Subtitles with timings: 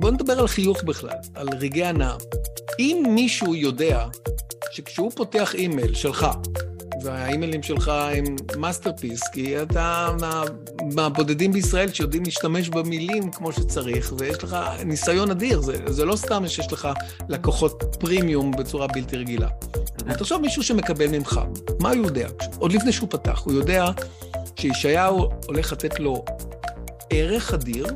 [0.00, 2.14] בואו נדבר על חיוך בכלל, על רגעי הנאה.
[2.78, 4.06] אם מישהו יודע
[4.72, 6.26] שכשהוא פותח אימייל שלך,
[7.02, 8.24] והאימיילים שלך הם
[8.56, 10.42] masterpiece, כי אתה מה,
[10.94, 16.48] מהבודדים בישראל שיודעים להשתמש במילים כמו שצריך, ויש לך ניסיון אדיר, זה, זה לא סתם
[16.48, 16.88] שיש לך
[17.28, 19.48] לקוחות פרימיום בצורה בלתי רגילה.
[20.18, 21.40] תחשוב מישהו שמקבל ממך,
[21.80, 22.28] מה הוא יודע?
[22.58, 23.86] עוד לפני שהוא פתח, הוא יודע
[24.56, 26.24] שישעיהו הולך לתת לו
[27.10, 27.86] ערך אדיר,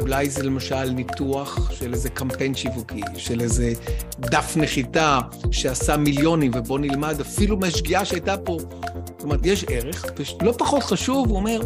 [0.00, 3.72] אולי זה למשל ניתוח של איזה קמפיין שיווקי, של איזה
[4.18, 8.58] דף נחיתה שעשה מיליונים, ובוא נלמד אפילו מהשגיאה שהייתה פה.
[9.06, 10.04] זאת אומרת, יש ערך,
[10.40, 11.60] ולא פחות חשוב, הוא אומר,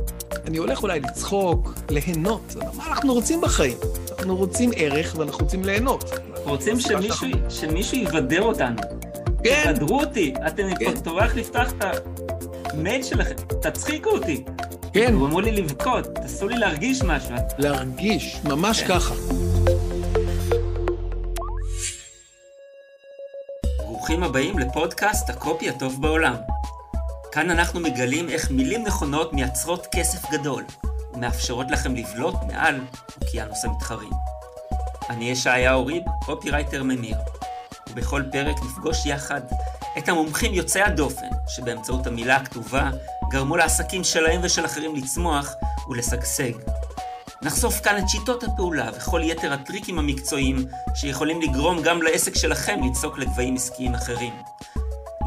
[0.46, 2.56] אני הולך אולי לצחוק, ליהנות.
[2.77, 3.77] מה אנחנו רוצים בחיים?
[4.10, 6.10] אנחנו רוצים ערך ואנחנו רוצים ליהנות.
[6.44, 8.83] רוצים שמישהו, שמישהו יבדר אותנו.
[9.44, 9.72] כן.
[9.74, 10.34] תבדרו אותי.
[10.46, 11.00] אתם כן.
[11.00, 11.84] טורח לפתוח את
[12.72, 14.44] המייל שלכם, תצחיקו אותי.
[14.95, 15.14] כן.
[15.15, 17.34] תגרמו לי לבכות, תעשו לי להרגיש משהו.
[17.59, 18.88] להרגיש, ממש כן.
[18.88, 19.14] ככה.
[23.78, 26.34] ברוכים הבאים לפודקאסט הקופי הטוב בעולם.
[27.33, 30.64] כאן אנחנו מגלים איך מילים נכונות מייצרות כסף גדול,
[31.14, 32.80] ומאפשרות לכם לבלוט מעל
[33.22, 34.12] אוקיינוס המתחרים.
[35.11, 37.17] אני ישעיהו ריב, קופירייטר ממיר,
[37.91, 39.41] ובכל פרק נפגוש יחד
[39.98, 42.91] את המומחים יוצאי הדופן, שבאמצעות המילה הכתובה
[43.31, 45.55] גרמו לעסקים שלהם ושל אחרים לצמוח
[45.89, 46.53] ולשגשג.
[47.43, 50.57] נחשוף כאן את שיטות הפעולה וכל יתר הטריקים המקצועיים
[50.95, 54.33] שיכולים לגרום גם לעסק שלכם לצעוק לגבהים עסקיים אחרים.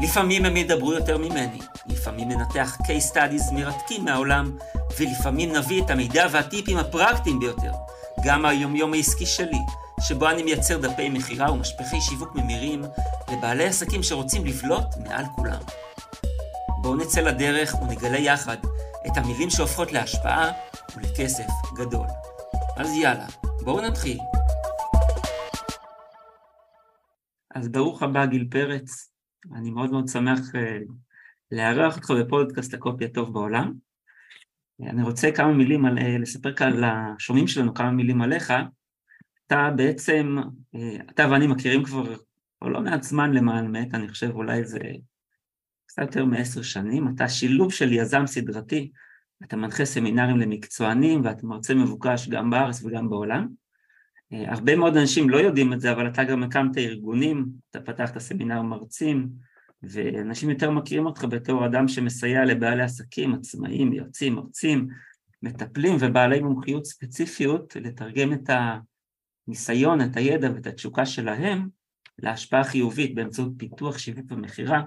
[0.02, 4.58] לפעמים הם ידברו יותר ממני, לפעמים ננתח case studies מרתקים מהעולם,
[4.98, 7.72] ולפעמים נביא את המידע והטיפים הפרקטיים ביותר,
[8.24, 9.60] גם היומיום העסקי שלי,
[10.00, 12.82] שבו אני מייצר דפי מכירה ומשפחי שיווק ממירים
[13.32, 15.60] לבעלי עסקים שרוצים לבלוט מעל כולם.
[16.82, 18.56] בואו נצא לדרך ונגלה יחד
[19.06, 20.52] את המילים שהופכות להשפעה
[20.96, 22.06] ולכסף גדול.
[22.76, 23.26] אז יאללה,
[23.64, 24.18] בואו נתחיל.
[27.54, 29.12] אז ברוך הבא גיל פרץ,
[29.54, 30.92] אני מאוד מאוד שמח uh,
[31.52, 33.72] לארח אותך בפודקאסט הקופי הטוב בעולם.
[34.82, 38.52] אני רוצה כמה מילים, על, uh, לספר כאן לשומעים שלנו כמה מילים עליך.
[39.46, 40.36] אתה בעצם,
[40.76, 40.78] uh,
[41.10, 42.16] אתה ואני מכירים כבר
[42.62, 44.78] לא מעט זמן למען מת, אני חושב אולי זה
[45.86, 48.90] קצת יותר מעשר שנים, אתה שילוב של יזם סדרתי,
[49.44, 53.48] אתה מנחה סמינרים למקצוענים ואתה מרצה מבוקש גם בארץ וגם בעולם.
[54.32, 58.18] אה, הרבה מאוד אנשים לא יודעים את זה, אבל אתה גם הקמת ארגונים, אתה פתחת
[58.18, 59.28] סמינר מרצים,
[59.82, 64.88] ואנשים יותר מכירים אותך בתור אדם שמסייע לבעלי עסקים, עצמאים, יועצים, מרצים,
[65.42, 68.50] מטפלים ובעלי מומחיות ספציפיות לתרגם את
[69.48, 71.68] הניסיון, את הידע ואת התשוקה שלהם
[72.18, 74.82] להשפעה חיובית באמצעות פיתוח, שיווק ומכירה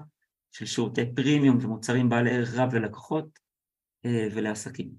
[0.52, 3.38] של שירותי פרימיום ומוצרים בעלי ערך רב ללקוחות
[4.04, 4.90] אה, ולעסקים.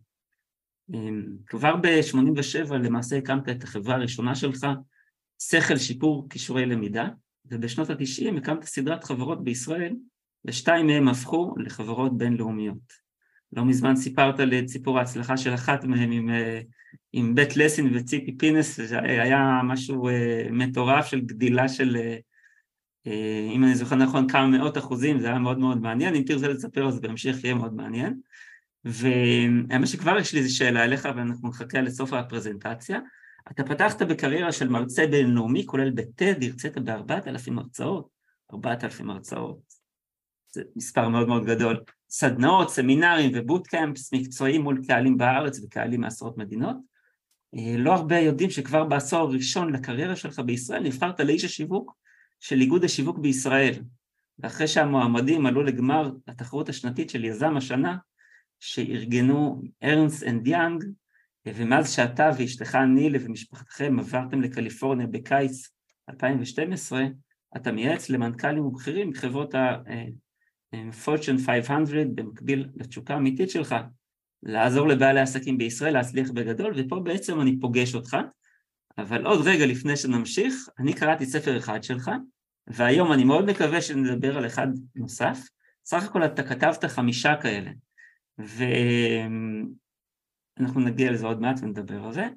[0.94, 4.68] אמ, כבר ב-87 למעשה הקמת את החברה הראשונה שלך,
[5.40, 7.08] שכל שיפור כישורי למידה,
[7.46, 9.96] ובשנות ה-90 הקמת סדרת חברות בישראל,
[10.46, 13.11] ושתיים מהן הפכו לחברות בינלאומיות.
[13.54, 16.62] לא מזמן סיפרת לי את סיפור ההצלחה של אחת מהן עם, אה,
[17.14, 22.18] עם בית לסין וציפי פינס, היה משהו אה, מטורף של גדילה של אה,
[23.56, 26.90] אם אני זוכר נכון, כמה מאות אחוזים, זה היה מאוד מאוד מעניין, אם תרצה לספר
[26.90, 28.20] זה בהמשך יהיה מאוד מעניין.
[28.86, 33.00] והאמת שכבר יש לי איזו שאלה אליך ואנחנו נחכה לסוף הפרזנטציה.
[33.52, 38.10] אתה פתחת בקריירה של מרצה בינלאומי, כולל בטד, הרצית בארבעת אלפים הרצאות,
[38.52, 39.71] ארבעת אלפים הרצאות,
[40.52, 41.80] זה מספר מאוד מאוד גדול,
[42.10, 46.78] סדנאות, סמינרים ו bootcamps מקצועיים מול קהלים בארץ וקהלים מעשרות מדינות.
[47.56, 51.94] אה, לא הרבה יודעים שכבר בעשור הראשון לקריירה שלך בישראל נבחרת לאיש השיווק
[52.40, 53.74] של איגוד השיווק בישראל,
[54.40, 57.98] ואחרי שהמועמדים עלו לגמר התחרות השנתית של יזם השנה,
[58.60, 60.84] שארגנו Ernst & Young,
[61.46, 65.70] ומאז שאתה ואשתך נילי ומשפחתכם עברתם לקליפורניה בקיץ
[66.10, 67.06] 2012,
[67.56, 69.56] אתה מייעץ למנכ"לים ובכירים מחברות
[70.74, 73.76] ה-Fortune 500 במקביל לתשוקה האמיתית שלך,
[74.44, 78.18] לעזור לבעלי עסקים בישראל להצליח בגדול, ופה בעצם אני פוגש אותך,
[78.98, 82.12] אבל עוד רגע לפני שנמשיך, אני קראתי ספר אחד שלך,
[82.68, 85.40] והיום אני מאוד מקווה שנדבר על אחד נוסף.
[85.86, 87.72] סך הכל אתה כתבת חמישה כאלה,
[88.38, 89.72] ואנחנו
[90.82, 92.28] נגיע לזה עוד מעט ונדבר על זה.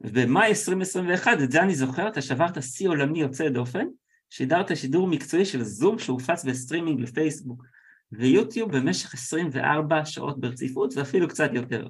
[0.00, 3.86] ובמאי 2021, את זה אני זוכר, אתה שברת שיא עולמי יוצא דופן,
[4.30, 7.64] שידרת שידור מקצועי של זום שהופץ בסטרימינג לפייסבוק
[8.12, 11.86] ויוטיוב במשך 24 שעות ברציפות ואפילו קצת יותר.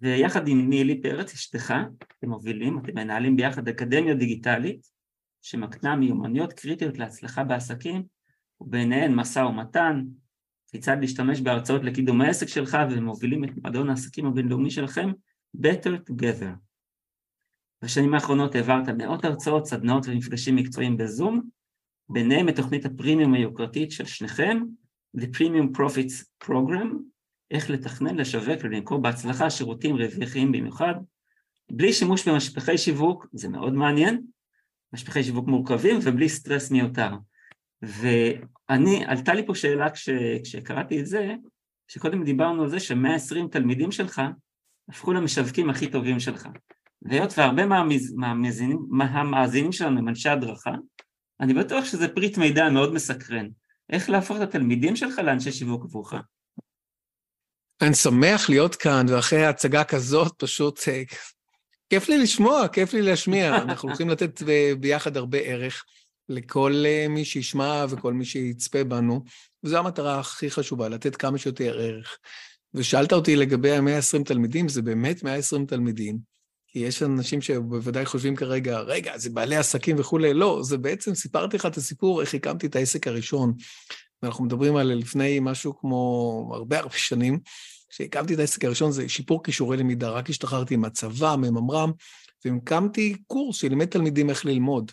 [0.00, 1.74] ויחד עם נילי פרץ, אשתך,
[2.18, 4.86] אתם מובילים, אתם מנהלים ביחד אקדמיה דיגיטלית,
[5.42, 8.02] שמקנה מיומנויות קריטיות להצלחה בעסקים,
[8.60, 10.04] וביניהן משא ומתן,
[10.70, 15.10] כיצד להשתמש בהרצאות לקידום העסק שלך, ומובילים את מועדון העסקים הבינלאומי שלכם,
[15.56, 16.67] Better Together.
[17.82, 21.42] בשנים האחרונות העברת מאות הרצאות, סדנאות ומפגשים מקצועיים בזום,
[22.08, 24.62] ביניהם את תוכנית הפרימיום היוקרתית של שניכם,
[25.16, 26.94] The Premium Profits Program,
[27.50, 30.94] איך לתכנן, לשווק ולמכור בהצלחה שירותים רווחיים במיוחד,
[31.70, 34.22] בלי שימוש במשפחי שיווק, זה מאוד מעניין,
[34.92, 37.10] משפחי שיווק מורכבים ובלי סטרס מיותר.
[37.82, 40.08] ואני, עלתה לי פה שאלה כש,
[40.44, 41.34] כשקראתי את זה,
[41.88, 44.22] שקודם דיברנו על זה ש-120 תלמידים שלך
[44.88, 46.48] הפכו למשווקים הכי טובים שלך.
[47.02, 47.62] והיות והרבה
[48.16, 50.72] מהמאזינים, מהמאזינים שלנו הם אנשי הדרכה,
[51.40, 53.48] אני בטוח שזה פריט מידע מאוד מסקרן.
[53.92, 56.14] איך להפוך את התלמידים שלך לאנשי שיווק עבורך?
[57.82, 61.02] אני שמח להיות כאן, ואחרי הצגה כזאת פשוט אה,
[61.90, 63.56] כיף לי לשמוע, כיף לי להשמיע.
[63.62, 64.42] אנחנו הולכים לתת
[64.80, 65.84] ביחד הרבה ערך
[66.28, 69.24] לכל אה, מי שישמע וכל מי שיצפה בנו,
[69.64, 72.18] וזו המטרה הכי חשובה, לתת כמה שיותר ערך.
[72.74, 76.18] ושאלת אותי לגבי ה-120 תלמידים, זה באמת 120 תלמידים.
[76.68, 80.34] כי יש אנשים שבוודאי חושבים כרגע, רגע, זה בעלי עסקים וכולי.
[80.34, 83.54] לא, זה בעצם, סיפרתי לך את הסיפור, איך הקמתי את העסק הראשון.
[84.22, 87.38] ואנחנו מדברים על לפני משהו כמו הרבה הרבה שנים.
[87.88, 91.92] כשהקמתי את העסק הראשון זה שיפור כישורי למידה, רק השתחררתי מהצבא, מממר"ם,
[92.44, 94.92] והקמתי קורס שלימד תלמידים איך ללמוד.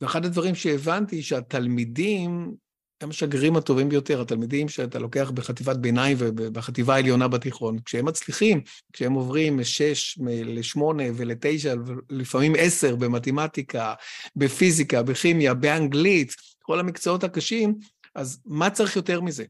[0.00, 2.54] ואחד הדברים שהבנתי, שהתלמידים
[3.00, 8.60] הם השגרירים הטובים ביותר, התלמידים שאתה לוקח בחטיבת ביניים ובחטיבה העליונה בתיכון, כשהם מצליחים,
[8.92, 11.74] כשהם עוברים משש לשמונה ולתשע,
[12.10, 13.94] לפעמים עשר במתמטיקה,
[14.36, 17.74] בפיזיקה, בכימיה, באנגלית, כל המקצועות הקשים,
[18.14, 19.44] אז מה צריך יותר מזה?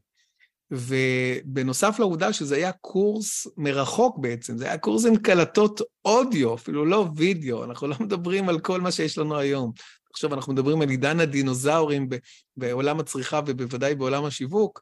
[0.71, 7.07] ובנוסף לעובדה שזה היה קורס מרחוק בעצם, זה היה קורס עם קלטות אודיו, אפילו לא
[7.15, 9.71] וידאו, אנחנו לא מדברים על כל מה שיש לנו היום.
[10.17, 12.09] עכשיו אנחנו מדברים על עידן הדינוזאורים
[12.57, 14.81] בעולם הצריכה ובוודאי בעולם השיווק,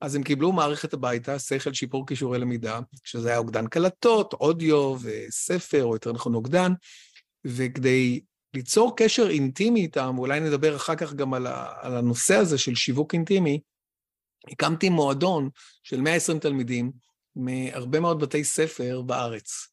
[0.00, 5.84] אז הם קיבלו מערכת הביתה, שכל שיפור כישורי למידה, שזה היה אוגדן קלטות, אודיו וספר,
[5.84, 6.72] או יותר נכון אוגדן,
[7.44, 8.20] וכדי
[8.54, 11.46] ליצור קשר אינטימי איתם, ואולי נדבר אחר כך גם על,
[11.82, 13.60] הנושא הזה של שיווק אינטימי,
[14.50, 15.48] הקמתי מועדון
[15.82, 16.92] של 120 תלמידים
[17.36, 19.68] מהרבה מאוד בתי ספר בארץ.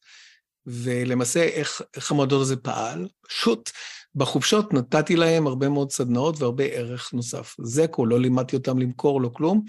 [0.66, 3.08] ולמעשה, איך, איך המועדון הזה פעל?
[3.28, 3.70] פשוט
[4.14, 7.56] בחופשות נתתי להם הרבה מאוד סדנאות והרבה ערך נוסף.
[7.62, 9.64] זה הכול, לא לימדתי אותם למכור, לא כלום.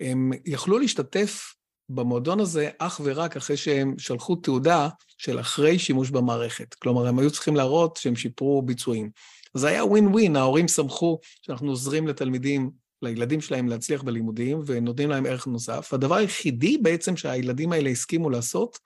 [0.00, 1.54] הם יכלו להשתתף
[1.88, 4.88] במועדון הזה אך ורק אחרי שהם שלחו תעודה
[5.18, 6.74] של אחרי שימוש במערכת.
[6.74, 9.10] כלומר, הם היו צריכים להראות שהם שיפרו ביצועים.
[9.54, 12.70] זה היה ווין ווין, ההורים שמחו שאנחנו עוזרים לתלמידים
[13.02, 15.94] לילדים שלהם להצליח בלימודים ונותנים להם ערך נוסף.
[15.94, 18.78] הדבר היחידי בעצם שהילדים האלה הסכימו לעשות,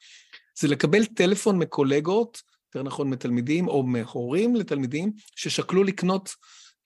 [0.58, 2.42] זה לקבל טלפון מקולגות,
[2.74, 6.34] יותר נכון מתלמידים, או מהורים לתלמידים, ששקלו לקנות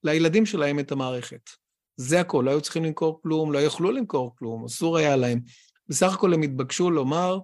[0.05, 1.51] לילדים שלהם את המערכת.
[1.97, 5.41] זה הכל, לא היו צריכים למכור כלום, לא יכלו למכור כלום, אסור היה להם.
[5.89, 7.39] בסך הכל הם התבקשו לומר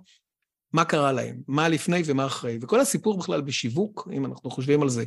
[0.72, 2.58] מה קרה להם, מה לפני ומה אחרי.
[2.62, 5.04] וכל הסיפור בכלל בשיווק, אם אנחנו חושבים על זה,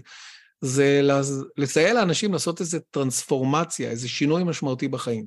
[0.62, 1.01] זה
[1.57, 5.25] לסייע לאנשים לעשות איזו טרנספורמציה, איזה שינוי משמעותי בחיים.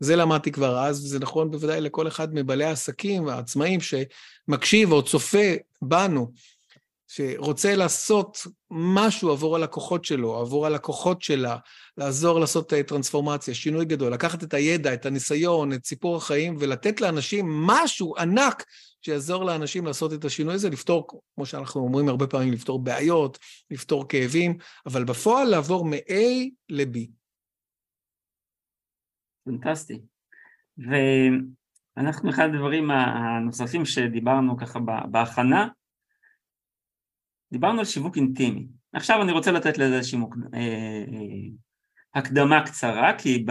[0.00, 5.54] זה למדתי כבר אז, וזה נכון בוודאי לכל אחד מבעלי העסקים, העצמאים, שמקשיב או צופה
[5.82, 6.32] בנו,
[7.08, 8.38] שרוצה לעשות
[8.70, 11.56] משהו עבור הלקוחות שלו, עבור הלקוחות שלה,
[11.96, 17.46] לעזור לעשות טרנספורמציה, שינוי גדול, לקחת את הידע, את הניסיון, את סיפור החיים, ולתת לאנשים
[17.66, 18.64] משהו ענק
[19.04, 23.38] שיעזור לאנשים לעשות את השינוי הזה, לפתור, כמו שאנחנו אומרים הרבה פעמים, לפתור בעיות,
[23.70, 24.56] לפתור כאבים,
[24.86, 26.14] אבל בפועל לעבור מ-A
[26.68, 26.98] ל-B.
[29.44, 30.00] פנטסטי.
[30.78, 34.78] ואנחנו, אחד הדברים הנוספים שדיברנו ככה
[35.10, 35.68] בהכנה,
[37.54, 38.66] דיברנו על שיווק אינטימי.
[38.92, 40.36] עכשיו אני רוצה לתת לזה איזושהי מוק...
[40.54, 41.50] אה, אה,
[42.14, 43.44] הקדמה קצרה, כי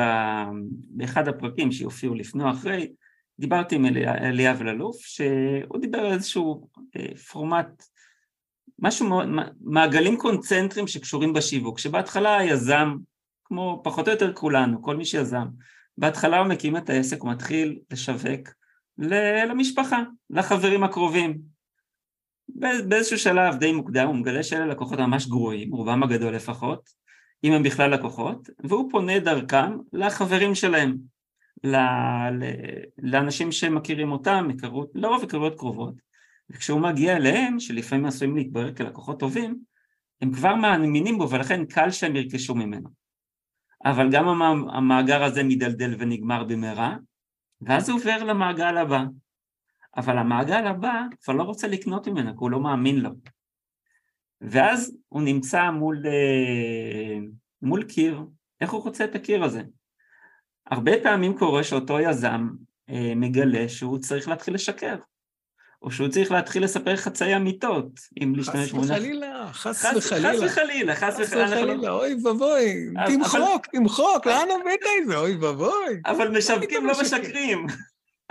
[0.89, 2.91] באחד הפרקים שיופיעו לפני או אחרי,
[3.39, 7.83] דיברתי עם אליאב אלאלוף, שהוא דיבר על איזשהו אה, פורמט,
[8.79, 9.21] משהו
[9.61, 12.95] מעגלים קונצנטריים שקשורים בשיווק, שבהתחלה היזם,
[13.43, 15.45] כמו פחות או יותר כולנו, כל מי שיזם,
[15.97, 18.49] בהתחלה הוא מקים את העסק, הוא מתחיל לשווק
[19.47, 21.52] למשפחה, לחברים הקרובים.
[22.55, 26.89] באיזשהו שלב די מוקדם הוא מגלה שאלה לקוחות ממש גרועים, רובם הגדול לפחות,
[27.43, 30.97] אם הם בכלל לקוחות, והוא פונה דרכם לחברים שלהם.
[32.97, 35.93] לאנשים שמכירים אותם, היכרות, לרוב היכרויות קרובות,
[36.49, 39.59] וכשהוא מגיע אליהם, שלפעמים עשויים להתברר כלקוחות טובים,
[40.21, 42.89] הם כבר מאמינים בו ולכן קל שהם ירכשו ממנו.
[43.85, 46.95] אבל גם המאגר הזה מדלדל ונגמר במהרה,
[47.61, 49.03] ואז הוא עובר למעגל הבא.
[49.97, 53.09] אבל המעגל הבא כבר לא רוצה לקנות ממנו, כי הוא לא מאמין לו.
[54.41, 57.17] ואז הוא נמצא מול, אה,
[57.61, 58.21] מול קיר,
[58.61, 59.61] איך הוא רוצה את הקיר הזה?
[60.71, 62.47] הרבה פעמים קורה שאותו יזם
[62.89, 64.95] אה, מגלה שהוא צריך להתחיל לשקר.
[65.81, 68.87] או שהוא צריך להתחיל לספר חצאי אמיתות, אם להשתמש במונח...
[68.87, 70.33] חס וחלילה, חס וחלילה.
[70.33, 71.91] חס וחלילה, חס וחלילה.
[71.91, 75.17] אוי ואבוי, תמחוק, תמחוק, לאן הבאת את זה?
[75.17, 76.01] אוי ואבוי.
[76.05, 77.65] אבל משווקים לא משקרים.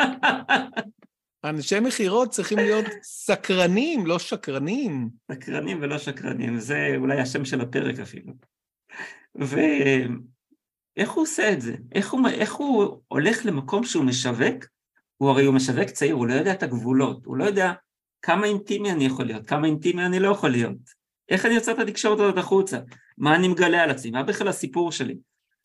[1.45, 5.09] אנשי מכירות צריכים להיות סקרנים, לא שקרנים.
[5.33, 8.33] סקרנים ולא שקרנים, זה אולי השם של הפרק אפילו.
[9.35, 11.75] ואיך הוא עושה את זה?
[11.93, 14.65] איך הוא, איך הוא הולך למקום שהוא משווק?
[15.17, 17.73] הוא הרי הוא משווק צעיר, הוא לא יודע את הגבולות, הוא לא יודע
[18.23, 21.03] כמה אינטימי אני יכול להיות, כמה אינטימי אני לא יכול להיות.
[21.29, 22.79] איך אני יוצא את התקשורת הזאת החוצה?
[23.19, 24.11] מה אני מגלה על עצמי?
[24.11, 25.17] מה בכלל הסיפור שלי?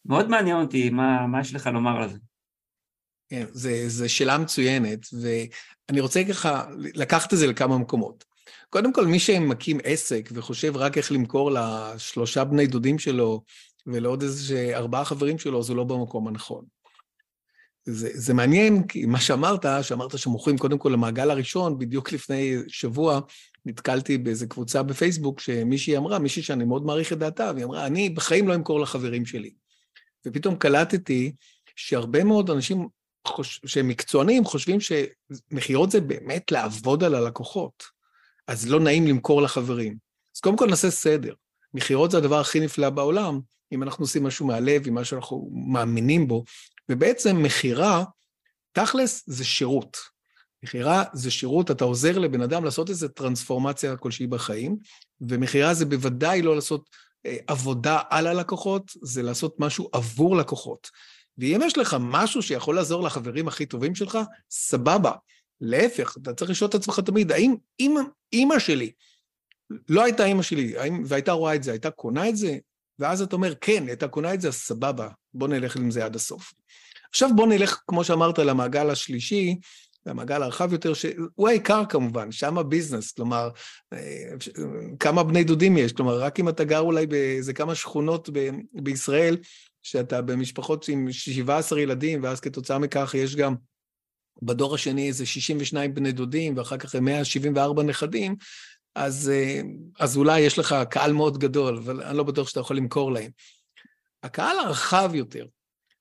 [0.06, 2.18] מאוד מעניין אותי, מה, מה יש לך לומר על זה?
[3.30, 3.46] כן,
[3.88, 8.24] זו שאלה מצוינת, ואני רוצה ככה לקחת את זה לכמה מקומות.
[8.70, 13.44] קודם כל, מי שמקים עסק וחושב רק איך למכור לשלושה בני דודים שלו
[13.86, 16.66] ולעוד איזה ארבעה חברים שלו, זה לא במקום הנכון.
[17.86, 23.20] זה, זה מעניין, כי מה שאמרת, שאמרת שמוכרים קודם כל למעגל הראשון, בדיוק לפני שבוע
[23.66, 28.10] נתקלתי באיזה קבוצה בפייסבוק שמישהי אמרה, מישהי שאני מאוד מעריך את דעתה, והיא אמרה, אני
[28.10, 29.52] בחיים לא אמכור לחברים שלי.
[30.26, 31.32] ופתאום קלטתי
[31.76, 32.88] שהרבה מאוד אנשים
[33.28, 33.62] חוש...
[33.66, 37.84] שהם מקצוענים חושבים שמכירות זה באמת לעבוד על הלקוחות,
[38.48, 39.98] אז לא נעים למכור לחברים.
[40.36, 41.34] אז קודם כל נעשה סדר.
[41.74, 43.40] מכירות זה הדבר הכי נפלא בעולם,
[43.72, 46.44] אם אנחנו עושים משהו מהלב, עם מה שאנחנו מאמינים בו,
[46.90, 48.04] ובעצם מכירה,
[48.72, 49.98] תכלס זה שירות.
[50.64, 54.78] מכירה זה שירות, אתה עוזר לבן אדם לעשות איזו טרנספורמציה כלשהי בחיים,
[55.22, 56.90] ומכירה זה בוודאי לא לעשות
[57.26, 60.90] אה, עבודה על הלקוחות, זה לעשות משהו עבור לקוחות.
[61.38, 64.18] ואם יש לך משהו שיכול לעזור לחברים הכי טובים שלך,
[64.52, 65.12] סבבה.
[65.62, 67.56] להפך, אתה צריך לשאול את עצמך תמיד, האם
[68.34, 68.92] אימא שלי,
[69.90, 72.58] לא הייתה אימא שלי, האם, והייתה רואה את זה, הייתה קונה את זה?
[73.00, 76.16] ואז אתה אומר, כן, הייתה קונה את זה, אז סבבה, בוא נלך עם זה עד
[76.16, 76.54] הסוף.
[77.10, 79.56] עכשיו בוא נלך, כמו שאמרת, למעגל השלישי,
[80.06, 83.50] למעגל הרחב יותר, שהוא העיקר כמובן, שם הביזנס, כלומר,
[83.94, 84.00] אה,
[85.00, 89.38] כמה בני דודים יש, כלומר, רק אם אתה גר אולי באיזה כמה שכונות ב- בישראל,
[89.88, 93.56] שאתה במשפחות עם 17 ילדים, ואז כתוצאה מכך יש גם
[94.42, 98.36] בדור השני איזה 62 בני דודים, ואחר כך 174 נכדים,
[98.96, 99.62] אז, אה,
[100.00, 103.32] אז אולי יש לך קהל מאוד גדול, אבל אני לא בטוח שאתה יכול למכור להם.
[104.24, 105.46] הקהל הרחב יותר,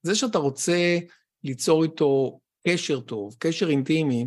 [0.02, 0.98] זה שאתה רוצה
[1.44, 4.26] ליצור איתו קשר טוב, קשר אינטימי,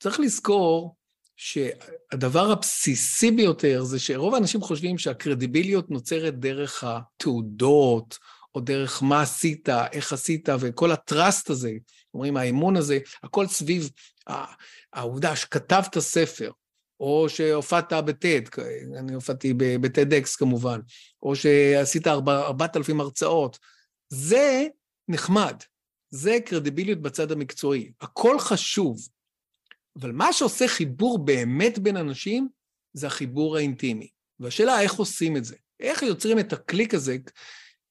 [0.00, 0.96] צריך לזכור
[1.36, 8.18] שהדבר הבסיסי ביותר זה שרוב האנשים חושבים שהקרדיביליות נוצרת דרך התעודות,
[8.54, 11.72] או דרך מה עשית, איך עשית, וכל הטראסט הזה,
[12.14, 13.90] אומרים האמון הזה, הכל סביב
[14.92, 16.50] העובדה שכתבת ספר,
[17.00, 18.40] או שהופעת בטד,
[18.98, 20.80] אני הופעתי בטד אקס כמובן,
[21.22, 23.58] או שעשית ארבעת אלפים הרצאות.
[24.08, 24.66] זה
[25.08, 25.62] נחמד,
[26.10, 29.08] זה קרדיביליות בצד המקצועי, הכל חשוב.
[30.00, 32.48] אבל מה שעושה חיבור באמת בין אנשים,
[32.92, 34.08] זה החיבור האינטימי.
[34.40, 35.56] והשאלה איך עושים את זה.
[35.80, 37.16] איך יוצרים את הקליק הזה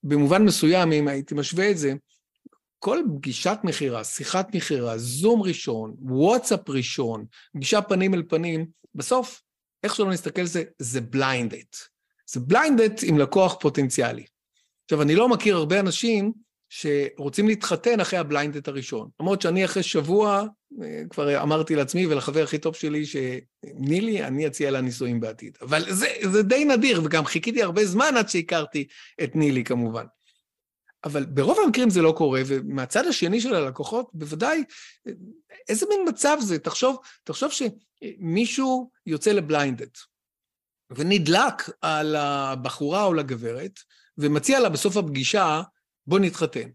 [0.03, 1.93] במובן מסוים, אם הייתי משווה את זה,
[2.79, 9.41] כל פגישת מכירה, שיחת מכירה, זום ראשון, וואטסאפ ראשון, פגישה פנים אל פנים, בסוף,
[9.83, 11.75] איך שלא נסתכל על זה, זה blind date.
[12.29, 14.25] זה blind date עם לקוח פוטנציאלי.
[14.85, 16.33] עכשיו, אני לא מכיר הרבה אנשים
[16.69, 19.09] שרוצים להתחתן אחרי ה blind date הראשון.
[19.19, 20.45] למרות שאני אחרי שבוע,
[20.83, 25.57] אה, כבר אמרתי לעצמי ולחבר הכי טוב שלי, שנילי, אני אציע לה נישואים בעתיד.
[25.61, 28.87] אבל זה, זה די נדיר, וגם חיכיתי הרבה זמן עד שהכרתי
[29.23, 30.05] את נילי כמובן.
[31.03, 34.63] אבל ברוב המקרים זה לא קורה, ומהצד השני של הלקוחות, בוודאי,
[35.69, 36.59] איזה מין מצב זה?
[36.59, 39.97] תחשוב, תחשוב שמישהו יוצא לבליינדט,
[40.89, 43.79] ונדלק על הבחורה או לגברת,
[44.17, 45.61] ומציע לה בסוף הפגישה,
[46.07, 46.69] בוא נתחתן.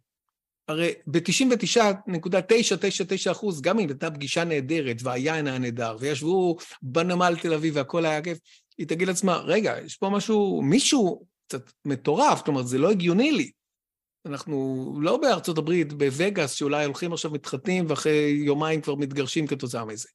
[0.69, 7.77] הרי ב-99.999 אחוז, גם אם הייתה פגישה נהדרת והיין היה נהדר, וישבו בנמל תל אביב
[7.77, 8.39] והכל היה כיף,
[8.79, 13.51] היא תגיד לעצמה, רגע, יש פה משהו, מישהו קצת מטורף, כלומר, זה לא הגיוני לי.
[14.27, 20.09] אנחנו לא בארצות הברית, בווגאס, שאולי הולכים עכשיו מתחתנים ואחרי יומיים כבר מתגרשים כתוצאה מזה.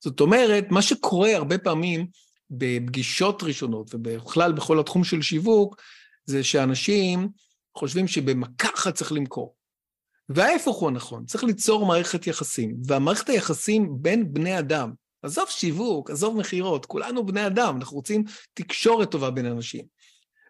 [0.00, 2.06] זאת אומרת, מה שקורה הרבה פעמים
[2.50, 5.82] בפגישות ראשונות, ובכלל בכל התחום של שיווק,
[6.26, 7.28] זה שאנשים
[7.76, 9.54] חושבים שבמכה אחת צריך למכור.
[10.28, 16.36] וההפך הוא הנכון, צריך ליצור מערכת יחסים, והמערכת היחסים בין בני אדם, עזוב שיווק, עזוב
[16.36, 19.84] מכירות, כולנו בני אדם, אנחנו רוצים תקשורת טובה בין אנשים.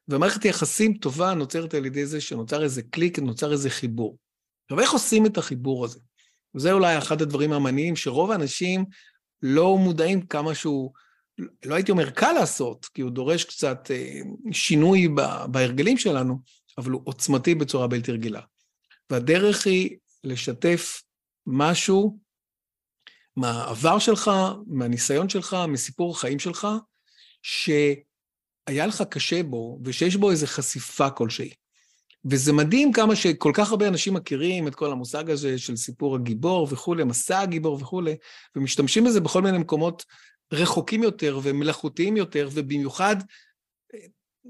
[0.09, 4.19] ומערכת יחסים טובה נוצרת על ידי זה שנוצר איזה קליק, נוצר איזה חיבור.
[4.65, 5.99] עכשיו, איך עושים את החיבור הזה?
[6.55, 8.85] וזה אולי אחד הדברים המעניינים, שרוב האנשים
[9.43, 10.93] לא מודעים כמה שהוא,
[11.65, 14.21] לא הייתי אומר קל לעשות, כי הוא דורש קצת אה,
[14.53, 15.09] שינוי
[15.51, 16.39] בהרגלים שלנו,
[16.79, 18.41] אבל הוא עוצמתי בצורה בלתי רגילה.
[19.11, 21.03] והדרך היא לשתף
[21.47, 22.19] משהו
[23.37, 24.31] מהעבר שלך,
[24.67, 26.69] מהניסיון שלך, מסיפור החיים שלך,
[27.43, 31.51] שהיה לך קשה בו, ושיש בו איזו חשיפה כלשהי.
[32.31, 36.69] וזה מדהים כמה שכל כך הרבה אנשים מכירים את כל המושג הזה של סיפור הגיבור
[36.71, 38.17] וכולי, מסע הגיבור וכולי,
[38.57, 40.05] ומשתמשים בזה בכל מיני מקומות
[40.53, 43.17] רחוקים יותר ומלאכותיים יותר, ובמיוחד
[43.95, 43.99] אה,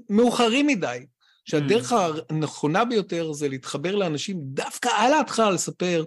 [0.09, 1.05] מאוחרים מדי.
[1.45, 1.95] שהדרך mm.
[2.29, 6.03] הנכונה ביותר זה להתחבר לאנשים דווקא על ההתחלה לספר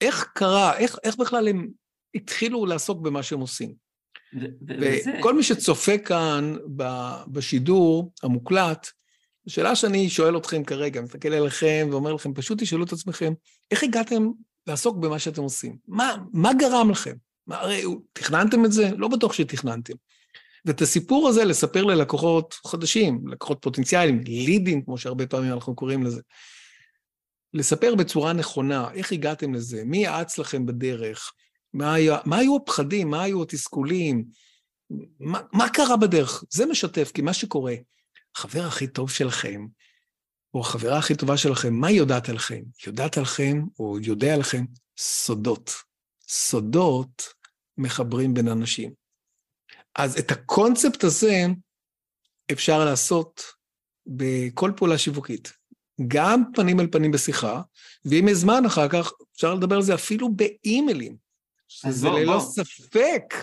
[0.00, 1.68] איך קרה, איך, איך בכלל הם
[2.14, 3.74] התחילו לעסוק במה שהם עושים.
[5.18, 6.56] וכל מי שצופה כאן
[7.28, 8.90] בשידור המוקלט,
[9.46, 13.32] השאלה שאני שואל אתכם כרגע, מסתכל עליכם ואומר לכם, פשוט תשאלו את עצמכם,
[13.70, 14.30] איך הגעתם
[14.66, 15.76] לעסוק במה שאתם עושים?
[15.88, 17.14] מה, מה גרם לכם?
[17.46, 18.90] מה, הרי תכננתם את זה?
[18.96, 19.94] לא בטוח שתכננתם.
[20.64, 26.20] ואת הסיפור הזה לספר ללקוחות חדשים, לקוחות פוטנציאליים, לידים, כמו שהרבה פעמים אנחנו קוראים לזה.
[27.54, 31.32] לספר בצורה נכונה, איך הגעתם לזה, מי יעץ לכם בדרך,
[31.72, 34.24] מה, היה, מה היו הפחדים, מה היו התסכולים,
[35.20, 36.44] מה, מה קרה בדרך.
[36.50, 37.74] זה משתף, כי מה שקורה,
[38.36, 39.66] החבר הכי טוב שלכם,
[40.54, 42.54] או החברה הכי טובה שלכם, מה היא יודעת עליכם?
[42.54, 44.64] היא יודעת עליכם, או יודע עליכם,
[44.98, 45.72] סודות.
[46.28, 47.22] סודות
[47.78, 48.99] מחברים בין אנשים.
[50.02, 51.46] אז את הקונספט הזה
[52.52, 53.42] אפשר לעשות
[54.06, 55.52] בכל פעולה שיווקית.
[56.08, 57.62] גם פנים אל פנים בשיחה,
[58.04, 61.16] ואם יש זמן אחר כך, אפשר לדבר על זה אפילו באימיילים.
[61.68, 62.40] שזה בוא, ללא בוא.
[62.40, 63.34] ספק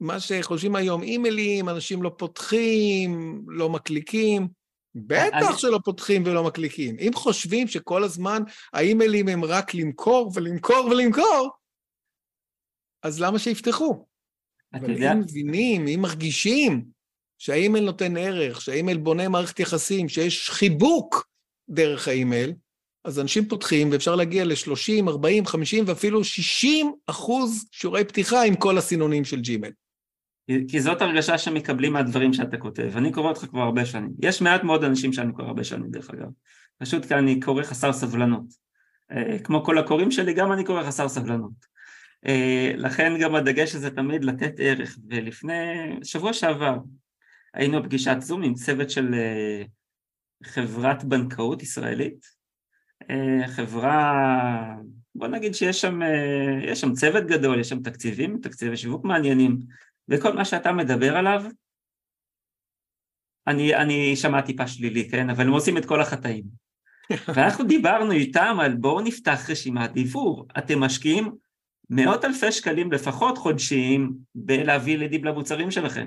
[0.00, 4.48] מה שחושבים היום, אימיילים, אנשים לא פותחים, לא מקליקים.
[4.94, 5.58] בטח אני...
[5.58, 6.96] שלא פותחים ולא מקליקים.
[6.98, 8.42] אם חושבים שכל הזמן
[8.72, 11.50] האימיילים הם רק למכור ולמכור ולמכור,
[13.02, 14.04] אז למה שיפתחו?
[14.74, 15.12] אבל יודע...
[15.12, 16.84] אם מבינים, אם מרגישים
[17.38, 21.28] שהאימייל נותן ערך, שהאימייל בונה מערכת יחסים, שיש חיבוק
[21.68, 22.52] דרך האימייל,
[23.04, 28.78] אז אנשים פותחים ואפשר להגיע ל-30, 40, 50 ואפילו 60 אחוז שיעורי פתיחה עם כל
[28.78, 29.72] הסינונים של ג'ימייל.
[30.68, 32.90] כי זאת הרגשה שמקבלים מהדברים שאתה כותב.
[32.96, 34.10] אני קורא אותך כבר הרבה שנים.
[34.22, 36.28] יש מעט מאוד אנשים שאני קורא הרבה שנים, דרך אגב.
[36.78, 38.44] פשוט כי אני קורא חסר סבלנות.
[39.12, 41.77] אה, כמו כל הקוראים שלי, גם אני קורא חסר סבלנות.
[42.26, 45.54] אה, לכן גם הדגש הזה תמיד לתת ערך, ולפני
[46.04, 46.76] שבוע שעבר
[47.54, 49.62] היינו בפגישת זום עם צוות של אה,
[50.44, 52.26] חברת בנקאות ישראלית,
[53.10, 54.76] אה, חברה,
[55.14, 56.00] בוא נגיד שיש שם,
[56.74, 59.58] שם צוות גדול, יש שם תקציבים, תקציבי שיווק מעניינים,
[60.08, 61.44] וכל מה שאתה מדבר עליו,
[63.46, 65.30] אני, אני שמע טיפה שלילי, כן?
[65.30, 66.44] אבל הם עושים את כל החטאים.
[67.34, 71.32] ואנחנו דיברנו איתם על בואו נפתח רשימת דיבור, אתם משקיעים
[71.90, 76.06] מאות אלפי שקלים לפחות חודשיים בלהביא לידים למוצרים שלכם.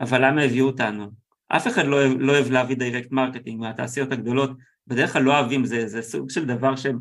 [0.00, 1.10] אבל למה הביאו אותנו?
[1.48, 4.50] אף אחד לא, לא אוהב להביא direct marketing מהתעשיות הגדולות,
[4.86, 6.98] בדרך כלל לא אוהבים, זה, זה סוג של דבר שהם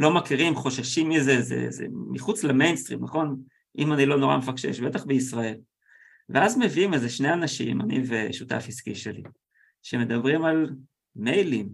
[0.00, 3.40] לא מכירים, חוששים מזה, זה, זה מחוץ למיינסטרים, נכון?
[3.78, 5.56] אם אני לא נורא מפקשש, בטח בישראל.
[6.28, 9.22] ואז מביאים איזה שני אנשים, אני ושותף עסקי שלי,
[9.82, 10.70] שמדברים על
[11.16, 11.68] מיילים,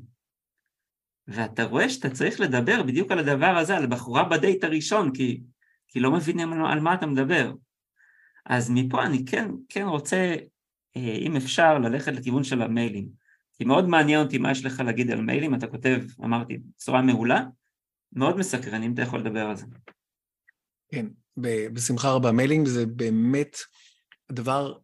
[1.28, 5.40] ואתה רואה שאתה צריך לדבר בדיוק על הדבר הזה, על בחורה בדייט הראשון, כי
[5.90, 7.52] כי לא מבינים על מה אתה מדבר.
[8.46, 10.36] אז מפה אני כן, כן רוצה,
[10.96, 13.08] אה, אם אפשר, ללכת לכיוון של המיילים.
[13.54, 17.44] כי מאוד מעניין אותי מה יש לך להגיד על מיילים, אתה כותב, אמרתי, בצורה מעולה,
[18.12, 19.66] מאוד מסקרן, אם אתה יכול לדבר על זה.
[20.92, 21.06] כן,
[21.72, 22.32] בשמחה רבה.
[22.32, 23.56] mailing זה באמת
[24.30, 24.78] הדבר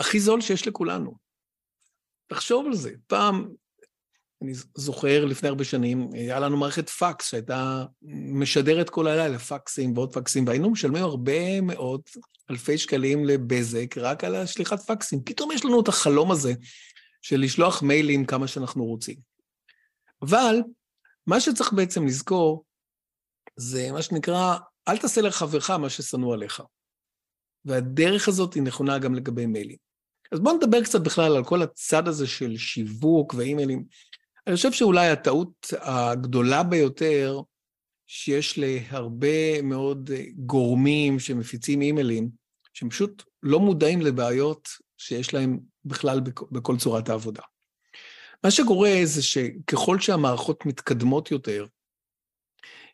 [0.00, 1.14] הכי זול שיש לכולנו.
[2.26, 2.90] תחשוב על זה.
[3.06, 3.48] פעם
[4.42, 7.84] אני זוכר לפני הרבה שנים, היה לנו מערכת פקס שהייתה
[8.32, 12.00] משדרת כל הלילה פקסים ועוד פקסים, והיינו משלמים הרבה מאוד
[12.50, 15.22] אלפי שקלים לבזק רק על השליחת פקסים.
[15.24, 16.52] פתאום יש לנו את החלום הזה
[17.22, 19.16] של לשלוח מיילים כמה שאנחנו רוצים.
[20.22, 20.56] אבל
[21.26, 22.64] מה שצריך בעצם לזכור
[23.56, 24.56] זה מה שנקרא,
[24.88, 26.62] אל תעשה לחברך מה ששנוא עליך.
[27.64, 29.76] והדרך הזאת היא נכונה גם לגבי מיילים.
[30.32, 33.84] אז בואו נדבר קצת בכלל על כל הצד הזה של שיווק ואימיילים.
[34.46, 37.40] אני חושב שאולי הטעות הגדולה ביותר
[38.06, 42.28] שיש להרבה מאוד גורמים שמפיצים אימיילים,
[42.72, 47.42] שהם פשוט לא מודעים לבעיות שיש להם בכלל בכל צורת העבודה.
[48.44, 51.66] מה שקורה זה שככל שהמערכות מתקדמות יותר,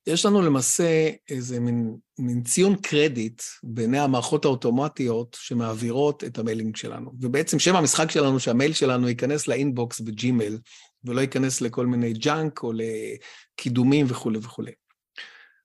[0.06, 6.76] יש לנו למעשה איזה מין, מין ציון קרדיט בעיני המערכות האוטומטיות שמעבירות את ה mailing
[6.76, 7.12] שלנו.
[7.20, 10.58] ובעצם שם המשחק שלנו, שהמייל שלנו ייכנס ל inbox בג'ימייל,
[11.04, 14.72] ולא ייכנס לכל מיני junk או לקידומים וכולי וכולי.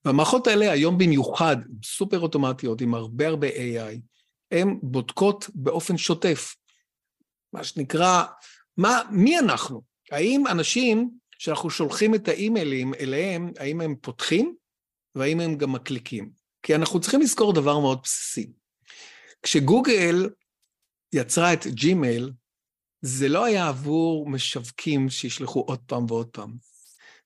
[0.05, 3.99] והמערכות האלה היום במיוחד, סופר אוטומטיות, עם הרבה הרבה AI,
[4.51, 6.55] הן בודקות באופן שוטף.
[7.53, 8.23] מה שנקרא,
[8.77, 9.81] מה, מי אנחנו?
[10.11, 14.55] האם אנשים שאנחנו שולחים את האימיילים אליהם, האם הם פותחים
[15.15, 16.31] והאם הם גם מקליקים?
[16.63, 18.51] כי אנחנו צריכים לזכור דבר מאוד בסיסי.
[19.43, 20.29] כשגוגל
[21.13, 22.31] יצרה את ג'ימייל,
[23.01, 26.53] זה לא היה עבור משווקים שישלחו עוד פעם ועוד פעם.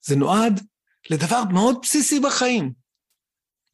[0.01, 0.62] זה נועד
[1.10, 2.73] לדבר מאוד בסיסי בחיים,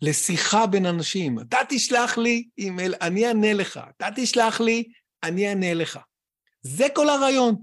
[0.02, 1.40] לשיחה בין אנשים.
[1.40, 3.80] אתה תשלח לי אימייל, אני אענה לך.
[3.98, 4.84] אתה תשלח לי,
[5.24, 6.00] אני אענה לך.
[6.62, 7.56] זה כל הרעיון.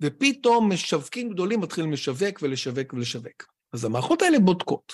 [0.00, 3.46] ופתאום משווקים גדולים מתחילים לשווק ולשווק ולשווק.
[3.72, 4.92] אז המערכות האלה בודקות.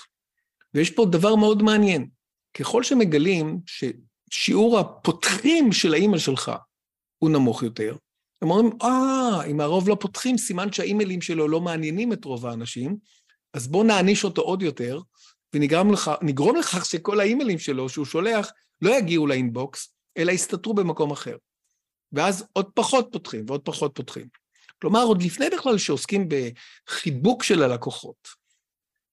[0.75, 2.09] ויש פה דבר מאוד מעניין.
[2.55, 6.53] ככל שמגלים ששיעור הפותחים של האימייל שלך
[7.19, 7.97] הוא נמוך יותר,
[8.43, 12.97] הם אומרים, אה, אם הרוב לא פותחים, סימן שהאימיילים שלו לא מעניינים את רוב האנשים,
[13.55, 15.01] אז בואו נעניש אותו עוד יותר,
[15.55, 16.11] ונגרום לך,
[16.59, 18.51] לכך שכל האימיילים שלו שהוא שולח
[18.83, 21.37] לא יגיעו לאינבוקס, אלא יסתתרו במקום אחר.
[22.13, 24.29] ואז עוד פחות פותחים ועוד פחות פותחים.
[24.81, 28.29] כלומר, עוד לפני בכלל שעוסקים בחיבוק של הלקוחות,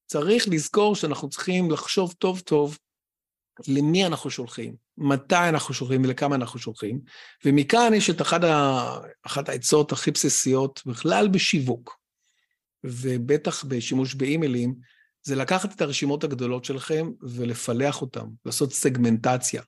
[0.06, 2.78] צריך לזכור שאנחנו צריכים לחשוב טוב טוב
[3.68, 7.00] למי אנחנו שולחים, מתי אנחנו שולחים ולכמה אנחנו שולחים,
[7.46, 9.00] ומכאן יש את אחת, ה...
[9.26, 12.00] אחת העצות הכי בסיסיות בכלל בשיווק,
[12.84, 14.76] ובטח בשימוש באימיילים,
[15.24, 19.62] זה לקחת את הרשימות הגדולות שלכם ולפלח אותן, לעשות סגמנטציה,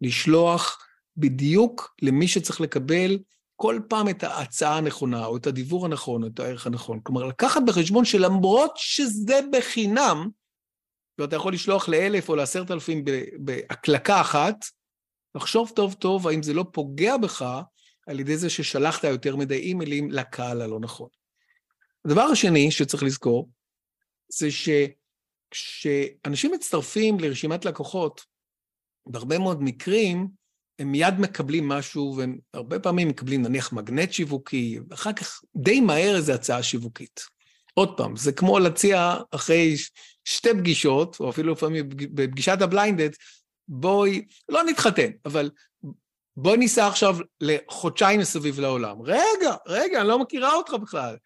[0.00, 0.78] לשלוח
[1.16, 3.18] בדיוק למי שצריך לקבל
[3.56, 7.00] כל פעם את ההצעה הנכונה, או את הדיבור הנכון, או את הערך הנכון.
[7.02, 10.28] כלומר, לקחת בחשבון שלמרות שזה בחינם,
[11.18, 13.04] ואתה יכול לשלוח לאלף או לעשרת אלפים
[13.38, 14.64] בהקלקה אחת,
[15.34, 17.62] לחשוב טוב טוב האם זה לא פוגע בך
[18.06, 21.08] על ידי זה ששלחת יותר מדי אימיילים לקהל הלא נכון.
[22.04, 23.50] הדבר השני שצריך לזכור,
[24.28, 24.48] זה
[25.50, 28.24] שכשאנשים מצטרפים לרשימת לקוחות,
[29.06, 30.28] בהרבה מאוד מקרים,
[30.78, 36.16] הם מיד מקבלים משהו, והם הרבה פעמים מקבלים נניח מגנט שיווקי, ואחר כך די מהר
[36.16, 37.37] איזו הצעה שיווקית.
[37.78, 39.74] עוד פעם, זה כמו להציע אחרי
[40.24, 43.10] שתי פגישות, או אפילו לפעמים בפגישת הבליינדד,
[43.68, 45.50] בואי, לא נתחתן, אבל
[46.36, 49.02] בואי ניסע עכשיו לחודשיים מסביב לעולם.
[49.02, 51.16] רגע, רגע, אני לא מכירה אותך בכלל.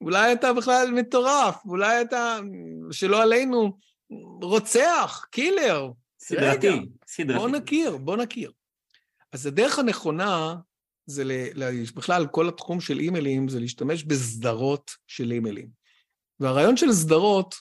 [0.00, 2.38] אולי אתה בכלל מטורף, אולי אתה,
[2.90, 3.78] שלא עלינו,
[4.42, 5.90] רוצח, קילר.
[6.20, 7.38] סדרתי, רגע, סדרתי.
[7.38, 8.52] בוא נכיר, בוא נכיר.
[9.32, 10.56] אז הדרך הנכונה
[11.06, 15.79] זה ל, ל, בכלל, כל התחום של אימיילים זה להשתמש בסדרות של אימיילים.
[16.40, 17.54] והרעיון של סדרות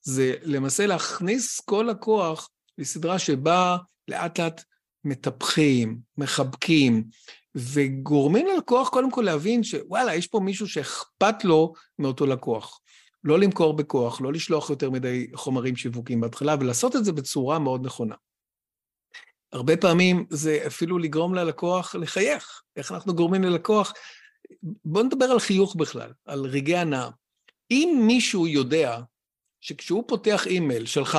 [0.00, 3.76] זה למעשה להכניס כל לקוח לסדרה שבה
[4.08, 4.62] לאט לאט
[5.04, 7.04] מטפחים, מחבקים,
[7.54, 12.80] וגורמים ללקוח קודם כל להבין שוואלה, יש פה מישהו שאכפת לו מאותו לקוח.
[13.24, 17.86] לא למכור בכוח, לא לשלוח יותר מדי חומרים שיווקים בהתחלה, ולעשות את זה בצורה מאוד
[17.86, 18.14] נכונה.
[19.52, 22.62] הרבה פעמים זה אפילו לגרום ללקוח לחייך.
[22.76, 23.92] איך אנחנו גורמים ללקוח?
[24.84, 27.08] בואו נדבר על חיוך בכלל, על רגעי הנאה.
[27.70, 29.00] אם מישהו יודע
[29.60, 31.18] שכשהוא פותח אימייל שלך,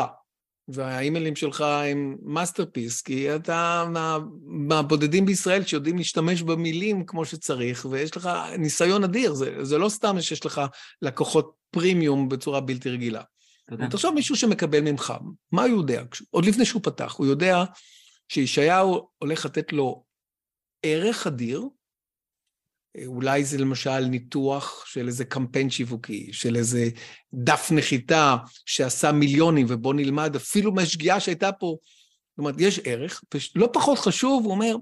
[0.68, 3.86] והאימיילים שלך הם masterpiece, כי אתה
[4.46, 10.22] מהבודדים בישראל שיודעים להשתמש במילים כמו שצריך, ויש לך ניסיון אדיר, זה, זה לא סתם
[10.22, 10.62] שיש לך
[11.02, 13.22] לקוחות פרימיום בצורה בלתי רגילה.
[13.70, 13.90] תודה.
[13.90, 15.14] תחשוב מישהו שמקבל ממך,
[15.52, 16.04] מה הוא יודע?
[16.30, 17.64] עוד לפני שהוא פתח, הוא יודע
[18.28, 20.04] שישעיהו הולך לתת לו
[20.84, 21.64] ערך אדיר,
[23.06, 26.90] אולי זה למשל ניתוח של איזה קמפיין שיווקי, של איזה
[27.34, 31.78] דף נחיתה שעשה מיליונים, ובוא נלמד אפילו מהשגיאה שהייתה פה.
[32.32, 33.24] זאת אומרת, יש ערך,
[33.56, 34.76] ולא פחות חשוב, הוא אומר,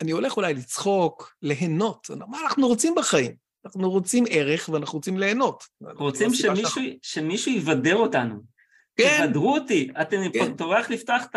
[0.00, 2.10] אני הולך אולי לצחוק, ליהנות.
[2.28, 3.32] מה אנחנו רוצים בחיים?
[3.64, 5.64] אנחנו רוצים ערך ואנחנו רוצים ליהנות.
[5.80, 6.82] רוצים שמישהו, שאנחנו...
[7.02, 8.40] שמישהו יבדר אותנו.
[8.96, 9.26] כן.
[9.26, 9.88] תבדרו אותי.
[10.00, 10.56] אתם כן.
[10.56, 11.36] טורח לפתח את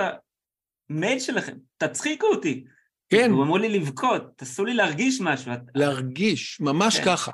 [0.90, 2.66] המייל שלכם, תצחיקו אותי.
[3.12, 3.32] כן.
[3.32, 5.52] הוא אמור לי לבכות, תעשו לי להרגיש משהו.
[5.76, 7.06] להרגיש, ממש כן.
[7.06, 7.32] ככה.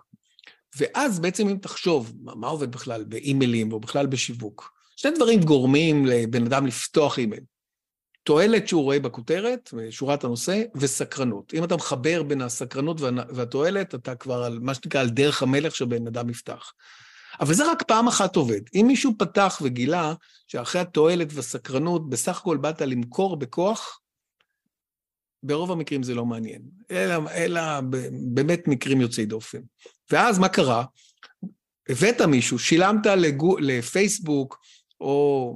[0.78, 4.74] ואז בעצם אם תחשוב, מה עובד בכלל באימיילים או בכלל בשיווק?
[4.96, 7.44] שני דברים גורמים לבן אדם לפתוח אימייל.
[8.24, 11.54] תועלת שהוא רואה בכותרת, שורת הנושא, וסקרנות.
[11.54, 16.08] אם אתה מחבר בין הסקרנות והתועלת, אתה כבר על מה שנקרא, על דרך המלך שבן
[16.08, 16.74] אדם יפתח.
[17.40, 18.62] אבל זה רק פעם אחת עובד.
[18.76, 20.14] אם מישהו פתח וגילה
[20.48, 24.00] שאחרי התועלת והסקרנות, בסך הכל באת למכור בכוח,
[25.44, 27.62] ברוב המקרים זה לא מעניין, אלא, אלא
[28.34, 29.62] באמת מקרים יוצאי דופן.
[30.12, 30.86] ואז מה קרה?
[31.90, 34.60] הבאת מישהו, שילמת לגו, לפייסבוק,
[35.02, 35.56] או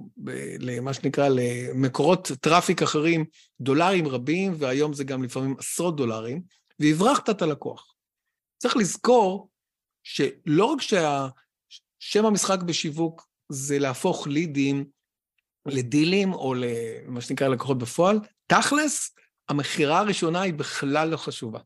[0.60, 3.26] למה שנקרא, למקורות traffic אחרים,
[3.62, 6.42] דולרים רבים, והיום זה גם לפעמים עשרות דולרים,
[6.80, 7.94] והברחת את הלקוח.
[8.58, 9.50] צריך לזכור
[10.04, 14.86] שלא רק ששם המשחק בשיווק זה להפוך לידים
[15.66, 19.16] לדילים, או למה שנקרא לקוחות בפועל, תכלס,
[19.52, 21.60] המכירה הראשונה היא בכלל לא חשובה.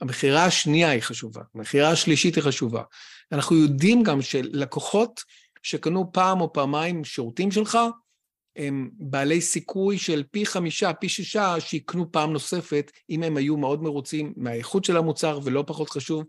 [0.00, 2.82] המכירה השנייה היא חשובה, המכירה השלישית היא חשובה.
[3.32, 5.20] אנחנו יודעים גם שלקוחות
[5.62, 7.78] שקנו פעם או פעמיים שירותים שלך,
[8.56, 13.82] הם בעלי סיכוי של פי חמישה, פי שישה, שיקנו פעם נוספת, אם הם היו מאוד
[13.82, 16.24] מרוצים מהאיכות של המוצר, ולא פחות חשוב,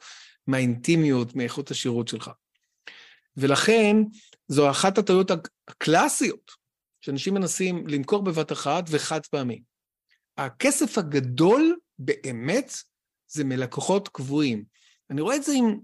[0.47, 2.31] מהאינטימיות, מאיכות השירות שלך.
[3.37, 3.97] ולכן,
[4.47, 5.31] זו אחת הטעויות
[5.67, 6.51] הקלאסיות,
[7.01, 9.61] שאנשים מנסים למכור בבת אחת וחד פעמי.
[10.37, 12.73] הכסף הגדול באמת
[13.27, 14.63] זה מלקוחות קבועים.
[15.09, 15.79] אני רואה את זה עם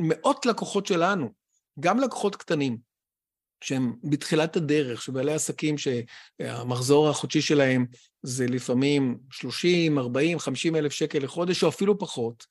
[0.00, 1.32] מאות לקוחות שלנו,
[1.80, 2.86] גם לקוחות קטנים.
[3.60, 7.86] שהם בתחילת הדרך, שבעלי עסקים שהמחזור החודשי שלהם
[8.22, 12.46] זה לפעמים 30, 40, 50 אלף שקל לחודש, או אפילו פחות,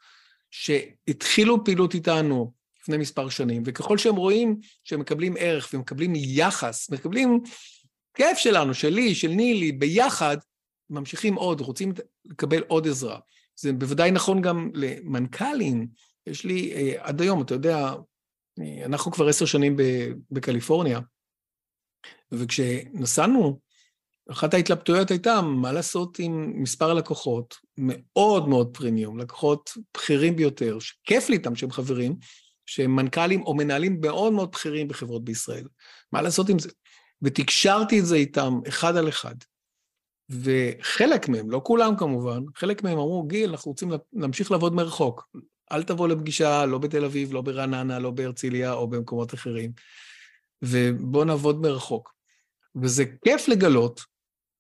[0.52, 7.40] שהתחילו פעילות איתנו לפני מספר שנים, וככל שהם רואים שהם מקבלים ערך ומקבלים יחס, מקבלים
[8.14, 10.38] כיף שלנו, שלי, של נילי, ביחד,
[10.90, 11.94] ממשיכים עוד, רוצים
[12.26, 13.20] לקבל עוד עזרה.
[13.56, 15.88] זה בוודאי נכון גם למנכ"לים.
[16.28, 17.94] יש לי אה, עד היום, אתה יודע,
[18.86, 19.78] אנחנו כבר עשר שנים
[20.32, 21.00] בקליפורניה,
[22.32, 23.60] וכשנסענו,
[24.32, 31.30] אחת ההתלבטויות הייתה מה לעשות עם מספר לקוחות מאוד מאוד פרימיום, לקוחות בכירים ביותר, שכיף
[31.30, 32.16] לי איתם שהם חברים,
[32.66, 35.68] שהם מנכ"לים או מנהלים מאוד מאוד בכירים בחברות בישראל.
[36.12, 36.70] מה לעשות עם זה?
[37.22, 39.36] ותקשרתי את זה איתם אחד על אחד.
[40.30, 45.30] וחלק מהם, לא כולם כמובן, חלק מהם אמרו, גיל, אנחנו רוצים להמשיך לעבוד מרחוק.
[45.72, 49.72] אל תבוא לפגישה, לא בתל אביב, לא ברעננה, לא בהרצליה או במקומות אחרים,
[50.62, 52.16] ובוא נעבוד מרחוק.
[52.82, 54.02] וזה כיף לגלות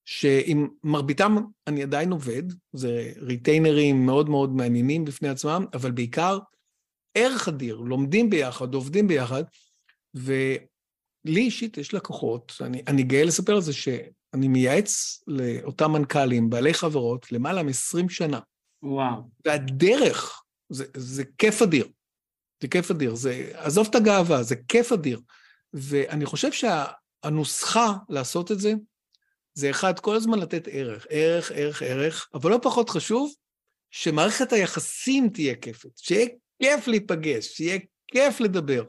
[0.06, 1.36] שעם מרביתם
[1.67, 6.39] אני עדיין עובד, זה ריטיינרים מאוד מאוד מעניינים בפני עצמם, אבל בעיקר
[7.15, 9.43] ערך אדיר, לומדים ביחד, עובדים ביחד,
[10.13, 10.65] ולי
[11.25, 13.73] אישית יש לקוחות, אני, אני גאה לספר על זה
[14.36, 18.39] שאני מייעץ לאותם מנכ"לים, בעלי חברות, למעלה מ-20 שנה.
[18.84, 19.30] וואו.
[19.45, 21.88] והדרך זה, זה כיף אדיר.
[22.62, 23.15] זה כיף אדיר.
[23.15, 25.21] זה, עזוב את הגאווה, זה כיף אדיר.
[25.74, 28.74] ואני חושב שהנוסחה לעשות את זה,
[29.54, 33.34] זה אחד, כל הזמן לתת ערך, ערך, ערך, ערך, אבל לא פחות חשוב,
[33.91, 36.28] שמערכת היחסים תהיה כיפת, שיהיה
[36.62, 38.84] כיף להיפגש, שיהיה כיף לדבר.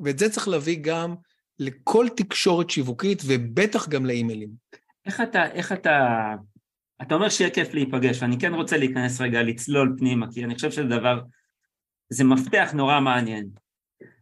[0.00, 1.14] ואת זה צריך להביא גם
[1.60, 4.50] לכל תקשורת שיווקית, ובטח גם לאימיילים.
[5.06, 6.16] איך אתה, איך אתה
[7.02, 10.70] אתה אומר שיהיה כיף להיפגש, ואני כן רוצה להיכנס רגע, לצלול פנימה, כי אני חושב
[10.70, 11.20] שזה דבר,
[12.08, 13.50] זה מפתח נורא מעניין.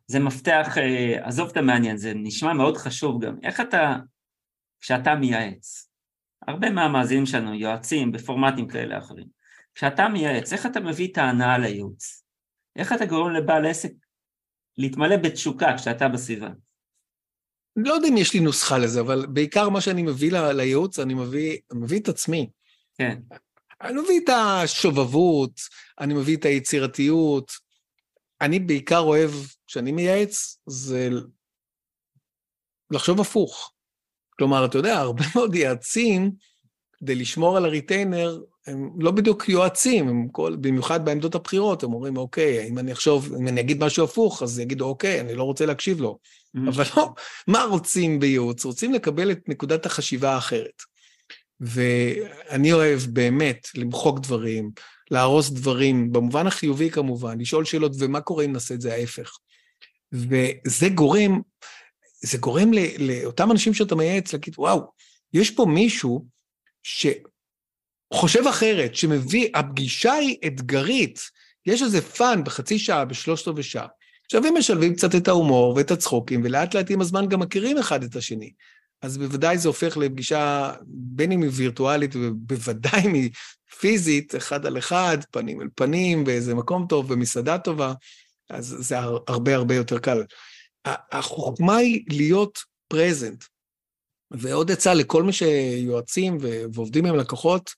[0.07, 3.37] זה מפתח, אה, עזוב את המעניין, זה נשמע מאוד חשוב גם.
[3.42, 3.96] איך אתה,
[4.81, 5.90] כשאתה מייעץ,
[6.46, 9.27] הרבה מהמאזינים שלנו, יועצים בפורמטים כאלה אחרים,
[9.74, 12.24] כשאתה מייעץ, איך אתה מביא את ההנאה לייעוץ?
[12.77, 13.92] איך אתה גורם לבעל עסק
[14.79, 16.48] להתמלא בתשוקה כשאתה בסביבה?
[17.85, 21.59] לא יודע אם יש לי נוסחה לזה, אבל בעיקר מה שאני מביא לייעוץ, אני מביא,
[21.73, 22.51] מביא את עצמי.
[22.99, 23.19] כן.
[23.83, 25.61] אני מביא את השובבות,
[26.01, 27.53] אני מביא את היצירתיות.
[28.41, 29.31] אני בעיקר אוהב,
[29.67, 31.09] כשאני מייעץ, זה
[32.91, 33.73] לחשוב הפוך.
[34.38, 36.31] כלומר, אתה יודע, הרבה מאוד יועצים,
[37.01, 42.17] כדי לשמור על הריטיינר, הם לא בדיוק יועצים, הם כל, במיוחד בעמדות הבכירות, הם אומרים,
[42.17, 45.67] אוקיי, אם אני אחשוב, אם אני אגיד משהו הפוך, אז יגידו, אוקיי, אני לא רוצה
[45.67, 46.19] להקשיב לו.
[46.57, 46.69] Mm-hmm.
[46.69, 47.15] אבל לא,
[47.47, 48.65] מה רוצים בייעוץ?
[48.65, 50.83] רוצים לקבל את נקודת החשיבה האחרת.
[51.61, 54.71] ואני אוהב באמת למחוק דברים,
[55.11, 59.39] להרוס דברים, במובן החיובי כמובן, לשאול שאלות, ומה קורה אם נעשה את זה ההפך.
[60.13, 61.41] וזה גורם,
[62.23, 64.81] זה גורם לאותם אנשים שאתה מייעץ להגיד, וואו,
[65.33, 66.25] יש פה מישהו
[66.83, 71.21] שחושב אחרת, שמביא, הפגישה היא אתגרית,
[71.67, 73.87] יש איזה fun בחצי שעה, בשלושת רבעי שעה.
[74.25, 78.03] עכשיו הם משלבים קצת את ההומור ואת הצחוקים, ולאט לאט עם הזמן גם מכירים אחד
[78.03, 78.53] את השני.
[79.03, 83.31] אז בוודאי זה הופך לפגישה, בין אם היא וירטואלית ובוודאי אם היא
[83.79, 87.93] פיזית, אחד על אחד, פנים אל פנים, באיזה מקום טוב, במסעדה טובה,
[88.51, 90.23] אז זה הרבה הרבה יותר קל.
[90.85, 93.45] החוכמה היא להיות פרזנט.
[94.31, 96.38] ועוד עצה לכל מי שיועצים
[96.73, 97.71] ועובדים עם לקוחות,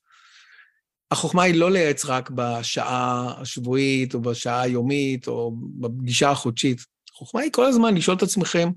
[1.11, 6.81] החוכמה היא לא לייעץ רק בשעה השבועית, או בשעה היומית, או בפגישה החודשית.
[7.15, 8.71] החוכמה היא כל הזמן לשאול את עצמכם,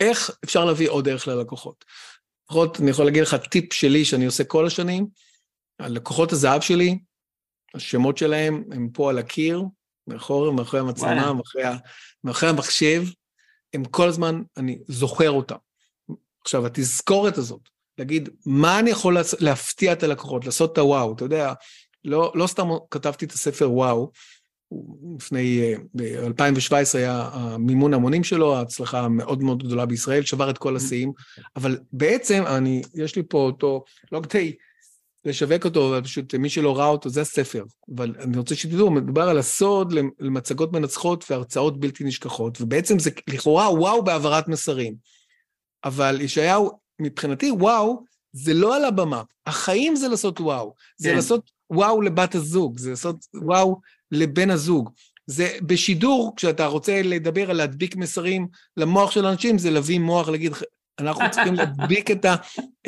[0.00, 1.84] איך אפשר להביא עוד ערך ללקוחות?
[2.44, 5.06] לפחות אני יכול להגיד לך טיפ שלי שאני עושה כל השנים,
[5.78, 6.98] הלקוחות הזהב שלי,
[7.74, 9.62] השמות שלהם הם פה על הקיר,
[10.06, 11.64] מאחור, מאחורי המצלמה, מאחורי,
[12.24, 13.02] מאחורי המחשב,
[13.74, 15.56] הם כל הזמן, אני זוכר אותם.
[16.44, 17.60] עכשיו, התזכורת הזאת,
[17.98, 21.52] להגיד, מה אני יכול להפתיע את הלקוחות, לעשות את הוואו, אתה יודע,
[22.04, 24.10] לא, לא סתם כתבתי את הספר וואו,
[25.18, 31.12] לפני, ב-2017 היה המימון המונים שלו, ההצלחה המאוד מאוד גדולה בישראל, שבר את כל השיאים,
[31.56, 34.56] אבל בעצם, אני, יש לי פה אותו, לא כדי
[35.24, 37.64] לשווק אותו, פשוט מי שלא ראה אותו, זה הספר.
[37.96, 43.72] אבל אני רוצה שתדעו, מדובר על הסוד למצגות מנצחות והרצאות בלתי נשכחות, ובעצם זה לכאורה
[43.72, 44.94] וואו בהעברת מסרים.
[45.84, 49.22] אבל ישעיהו מבחינתי, וואו, זה לא על הבמה.
[49.46, 50.74] החיים זה לעשות וואו.
[50.96, 51.16] זה כן.
[51.16, 54.90] לעשות וואו לבת הזוג, זה לעשות וואו לבן הזוג.
[55.26, 60.52] זה בשידור, כשאתה רוצה לדבר על להדביק מסרים למוח של אנשים, זה להביא מוח, להגיד,
[60.98, 62.34] אנחנו צריכים להדביק את, ה,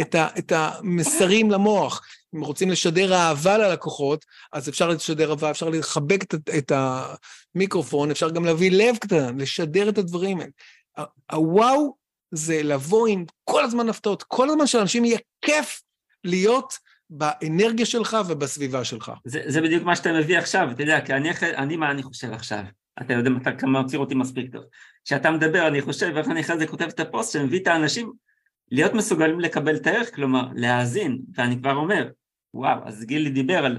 [0.01, 2.01] את, ה, את המסרים למוח.
[2.35, 6.73] אם רוצים לשדר אהבה ללקוחות, אז אפשר לשדר אהבה, אפשר לחבק את, את
[7.55, 10.51] המיקרופון, אפשר גם להביא לב קטן, לשדר את הדברים האלה.
[11.33, 12.02] הוואו
[12.35, 15.83] זה לבוא עם כל הזמן הפתעות, כל הזמן שלאנשים יהיה כיף
[16.25, 16.73] להיות
[17.11, 19.13] באנרגיה שלך ובסביבה שלך.
[19.25, 22.33] זה, זה בדיוק מה שאתה מביא עכשיו, אתה יודע, כי אני, אני מה אני חושב
[22.33, 22.63] עכשיו.
[23.01, 24.65] אתה יודע, אתה כמה מכיר אותי מספיק טוב.
[25.05, 28.13] כשאתה מדבר, אני חושב, איך אני אחרי זה כותב את הפוסט, שמביא את האנשים
[28.71, 32.09] להיות מסוגלים לקבל את הערך, כלומר, להאזין, ואני כבר אומר,
[32.55, 33.79] וואו, אז גילי דיבר על...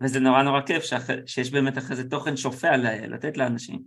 [0.00, 1.06] וזה נורא נורא כיף שאח...
[1.26, 2.76] שיש באמת אחרי זה תוכן שופע.
[3.08, 3.82] לתת לאנשים.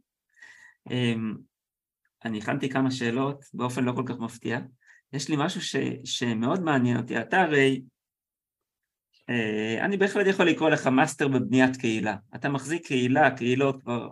[2.27, 4.59] אני הכנתי כמה שאלות באופן לא כל כך מפתיע.
[5.13, 5.75] יש לי משהו ש...
[6.03, 7.21] שמאוד מעניין אותי.
[7.21, 7.81] אתה הרי,
[9.29, 12.15] אה, אני בהחלט יכול לקרוא לך מאסטר בבניית קהילה.
[12.35, 14.11] אתה מחזיק קהילה, קהילות כבר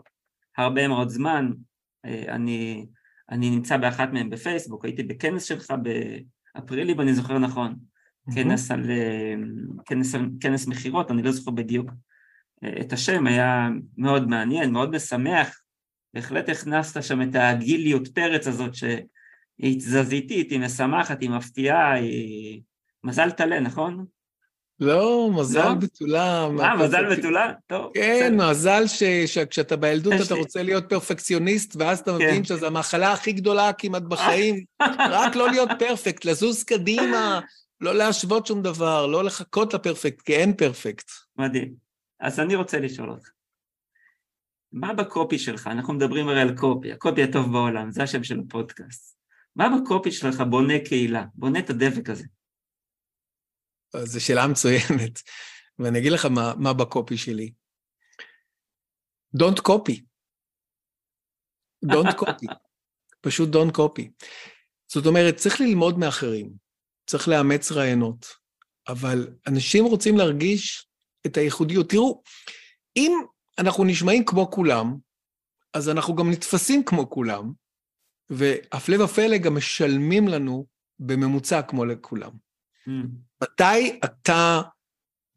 [0.57, 1.51] הרבה מאוד זמן.
[2.05, 2.85] אה, אני,
[3.29, 5.73] אני נמצא באחת מהן בפייסבוק, הייתי בכנס שלך
[6.55, 7.75] באפריל, אם אני זוכר נכון.
[8.35, 9.33] כנס על, אה,
[9.85, 11.91] כנס, כנס מכירות, אני לא זוכר בדיוק
[12.63, 15.61] אה, את השם, היה מאוד מעניין, מאוד משמח.
[16.15, 22.61] בהחלט הכנסת שם את הגיליות פרץ הזאת שהיא תזזיתית, היא משמחת, היא מפתיעה, היא...
[23.03, 24.05] מזל טלה, נכון?
[24.79, 25.73] לא, מזל לא?
[25.73, 26.47] בתולה.
[26.59, 27.51] אה, מזל בתולה?
[27.67, 27.91] טוב.
[27.93, 28.49] כן, בסדר.
[28.49, 30.39] מזל ש- שכשאתה בילדות יש אתה לי.
[30.39, 32.25] רוצה להיות פרפקציוניסט, ואז אתה כן.
[32.27, 34.63] מבין שזו המחלה הכי גדולה כמעט בחיים,
[35.11, 37.39] רק לא להיות פרפקט, לזוז קדימה,
[37.81, 41.09] לא להשוות שום דבר, לא לחכות לפרפקט, כי אין פרפקט.
[41.37, 41.73] מדהים.
[42.19, 43.29] אז אני רוצה לשאול אותך,
[44.75, 49.17] מה בקופי שלך, אנחנו מדברים הרי על קופי, הקופי הטוב בעולם, זה השם של הפודקאסט.
[49.55, 52.23] מה בקופי שלך בונה קהילה, בונה את הדבק הזה?
[53.97, 55.21] זו שאלה מצוינת,
[55.79, 57.53] ואני אגיד לך מה, מה בקופי שלי.
[59.37, 60.01] Don't copy.
[61.85, 62.47] Don't copy.
[63.25, 64.25] פשוט don't copy.
[64.87, 66.51] זאת אומרת, צריך ללמוד מאחרים,
[67.09, 68.27] צריך לאמץ רעיונות,
[68.87, 70.87] אבל אנשים רוצים להרגיש
[71.25, 71.89] את הייחודיות.
[71.89, 72.23] תראו,
[72.95, 73.11] אם
[73.59, 74.97] אנחנו נשמעים כמו כולם,
[75.73, 77.51] אז אנחנו גם נתפסים כמו כולם,
[78.29, 80.65] והפלא ופלא גם משלמים לנו
[80.99, 82.31] בממוצע כמו לכולם.
[82.87, 82.91] Mm,
[83.43, 84.61] מתי אתה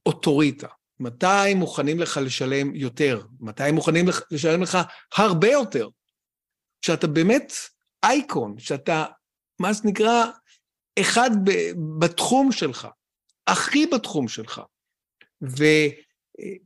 [0.06, 0.68] אוטוריטה?
[1.00, 3.26] מתי מוכנים לך לשלם יותר?
[3.40, 4.78] מתי מוכנים לך- לשלם לך
[5.16, 5.88] הרבה יותר?
[6.84, 7.52] שאתה באמת
[8.04, 9.04] אייקון, שאתה,
[9.60, 10.24] מה שנקרא,
[11.00, 11.72] אחד ב-
[12.04, 12.88] בתחום שלך,
[13.46, 14.60] הכי בתחום שלך.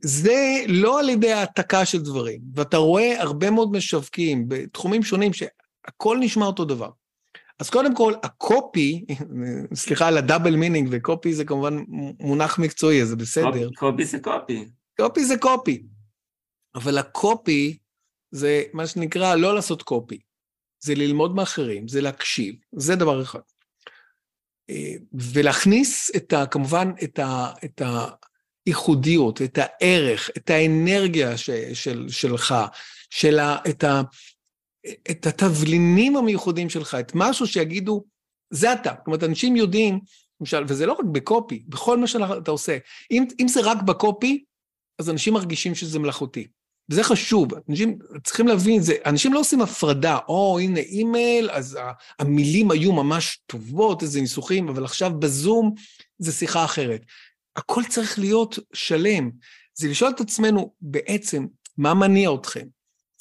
[0.03, 0.35] וזה
[0.67, 6.45] לא על ידי העתקה של דברים, ואתה רואה הרבה מאוד משווקים בתחומים שונים שהכל נשמע
[6.45, 6.89] אותו דבר.
[7.59, 9.05] אז קודם כל, ה copy,
[9.73, 11.77] סליחה על ה double meaning, ו copy זה כמובן
[12.19, 13.45] מונח מקצועי, אז זה בסדר.
[13.75, 14.65] copy- זה copy.
[14.97, 15.83] copy זה copy.
[16.75, 17.77] אבל ה copy
[18.31, 20.19] זה מה שנקרא לא לעשות copy.
[20.79, 23.39] זה ללמוד מאחרים, זה להקשיב, זה דבר אחד.
[24.69, 24.93] אה,
[25.33, 27.81] ולהכניס את ה, כמובן את, ה, את
[28.65, 32.55] הייחודיות, את הערך, את האנרגיה ש, של, שלך,
[33.09, 34.01] של ה, את, ה,
[35.11, 38.03] את התבלינים המיוחדים שלך, את משהו שיגידו,
[38.49, 38.93] זה אתה.
[38.97, 39.99] זאת אומרת, אנשים יודעים,
[40.41, 42.77] למשל, וזה לא רק בקופי, בכל מה שאתה עושה.
[43.11, 44.43] אם, אם זה רק בקופי,
[44.99, 46.47] אז אנשים מרגישים שזה מלאכותי.
[46.89, 51.79] וזה חשוב, אנשים צריכים להבין את זה, אנשים לא עושים הפרדה, או הנה אימייל, אז
[52.19, 55.73] המילים היו ממש טובות, איזה ניסוחים, אבל עכשיו בזום
[56.19, 57.05] זה שיחה אחרת.
[57.55, 59.31] הכל צריך להיות שלם.
[59.73, 61.45] זה לשאול את עצמנו בעצם,
[61.77, 62.67] מה מניע אתכם,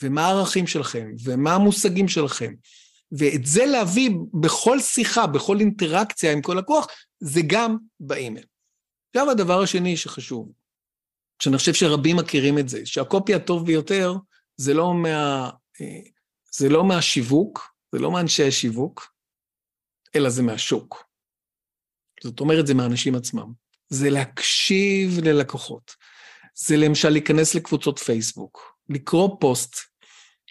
[0.02, 2.54] ומה הערכים שלכם, ומה המושגים שלכם.
[3.12, 6.86] ואת זה להביא בכל שיחה, בכל אינטראקציה עם כל לקוח,
[7.20, 8.44] זה גם באימייל.
[9.10, 10.52] עכשיו הדבר השני שחשוב,
[11.42, 14.14] שאני חושב שרבים מכירים את זה, שהקופי הטוב ביותר
[14.56, 16.00] זה לא, מה, אה,
[16.54, 19.12] זה לא מהשיווק, זה לא מאנשי השיווק,
[20.16, 21.04] אלא זה מהשוק.
[22.22, 23.52] זאת אומרת, זה מהאנשים עצמם.
[23.92, 25.94] זה להקשיב ללקוחות.
[26.54, 29.76] זה למשל להיכנס לקבוצות פייסבוק, לקרוא פוסט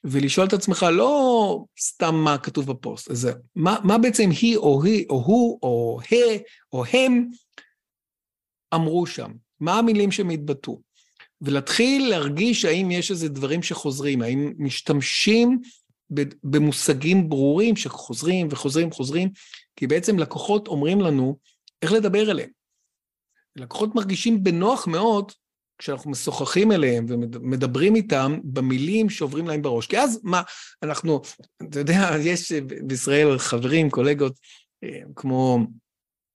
[0.04, 5.06] ולשאול את עצמך לא סתם מה כתוב בפוסט, אז מה, מה בעצם היא או היא
[5.10, 6.38] או הוא או ה
[6.74, 7.28] או הם
[8.74, 10.82] אמרו שם, מה המילים שהם התבטאו,
[11.42, 15.62] ולהתחיל להרגיש האם יש איזה דברים שחוזרים, האם משתמשים
[16.44, 19.30] במושגים ברורים שחוזרים וחוזרים וחוזרים,
[19.76, 21.38] כי בעצם לקוחות אומרים לנו
[21.82, 22.61] איך לדבר אליהם.
[23.56, 25.32] לקוחות מרגישים בנוח מאוד
[25.78, 29.88] כשאנחנו משוחחים אליהם ומדברים איתם במילים שעוברים להם בראש.
[29.88, 30.41] כי אז מה,
[30.84, 31.22] אנחנו,
[31.70, 32.52] אתה יודע, יש
[32.88, 34.39] בישראל חברים, קולגות,
[35.16, 35.60] כמו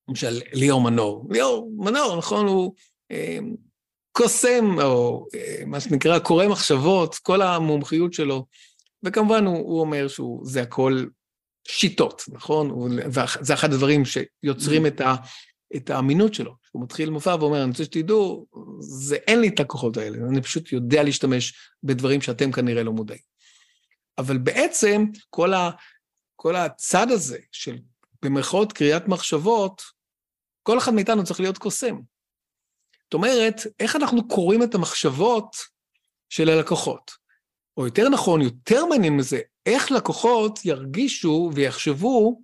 [0.08, 1.28] למשל ליאור מנור.
[1.30, 2.74] ליאור מנור, נכון, הוא
[4.12, 5.26] קוסם, או
[5.66, 8.46] מה שנקרא קורא מחשבות, כל המומחיות שלו,
[9.02, 11.04] וכמובן הוא, הוא אומר שזה הכל
[11.68, 12.70] שיטות, נכון?
[13.06, 15.14] וזה אחד הדברים שיוצרים את, ה,
[15.76, 16.54] את האמינות שלו.
[16.70, 18.46] הוא מתחיל מופע ואומר, אני רוצה שתדעו,
[18.80, 23.20] זה, אין לי את הכוחות האלה, אני פשוט יודע להשתמש בדברים שאתם כנראה לא מודעים.
[24.18, 25.70] אבל בעצם כל, ה,
[26.36, 27.78] כל הצד הזה של
[28.22, 29.82] במרכאות קריאת מחשבות,
[30.62, 31.96] כל אחד מאיתנו צריך להיות קוסם.
[33.04, 35.56] זאת אומרת, איך אנחנו קוראים את המחשבות
[36.28, 37.10] של הלקוחות?
[37.76, 42.42] או יותר נכון, יותר מעניין מזה, איך לקוחות ירגישו ויחשבו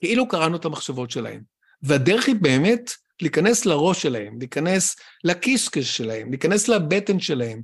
[0.00, 1.42] כאילו קראנו את המחשבות שלהם.
[1.82, 2.90] והדרך היא באמת
[3.22, 7.62] להיכנס לראש שלהם, להיכנס לקיסקס שלהם, להיכנס לבטן שלהם,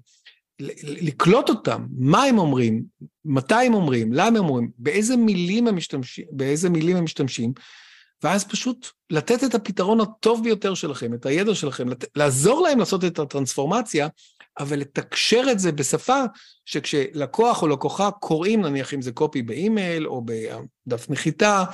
[0.82, 2.82] לקלוט אותם, מה הם אומרים,
[3.24, 7.52] מתי הם אומרים, למה הם אומרים, באיזה מילים הם משתמשים, באיזה מילים הם משתמשים,
[8.22, 12.04] ואז פשוט לתת את הפתרון הטוב ביותר שלכם, את הידע שלכם, לת...
[12.16, 14.08] לעזור להם לעשות את הטרנספורמציה,
[14.58, 16.22] אבל לתקשר את זה בשפה
[16.64, 21.64] שכשלקוח או לקוחה קוראים, נניח אם זה קופי באימייל, או בדף נחיתה,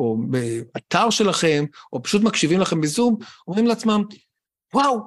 [0.00, 3.16] או באתר שלכם, או פשוט מקשיבים לכם בזום,
[3.48, 4.02] אומרים לעצמם,
[4.74, 4.98] וואו,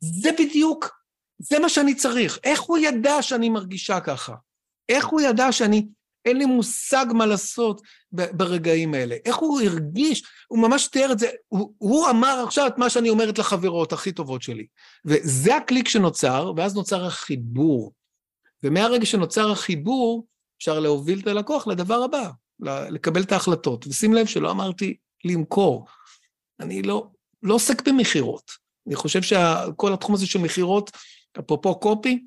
[0.00, 1.02] זה בדיוק,
[1.38, 2.38] זה מה שאני צריך.
[2.44, 4.34] איך הוא ידע שאני מרגישה ככה?
[4.88, 5.86] איך הוא ידע שאני
[6.24, 9.16] אין לי מושג מה לעשות ברגעים האלה.
[9.24, 13.08] איך הוא הרגיש, הוא ממש תיאר את זה, הוא, הוא אמר עכשיו את מה שאני
[13.08, 14.66] אומרת לחברות הכי טובות שלי.
[15.04, 17.92] וזה הקליק שנוצר, ואז נוצר החיבור.
[18.62, 20.26] ומהרגע שנוצר החיבור,
[20.58, 22.30] אפשר להוביל את הלקוח לדבר הבא,
[22.90, 23.86] לקבל את ההחלטות.
[23.86, 25.86] ושים לב שלא אמרתי למכור.
[26.60, 27.06] אני לא,
[27.42, 28.50] לא עוסק במכירות.
[28.86, 30.90] אני חושב שכל התחום הזה של מכירות,
[31.38, 32.24] אפרופו קופי,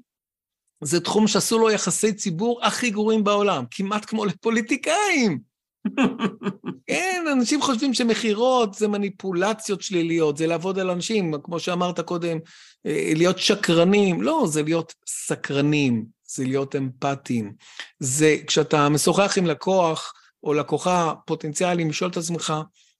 [0.83, 5.39] זה תחום שעשו לו יחסי ציבור הכי גרועים בעולם, כמעט כמו לפוליטיקאים.
[6.87, 12.37] כן, אנשים חושבים שמכירות זה מניפולציות שליליות, זה לעבוד על אנשים, כמו שאמרת קודם,
[12.85, 14.21] אה, להיות שקרנים.
[14.21, 17.53] לא, זה להיות סקרנים, זה להיות אמפתיים.
[17.99, 20.13] זה כשאתה משוחח עם לקוח
[20.43, 22.53] או לקוחה פוטנציאליים, לשאול את עצמך,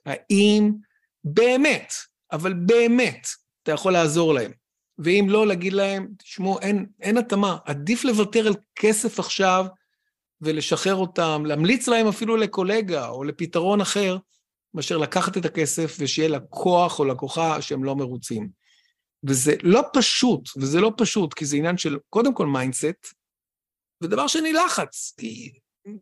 [0.05, 0.71] האם
[1.23, 1.93] באמת,
[2.31, 3.27] אבל באמת,
[3.63, 4.51] אתה יכול לעזור להם.
[4.97, 9.65] ואם לא, להגיד להם, תשמעו, אין, אין התאמה, עדיף לוותר על כסף עכשיו
[10.41, 14.17] ולשחרר אותם, להמליץ להם אפילו לקולגה או לפתרון אחר,
[14.73, 18.49] מאשר לקחת את הכסף ושיהיה לקוח או לקוחה שהם לא מרוצים.
[19.27, 23.13] וזה לא פשוט, וזה לא פשוט, כי זה עניין של קודם כל mindset,
[24.01, 25.51] ודבר שני לחץ, כי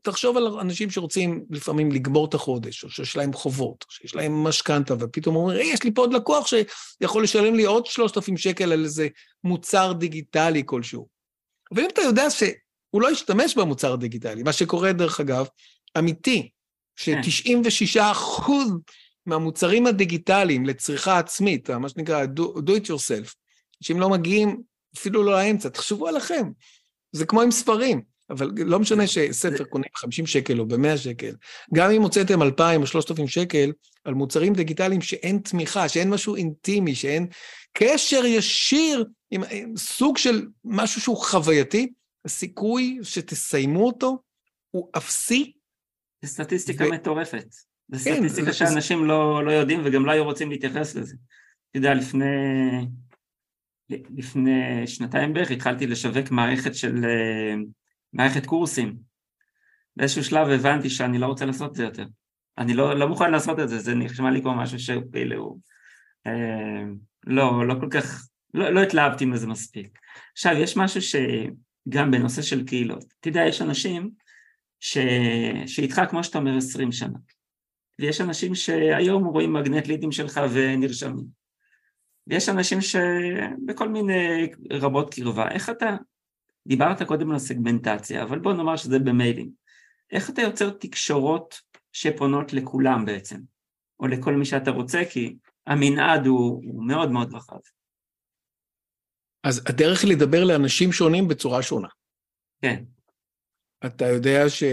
[0.02, 4.44] תחשוב על אנשים שרוצים לפעמים לגמור את החודש, או שיש להם חובות, או שיש להם
[4.44, 8.72] משכנתה, ופתאום אומרים, היי, יש לי פה עוד לקוח שיכול לשלם לי עוד 3,000 שקל
[8.72, 9.08] על איזה
[9.44, 11.08] מוצר דיגיטלי כלשהו.
[11.76, 15.48] ואם אתה יודע שהוא לא ישתמש במוצר הדיגיטלי, מה שקורה, דרך אגב,
[15.98, 16.50] אמיתי,
[16.96, 18.72] ש-96 אחוז
[19.26, 23.34] מהמוצרים הדיגיטליים לצריכה עצמית, מה שנקרא do, do it yourself,
[23.82, 24.62] שאם לא מגיעים
[24.98, 26.52] אפילו לא לאמצע, תחשבו עליכם.
[27.12, 28.13] זה כמו עם ספרים.
[28.30, 31.36] אבל לא משנה שספר קונה ב-50 שקל או ב-100 שקל,
[31.74, 33.72] גם אם הוצאתם 2,000 או 3,000 שקל
[34.06, 37.28] על מוצרים דיגיטליים שאין תמיכה, שאין משהו אינטימי, שאין
[37.78, 41.94] קשר ישיר עם, עם סוג של משהו שהוא חווייתי,
[42.26, 44.18] הסיכוי שתסיימו אותו
[44.72, 45.54] הוא אפסי.
[46.26, 46.90] זו סטטיסטיקה ו...
[46.90, 47.48] מטורפת.
[47.92, 48.54] זו כן, סטטיסטיקה זה...
[48.54, 51.16] שאנשים לא, לא יודעים וגם לא היו רוצים להתייחס לזה.
[51.70, 52.26] אתה יודע, לפני,
[53.90, 57.56] לפני שנתיים בערך התחלתי לשווק מערכת של אה,
[58.14, 58.98] מערכת קורסים.
[59.96, 62.06] באיזשהו שלב הבנתי שאני לא רוצה לעשות את זה יותר.
[62.58, 65.58] אני לא, לא מוכן לעשות את זה, זה נשמע לי כמו משהו שהוא כאילו...
[66.28, 66.84] אה,
[67.28, 70.00] לא, לא כל כך, לא, לא התלהבתי מזה מספיק.
[70.32, 73.04] עכשיו, יש משהו שגם בנושא של קהילות.
[73.20, 74.10] אתה יודע, יש אנשים
[74.80, 74.98] ש...
[75.66, 77.18] שאיתך, כמו שאתה אומר, עשרים שנה.
[78.00, 81.26] ויש אנשים שהיום רואים מגנט לידים שלך ונרשמים.
[82.28, 85.52] ויש אנשים שבכל מיני רמות קרבה.
[85.52, 85.96] איך אתה
[86.68, 89.50] דיברת קודם על הסגמנטציה, אבל בוא נאמר שזה במיילים.
[90.12, 91.62] איך אתה יוצר תקשורות
[91.92, 93.40] שפונות לכולם בעצם,
[94.00, 95.36] או לכל מי שאתה רוצה, כי
[95.68, 97.58] המנעד הוא, הוא מאוד מאוד רחב.
[99.44, 101.88] אז הדרך היא לדבר לאנשים שונים בצורה שונה.
[102.62, 102.84] כן.
[103.86, 104.64] אתה יודע ש...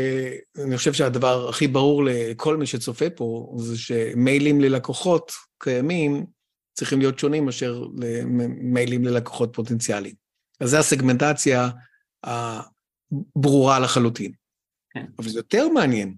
[0.65, 6.27] אני חושב שהדבר הכי ברור לכל מי שצופה פה, זה שמיילים ללקוחות קיימים
[6.73, 7.85] צריכים להיות שונים מאשר
[8.49, 10.20] מיילים ללקוחות פוטנציאליים.
[10.61, 11.69] אז זו הסגמנטציה
[12.25, 14.33] הברורה לחלוטין.
[14.91, 15.07] כן.
[15.19, 16.17] אבל זה יותר מעניין,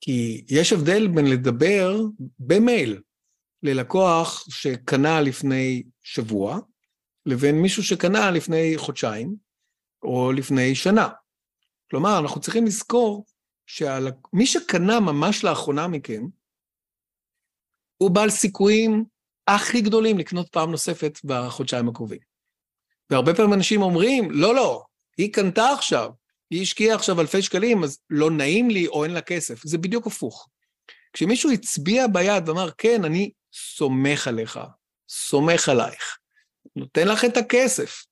[0.00, 2.00] כי יש הבדל בין לדבר
[2.38, 3.00] במייל
[3.62, 6.58] ללקוח שקנה לפני שבוע,
[7.26, 9.36] לבין מישהו שקנה לפני חודשיים,
[10.02, 11.08] או לפני שנה.
[11.90, 13.24] כלומר, אנחנו צריכים לזכור
[13.66, 16.22] שמי שקנה ממש לאחרונה מכם,
[17.96, 19.04] הוא בעל סיכויים
[19.46, 22.27] הכי גדולים לקנות פעם נוספת בחודשיים הקרובים.
[23.10, 24.82] והרבה פעמים אנשים אומרים, לא, לא,
[25.18, 26.10] היא קנתה עכשיו,
[26.50, 29.60] היא השקיעה עכשיו אלפי שקלים, אז לא נעים לי או אין לה כסף.
[29.64, 30.48] זה בדיוק הפוך.
[31.12, 34.60] כשמישהו הצביע ביד ואמר, כן, אני סומך עליך,
[35.08, 36.18] סומך עלייך,
[36.76, 38.04] נותן לך את הכסף,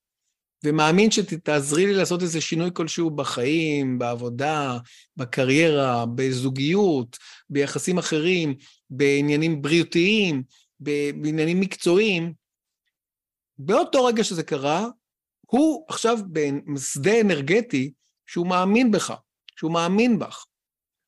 [0.63, 4.77] ומאמין שתעזרי לי לעשות איזה שינוי כלשהו בחיים, בעבודה,
[5.17, 7.17] בקריירה, בזוגיות,
[7.49, 8.55] ביחסים אחרים,
[8.89, 10.43] בעניינים בריאותיים,
[10.79, 12.33] בעניינים מקצועיים,
[13.59, 14.87] באותו רגע שזה קרה,
[15.45, 16.17] הוא עכשיו
[16.73, 17.91] בשדה אנרגטי
[18.25, 19.13] שהוא מאמין בך,
[19.55, 20.45] שהוא מאמין בך.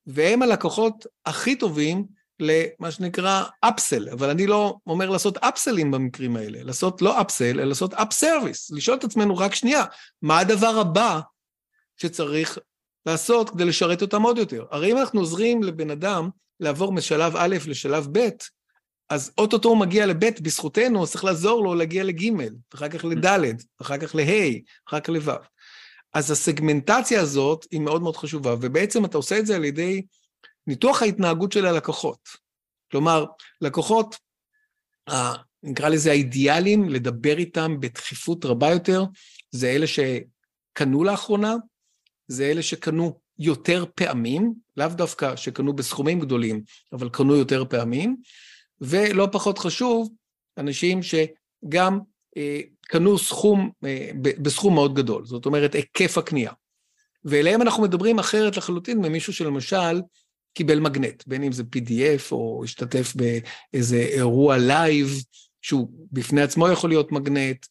[0.06, 2.06] והם הלקוחות הכי טובים
[2.40, 7.64] למה שנקרא אפסל, אבל אני לא אומר לעשות אפסלים במקרים האלה, לעשות לא אפסל, אלא
[7.64, 9.84] לעשות אפ סרוויס, לשאול את עצמנו רק שנייה,
[10.22, 11.20] מה הדבר הבא
[11.98, 12.60] שצריך
[13.06, 14.66] לעשות כדי לשרת אותם עוד יותר?
[14.72, 16.30] הרי אם אנחנו עוזרים לבן אדם
[16.60, 18.28] לעבור משלב א' לשלב ב',
[19.10, 22.22] אז אוטוטו הוא מגיע לב' בזכותנו, צריך לעזור לו להגיע לג',
[22.74, 23.26] אחר כך לד',
[23.82, 24.50] אחר כך לה',
[24.88, 25.34] אחר כך לו'.
[26.14, 30.02] אז הסגמנטציה הזאת היא מאוד מאוד חשובה, ובעצם אתה עושה את זה על ידי
[30.68, 32.30] ניתוח ההתנהגות של הלקוחות.
[32.92, 33.26] כלומר,
[33.62, 34.16] לקוחות,
[35.64, 39.04] נקרא לזה האידיאלים, לדבר איתם בדחיפות רבה יותר,
[39.52, 41.56] זה אלה שקנו לאחרונה,
[42.28, 46.62] זה אלה שקנו יותר פעמים, לאו דווקא שקנו בסכומים גדולים,
[46.94, 48.18] אבל קנו יותר פעמים,
[48.82, 50.10] ולא פחות חשוב,
[50.58, 52.00] אנשים שגם
[52.38, 56.52] אה, קנו סכום, אה, בסכום מאוד גדול, זאת אומרת, היקף הקנייה.
[57.26, 60.02] ואליהם אנחנו מדברים אחרת לחלוטין ממישהו שלמשל
[60.54, 65.24] קיבל מגנט, בין אם זה PDF או השתתף באיזה אירוע live,
[65.62, 67.66] שהוא בפני עצמו יכול להיות מגנט,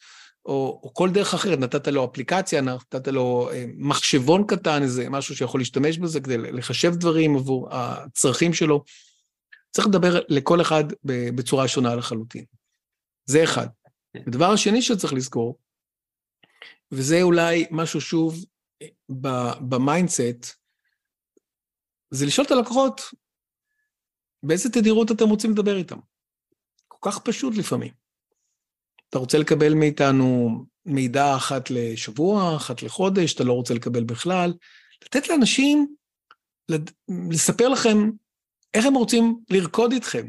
[0.46, 5.36] או, או כל דרך אחרת, נתת לו אפליקציה, נתת לו אה, מחשבון קטן, איזה משהו
[5.36, 8.84] שיכול להשתמש בזה כדי לחשב דברים עבור הצרכים שלו.
[9.78, 12.44] צריך לדבר לכל אחד בצורה שונה לחלוטין.
[13.26, 13.66] זה אחד.
[14.16, 15.58] הדבר השני שצריך לזכור,
[16.92, 18.44] וזה אולי משהו שוב
[19.68, 20.56] ב mindset,
[22.10, 23.00] זה לשאול את הלקוחות
[24.42, 25.98] באיזה תדירות אתם רוצים לדבר איתם.
[26.88, 27.92] כל כך פשוט לפעמים.
[29.08, 30.48] אתה רוצה לקבל מאיתנו
[30.86, 34.54] מידע אחת לשבוע, אחת לחודש, אתה לא רוצה לקבל בכלל.
[35.04, 35.94] לתת לאנשים
[37.30, 38.10] לספר לכם
[38.74, 40.26] איך הם רוצים לרקוד איתכם.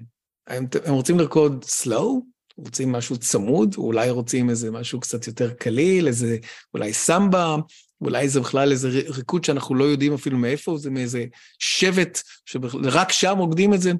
[0.47, 2.21] הם, הם רוצים לרקוד slow,
[2.57, 6.37] רוצים משהו צמוד, אולי רוצים איזה משהו קצת יותר קליל, איזה
[6.73, 7.55] אולי סמבה,
[8.01, 11.25] אולי זה בכלל איזה ריקוד שאנחנו לא יודעים אפילו מאיפה, זה מאיזה
[11.59, 13.91] שבט שרק שם רוקדים את זה.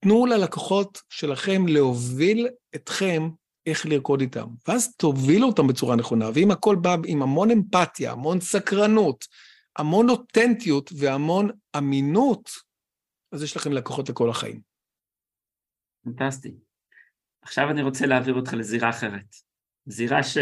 [0.00, 3.28] תנו ללקוחות שלכם להוביל אתכם
[3.66, 8.40] איך לרקוד איתם, ואז תובילו אותם בצורה נכונה, ואם הכל בא עם המון אמפתיה, המון
[8.40, 9.26] סקרנות,
[9.76, 12.50] המון אותנטיות והמון אמינות,
[13.32, 14.60] אז יש לכם לקוחות לכל החיים.
[16.04, 16.54] פנטסטי.
[17.42, 19.34] עכשיו אני רוצה להעביר אותך לזירה אחרת.
[19.86, 20.38] זירה ש...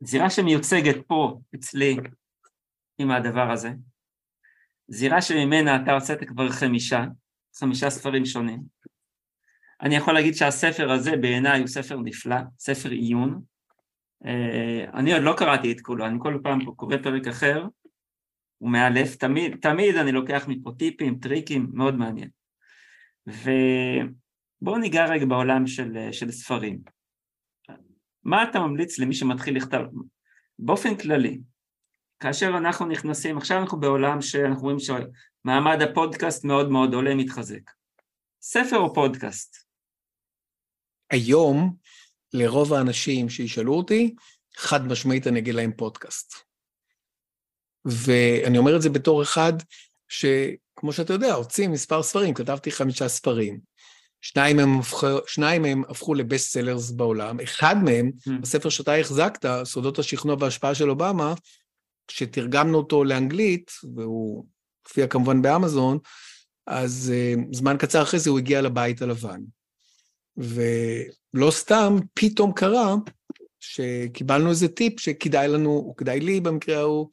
[0.00, 1.96] זירה שמיוצגת פה, אצלי,
[2.98, 3.70] עם הדבר הזה.
[4.88, 7.04] זירה שממנה אתה הוצאת כבר חמישה,
[7.56, 8.62] חמישה ספרים שונים.
[9.82, 13.42] אני יכול להגיד שהספר הזה בעיניי הוא ספר נפלא, ספר עיון.
[14.26, 17.64] אה, אני עוד לא קראתי את כולו, אני כל פעם קורא פרק אחר,
[18.60, 22.28] הוא מאלף, תמיד, תמיד אני לוקח מפה טיפים, טריקים, מאוד מעניין.
[23.26, 26.80] ובואו ניגע רגע בעולם של, של ספרים.
[28.24, 29.80] מה אתה ממליץ למי שמתחיל לכתוב?
[30.58, 31.40] באופן כללי,
[32.20, 37.70] כאשר אנחנו נכנסים, עכשיו אנחנו בעולם שאנחנו רואים שמעמד הפודקאסט מאוד מאוד עולה, מתחזק.
[38.42, 39.56] ספר או פודקאסט?
[41.10, 41.76] היום,
[42.32, 44.14] לרוב האנשים שישאלו אותי,
[44.56, 46.49] חד משמעית אני אגיד להם פודקאסט.
[47.84, 49.52] ואני אומר את זה בתור אחד
[50.08, 53.70] שכמו שאתה יודע, הוציא מספר ספרים, כתבתי חמישה ספרים.
[54.22, 58.30] שניים מהם, הפכו, שניים מהם הפכו לבסט סלרס בעולם, אחד מהם, mm.
[58.42, 61.34] הספר שאתה החזקת, סודות השכנוע וההשפעה של אובמה,
[62.08, 64.44] כשתרגמנו אותו לאנגלית, והוא
[64.86, 65.98] הופיע כמובן באמזון,
[66.66, 69.40] אז uh, זמן קצר אחרי זה הוא הגיע לבית הלבן.
[70.36, 72.94] ולא סתם, פתאום קרה
[73.60, 77.08] שקיבלנו איזה טיפ שכדאי לנו, או כדאי לי במקרה ההוא,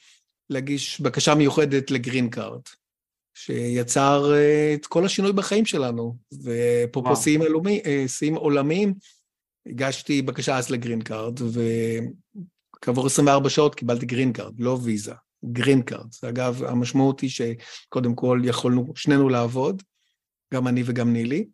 [0.49, 2.61] להגיש בקשה מיוחדת ל green card.
[3.37, 6.17] שיצר אה, את כל השינוי בחיים שלנו.
[6.43, 7.41] ופה שיאים
[8.35, 8.93] אה, עולמיים,
[9.65, 15.13] הגשתי בקשה אז ל green card, וכעבור 24 שעות קיבלתי green card, לא ויזה,
[15.45, 16.07] green card.
[16.29, 19.83] אגב, המשמעות היא שקודם כל יכולנו שנינו לעבוד,
[20.53, 21.47] גם אני וגם נילי,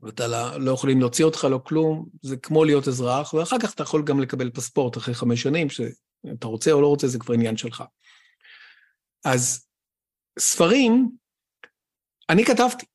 [0.00, 3.82] ואתה לא, לא יכולים להוציא אותך, לא כלום, זה כמו להיות אזרח, ואחר כך אתה
[3.82, 5.68] יכול גם לקבל passport אחרי חמש שנים,
[6.26, 7.84] שאתה רוצה או לא רוצה, זה כבר עניין שלך.
[9.24, 9.66] אז
[10.38, 11.10] ספרים,
[12.28, 12.86] אני כתבתי.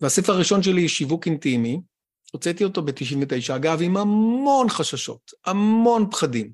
[0.00, 1.80] והספר הראשון שלי, שיווק אינטימי,
[2.32, 6.52] הוצאתי אותו ב-99, אגב, עם המון חששות, המון פחדים.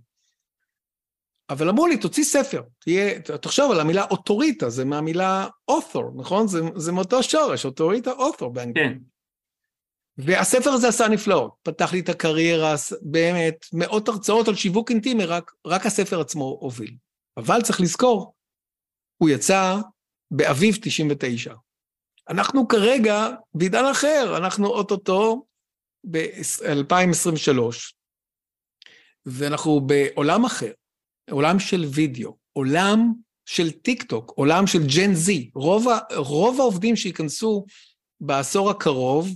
[1.51, 6.49] אבל אמרו לי, תוציא ספר, תהיה, תחשוב על המילה אוטוריטה, זה מהמילה author, נכון?
[6.49, 8.87] זה, זה מאותו שורש, אוטוריטה, author באנגלית.
[8.87, 8.99] כן.
[10.19, 15.53] והספר הזה עשה נפלאות, פתח לי את הקריירה, באמת, מאות הרצאות על שיווק אינטימי, רק,
[15.67, 16.95] רק הספר עצמו הוביל.
[17.37, 18.35] אבל צריך לזכור,
[19.17, 19.77] הוא יצא
[20.31, 21.55] באביב 99.
[22.29, 25.47] אנחנו כרגע בעידן אחר, אנחנו אוטוטו
[26.11, 27.61] ב-2023,
[29.27, 30.73] ואנחנו בעולם אחר,
[31.31, 33.13] עולם של וידאו, עולם
[33.47, 35.51] של טיק טוק, עולם של Gen Z.
[35.55, 35.87] רוב,
[36.17, 37.65] רוב העובדים שייכנסו
[38.21, 39.29] בעשור הקרוב,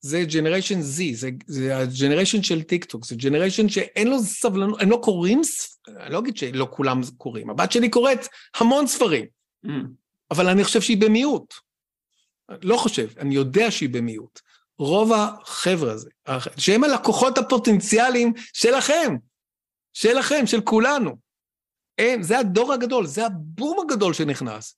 [0.00, 4.80] זה generation Z, זה, זה ה generation של טיק טוק, זה generation שאין לו סבלנות,
[4.80, 5.40] הם לא קוראים,
[5.88, 9.26] אני לא אגיד שלא כולם קוראים, הבת שלי קוראת המון ספרים,
[9.66, 9.70] mm.
[10.30, 11.54] אבל אני חושב שהיא במיעוט.
[12.62, 14.40] לא חושב, אני יודע שהיא במיעוט.
[14.78, 16.10] רוב החבר'ה הזה,
[16.56, 19.16] שהם הלקוחות הפוטנציאליים שלכם,
[19.92, 21.16] שלכם, של כולנו.
[21.98, 24.76] הם, זה הדור הגדול, זה הבום הגדול שנכנס.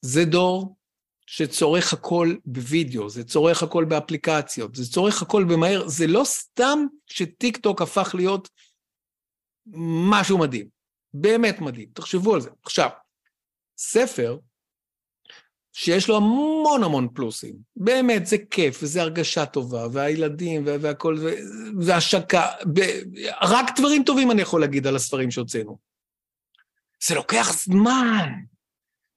[0.00, 0.77] זה דור
[1.30, 7.56] שצורך הכל בווידאו, זה צורך הכל באפליקציות, זה צורך הכל במהר, זה לא סתם שטיק
[7.56, 8.48] טוק הפך להיות
[10.10, 10.68] משהו מדהים,
[11.14, 12.50] באמת מדהים, תחשבו על זה.
[12.62, 12.88] עכשיו,
[13.78, 14.38] ספר
[15.72, 21.16] שיש לו המון המון פלוסים, באמת, זה כיף, וזה הרגשה טובה, והילדים, והכל,
[21.80, 22.46] והשקה,
[23.42, 25.78] רק דברים טובים אני יכול להגיד על הספרים שהוצאנו.
[27.04, 28.28] זה לוקח זמן,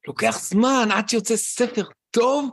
[0.08, 2.50] לוקח זמן עד שיוצא ספר טוב,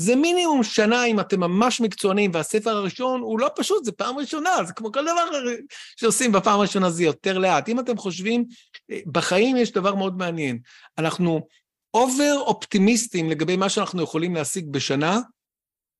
[0.00, 4.50] זה מינימום שנה אם אתם ממש מקצוענים, והספר הראשון הוא לא פשוט, זה פעם ראשונה,
[4.66, 5.24] זה כמו כל דבר
[5.96, 7.68] שעושים בפעם הראשונה זה יותר לאט.
[7.68, 8.44] אם אתם חושבים,
[9.06, 10.58] בחיים יש דבר מאוד מעניין,
[10.98, 11.46] אנחנו
[11.94, 15.20] over אופטימיסטים לגבי מה שאנחנו יכולים להשיג בשנה,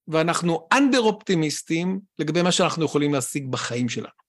[0.09, 4.21] ואנחנו under אופטימיסטים לגבי מה שאנחנו יכולים להשיג בחיים שלנו.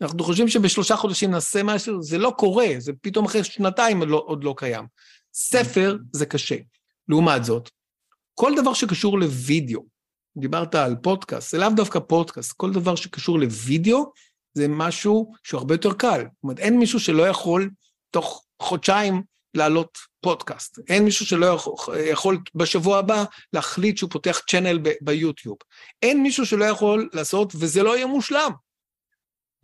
[0.00, 4.24] אנחנו חושבים שבשלושה חודשים נעשה משהו, זה לא קורה, זה פתאום אחרי שנתיים עוד לא,
[4.26, 4.86] עוד לא קיים.
[5.34, 6.56] ספר זה קשה.
[7.08, 7.70] לעומת זאת,
[8.34, 9.84] כל דבר שקשור לוידאו,
[10.36, 14.12] דיברת על פודקאסט, זה לאו דווקא פודקאסט, כל דבר שקשור לוידאו
[14.54, 16.20] זה משהו שהוא הרבה יותר קל.
[16.20, 17.70] זאת אומרת, אין מישהו שלא יכול
[18.10, 19.22] תוך חודשיים
[19.54, 20.78] להעלות פודקאסט.
[20.88, 25.56] אין מישהו שלא יכול, יכול בשבוע הבא להחליט שהוא פותח צ'אנל ביוטיוב.
[26.02, 28.50] אין מישהו שלא יכול לעשות, וזה לא יהיה מושלם,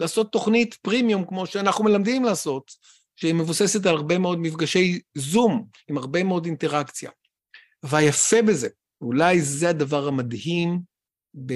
[0.01, 2.71] לעשות תוכנית פרימיום כמו שאנחנו מלמדים לעשות,
[3.17, 7.11] שהיא מבוססת על הרבה מאוד מפגשי זום, עם הרבה מאוד אינטראקציה.
[7.83, 8.69] והיפה בזה,
[9.01, 10.81] אולי זה הדבר המדהים
[11.35, 11.53] ב,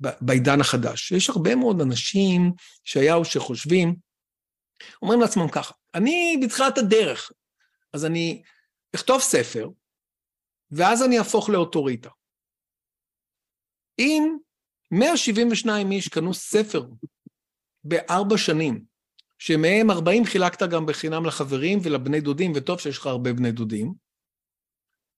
[0.00, 1.12] ב, בעידן החדש.
[1.12, 2.52] יש הרבה מאוד אנשים
[2.84, 3.96] שהיו שחושבים,
[5.02, 7.32] אומרים לעצמם ככה, אני בתחילת הדרך,
[7.92, 8.42] אז אני
[8.94, 9.68] אכתוב ספר,
[10.70, 12.10] ואז אני אהפוך לאוטוריטה.
[13.98, 14.36] אם
[14.90, 16.82] 172 איש קנו ספר
[17.84, 18.84] בארבע שנים,
[19.38, 24.05] שמהם 40 חילקת גם בחינם לחברים ולבני דודים, וטוב שיש לך הרבה בני דודים,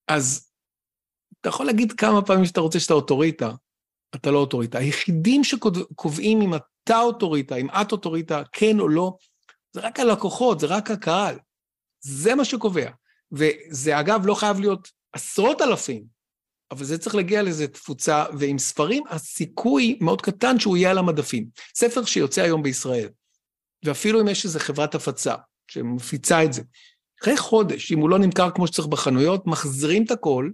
[0.08, 0.50] אז
[1.40, 3.50] אתה יכול להגיד כמה פעמים שאתה רוצה שאתה אוטוריטה,
[4.14, 4.78] אתה לא אוטוריטה.
[4.78, 9.16] היחידים שקובעים אם אתה אוטוריטה, אם את אוטוריטה, כן או לא,
[9.72, 11.38] זה רק הלקוחות, זה רק הקהל.
[12.00, 12.90] זה מה שקובע.
[13.32, 16.04] וזה אגב לא חייב להיות עשרות אלפים,
[16.70, 21.48] אבל זה צריך להגיע לאיזו תפוצה, ועם ספרים הסיכוי מאוד קטן שהוא יהיה על המדפים.
[21.74, 23.08] ספר שיוצא היום בישראל,
[23.84, 25.34] ואפילו אם יש איזו חברת הפצה
[25.70, 26.62] שמפיצה את זה,
[27.22, 30.50] אחרי חודש, אם הוא לא נמכר כמו שצריך בחנויות, מחזירים את הכל,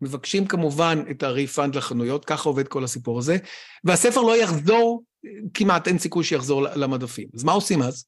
[0.00, 3.36] מבקשים כמובן את הריפאנד לחנויות, ככה עובד כל הסיפור הזה,
[3.84, 5.02] והספר לא יחזור,
[5.54, 7.28] כמעט אין סיכוי שיחזור למדפים.
[7.34, 8.04] אז מה עושים אז?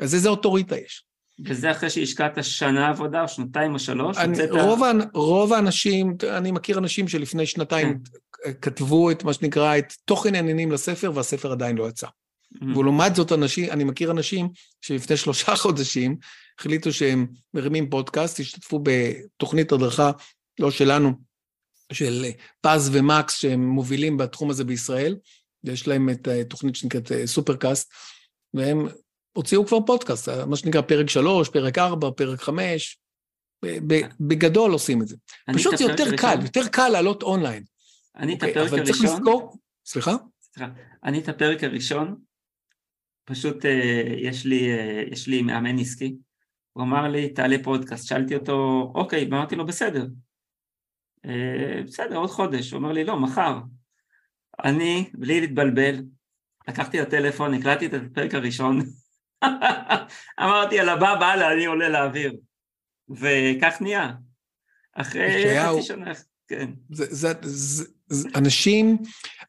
[0.00, 1.04] אז איזה אוטוריטה יש?
[1.46, 4.16] וזה אחרי שהשקעת שנה עבודה, או שנתיים או שלוש?
[4.16, 4.90] אני, רוב, ה...
[5.14, 7.98] רוב האנשים, אני מכיר אנשים שלפני שנתיים
[8.44, 8.52] כן.
[8.60, 12.06] כתבו את מה שנקרא, את תוכן העניינים לספר, והספר עדיין לא יצא.
[12.56, 12.78] Mm-hmm.
[12.78, 14.48] ולעומת זאת, אנשים, אני מכיר אנשים
[14.80, 16.16] שלפני שלושה חודשים
[16.58, 20.10] החליטו שהם מרימים פודקאסט, השתתפו בתוכנית הדרכה,
[20.58, 21.12] לא שלנו,
[21.92, 22.24] של
[22.60, 25.16] פז ומקס, שהם מובילים בתחום הזה בישראל,
[25.64, 27.92] ויש להם את התוכנית שנקראת אה, סופרקאסט,
[28.54, 28.88] והם
[29.32, 32.98] הוציאו כבר פודקאסט, מה שנקרא פרק שלוש, פרק ארבע, פרק חמש,
[34.20, 35.16] בגדול עושים את זה.
[35.54, 37.64] פשוט זה יותר קל, יותר קל לעלות אונליין.
[38.16, 39.22] אני את אוקיי, הפרק הראשון...
[39.86, 40.12] סליחה?
[40.52, 40.68] סליחה.
[41.04, 42.16] אני את הפרק הראשון,
[43.24, 46.16] פשוט אה, יש לי, אה, יש לי מאמן עסקי,
[46.72, 50.06] הוא אמר לי, תעלה פודקאסט, שאלתי אותו, אוקיי, ואמרתי לו, בסדר.
[51.24, 52.70] אה, בסדר, עוד חודש.
[52.70, 53.58] הוא אומר לי, לא, מחר.
[54.64, 56.02] אני, בלי להתבלבל,
[56.68, 58.78] לקחתי את הטלפון, הקלטתי את הפרק הראשון,
[60.42, 62.36] אמרתי, על הבא בעלה, אני עולה לאוויר.
[63.10, 64.12] וכך נהיה.
[64.92, 66.12] אחרי חצי שנה.
[66.48, 66.70] כן.
[66.90, 67.84] זה, זה, זה,
[68.34, 68.98] אנשים,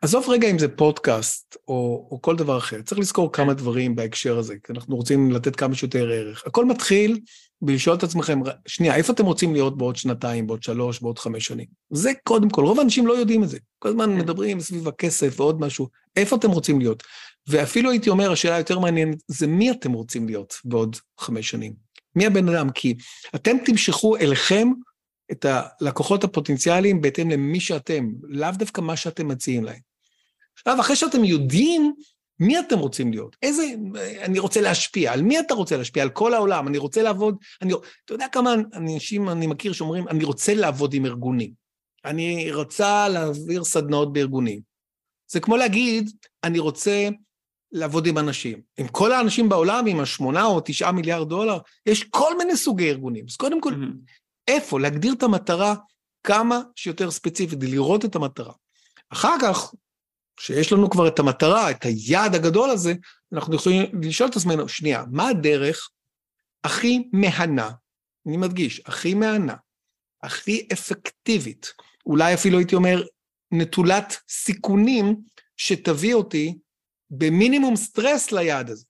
[0.01, 4.37] עזוב רגע אם זה פודקאסט או, או כל דבר אחר, צריך לזכור כמה דברים בהקשר
[4.37, 6.43] הזה, כי אנחנו רוצים לתת כמה שיותר ערך.
[6.47, 7.19] הכל מתחיל
[7.61, 11.65] בלשאול את עצמכם, שנייה, איפה אתם רוצים להיות בעוד שנתיים, בעוד שלוש, בעוד חמש שנים?
[11.89, 13.57] זה קודם כל, רוב האנשים לא יודעים את זה.
[13.79, 14.17] כל הזמן כן.
[14.17, 17.03] מדברים סביב הכסף ועוד משהו, איפה אתם רוצים להיות?
[17.47, 21.73] ואפילו הייתי אומר, השאלה היותר מעניינת, זה מי אתם רוצים להיות בעוד חמש שנים?
[22.15, 22.69] מי הבן אדם?
[22.69, 22.93] כי
[23.35, 24.67] אתם תמשכו אליכם
[25.31, 29.79] את הלקוחות הפוטנציאליים בהתאם למי שאתם, לאו דווקא מה שאתם מציעים להם.
[30.53, 31.93] עכשיו, אחרי שאתם יודעים
[32.39, 33.63] מי אתם רוצים להיות, איזה,
[34.21, 36.03] אני רוצה להשפיע, על מי אתה רוצה להשפיע?
[36.03, 37.73] על כל העולם, אני רוצה לעבוד, אני,
[38.05, 41.51] אתה יודע כמה אנשים אני מכיר שאומרים, אני רוצה לעבוד עם ארגונים,
[42.05, 44.59] אני רוצה להעביר סדנאות בארגונים.
[45.31, 46.09] זה כמו להגיד,
[46.43, 47.09] אני רוצה
[47.71, 48.61] לעבוד עם אנשים.
[48.77, 53.25] עם כל האנשים בעולם, עם השמונה או תשעה מיליארד דולר, יש כל מיני סוגי ארגונים.
[53.29, 54.11] אז קודם כל, mm-hmm.
[54.47, 54.79] איפה?
[54.79, 55.75] להגדיר את המטרה
[56.23, 58.53] כמה שיותר ספציפית, לראות את המטרה.
[59.09, 59.73] אחר כך,
[60.37, 62.93] כשיש לנו כבר את המטרה, את היעד הגדול הזה,
[63.33, 65.89] אנחנו יכולים לשאול את עצמנו, שנייה, מה הדרך
[66.63, 67.71] הכי מהנה,
[68.27, 69.55] אני מדגיש, הכי מהנה,
[70.23, 71.73] הכי אפקטיבית,
[72.05, 73.03] אולי אפילו הייתי אומר,
[73.51, 75.15] נטולת סיכונים,
[75.57, 76.57] שתביא אותי
[77.09, 78.85] במינימום סטרס ליעד הזה.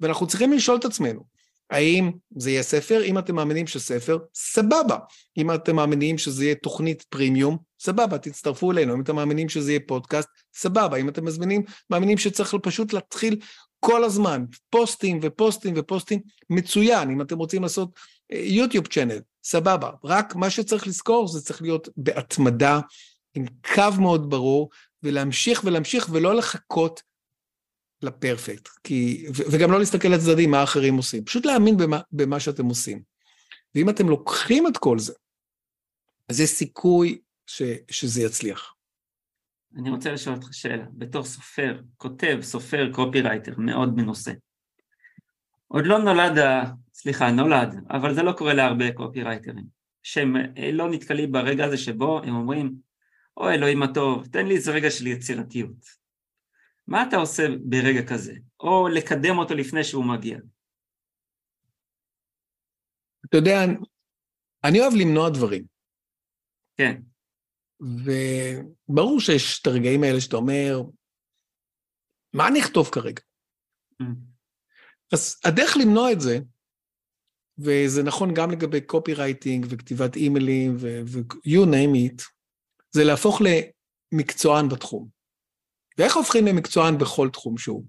[0.00, 1.24] ואנחנו צריכים לשאול את עצמנו,
[1.70, 3.02] האם זה יהיה ספר?
[3.04, 4.96] אם אתם מאמינים שספר, סבבה.
[5.36, 8.94] אם אתם מאמינים שזה יהיה תוכנית פרימיום, סבבה, תצטרפו אלינו.
[8.94, 10.96] אם אתם מאמינים שזה יהיה פודקאסט, סבבה.
[10.96, 13.36] אם אתם מזמינים, מאמינים שצריך פשוט להתחיל
[13.80, 17.10] כל הזמן, פוסטים ופוסטים ופוסטים, מצוין.
[17.10, 17.90] אם אתם רוצים לעשות
[18.30, 19.90] יוטיוב uh, צ'אנל, סבבה.
[20.04, 22.80] רק מה שצריך לזכור זה צריך להיות בהתמדה,
[23.34, 23.44] עם
[23.74, 24.70] קו מאוד ברור,
[25.02, 27.02] ולהמשיך ולהמשיך ולא לחכות
[28.02, 32.66] ל perfect, כי, וגם לא להסתכל לצדדים מה אחרים עושים, פשוט להאמין במה, במה שאתם
[32.66, 33.02] עושים.
[33.74, 35.12] ואם אתם לוקחים את כל זה,
[36.28, 38.74] אז יש סיכוי ש, שזה יצליח.
[39.76, 44.32] אני רוצה לשאול אותך שאלה, בתור סופר, כותב, סופר, קופירייטר, מאוד מנוסה.
[45.68, 46.38] עוד לא נולד,
[46.94, 49.64] סליחה, נולד, אבל זה לא קורה להרבה קופירייטרים,
[50.02, 52.74] שהם אה, לא נתקלים ברגע הזה שבו הם אומרים,
[53.36, 55.99] אוי אלוהים הטוב, תן לי איזה רגע של יצירתיות.
[56.90, 58.32] מה אתה עושה ברגע כזה?
[58.60, 60.38] או לקדם אותו לפני שהוא מגיע?
[63.28, 63.58] אתה יודע,
[64.64, 65.64] אני אוהב למנוע דברים.
[66.76, 67.02] כן.
[67.80, 70.80] וברור שיש את הרגעים האלה שאתה אומר,
[72.34, 73.22] מה אני אכתוב כרגע?
[74.02, 74.04] Mm.
[75.12, 76.38] אז הדרך למנוע את זה,
[77.58, 82.22] וזה נכון גם לגבי קופי רייטינג וכתיבת אימיילים ו-you name it,
[82.90, 85.19] זה להפוך למקצוען בתחום.
[86.00, 87.84] ואיך הופכים למקצוען בכל תחום שהוא?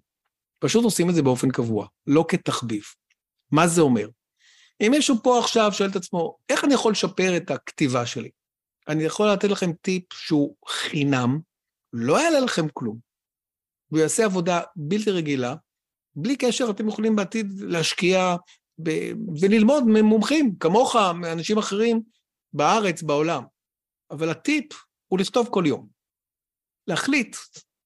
[0.60, 2.84] פשוט עושים את זה באופן קבוע, לא כתחביב.
[3.52, 4.08] מה זה אומר?
[4.82, 8.30] אם מישהו פה עכשיו שואל את עצמו, איך אני יכול לשפר את הכתיבה שלי?
[8.88, 11.40] אני יכול לתת לכם טיפ שהוא חינם,
[11.94, 12.98] לא יעלה לכם כלום,
[13.92, 15.56] והוא יעשה עבודה בלתי רגילה,
[16.16, 18.36] בלי קשר אתם יכולים בעתיד להשקיע
[18.84, 22.02] ב- וללמוד ממומחים, כמוך, מאנשים אחרים
[22.54, 23.44] בארץ, בעולם.
[24.12, 24.66] אבל הטיפ
[25.08, 25.88] הוא לכתוב כל יום.
[26.88, 27.36] להחליט,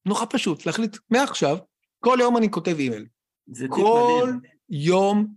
[0.06, 1.58] נורא פשוט, להחליט מעכשיו,
[1.99, 3.06] כל יום אני כותב אימייל.
[3.47, 3.68] זה.
[3.70, 4.32] כל
[4.70, 5.28] יום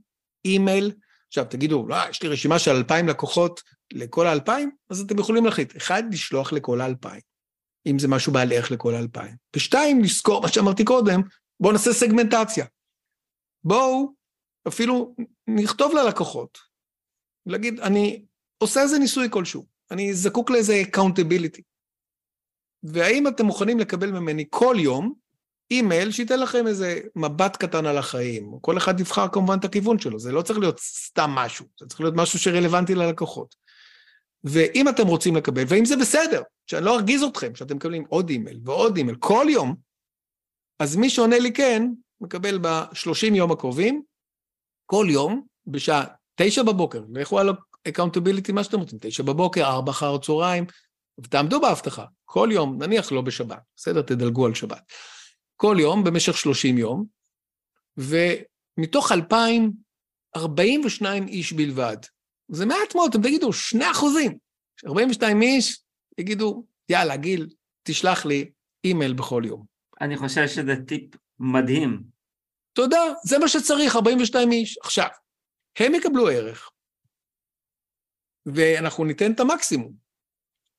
[0.44, 0.92] אימייל.
[1.28, 3.62] עכשיו, תגידו, לא, יש לי רשימה של אלפיים לקוחות
[3.92, 5.76] לכל האלפיים, אז אתם יכולים להחליט.
[5.76, 7.20] אחד, לשלוח לכל האלפיים,
[7.86, 9.36] אם זה משהו בעל ערך לכל האלפיים.
[9.56, 11.20] ושתיים, לזכור מה שאמרתי קודם,
[11.60, 12.66] בואו נעשה סגמנטציה.
[13.64, 14.12] בואו
[14.68, 15.14] אפילו
[15.48, 16.58] נכתוב ללקוחות,
[17.46, 18.24] להגיד, אני
[18.58, 21.62] עושה איזה ניסוי כלשהו, אני זקוק לאיזה accountability.
[22.82, 25.14] והאם אתם מוכנים לקבל ממני כל יום
[25.70, 28.52] אימייל שייתן לכם איזה מבט קטן על החיים.
[28.60, 32.00] כל אחד יבחר כמובן את הכיוון שלו, זה לא צריך להיות סתם משהו, זה צריך
[32.00, 33.54] להיות משהו שרלוונטי ללקוחות.
[34.44, 38.60] ואם אתם רוצים לקבל, ואם זה בסדר, שאני לא ארגיז אתכם, שאתם מקבלים עוד אימייל
[38.64, 39.74] ועוד אימייל כל יום,
[40.78, 41.82] אז מי שעונה לי כן,
[42.20, 44.02] מקבל ב-30 יום הקרובים,
[44.86, 46.04] כל יום, בשעה
[46.34, 47.50] תשע בבוקר, לכו על
[47.88, 50.64] accountability מה שאתם רוצים, תשע בבוקר, ארבע אחר הצהריים,
[51.18, 54.02] ותעמדו בהבטחה, כל יום, נניח לא בשבת, בסדר?
[54.02, 54.92] תדלגו על שבת.
[55.56, 57.06] כל יום במשך 30 יום,
[57.96, 59.72] ומתוך 2,000,
[60.36, 61.96] 42 איש בלבד.
[62.48, 64.38] זה מעט מאוד, אתם תגידו, 2 אחוזים.
[64.86, 65.82] 42 איש
[66.18, 67.48] יגידו, יאללה, גיל,
[67.82, 68.50] תשלח לי
[68.84, 69.64] אימייל בכל יום.
[70.00, 72.02] אני חושב שזה טיפ מדהים.
[72.72, 74.78] תודה, זה מה שצריך, 42 איש.
[74.82, 75.08] עכשיו,
[75.78, 76.70] הם יקבלו ערך,
[78.46, 80.07] ואנחנו ניתן את המקסימום.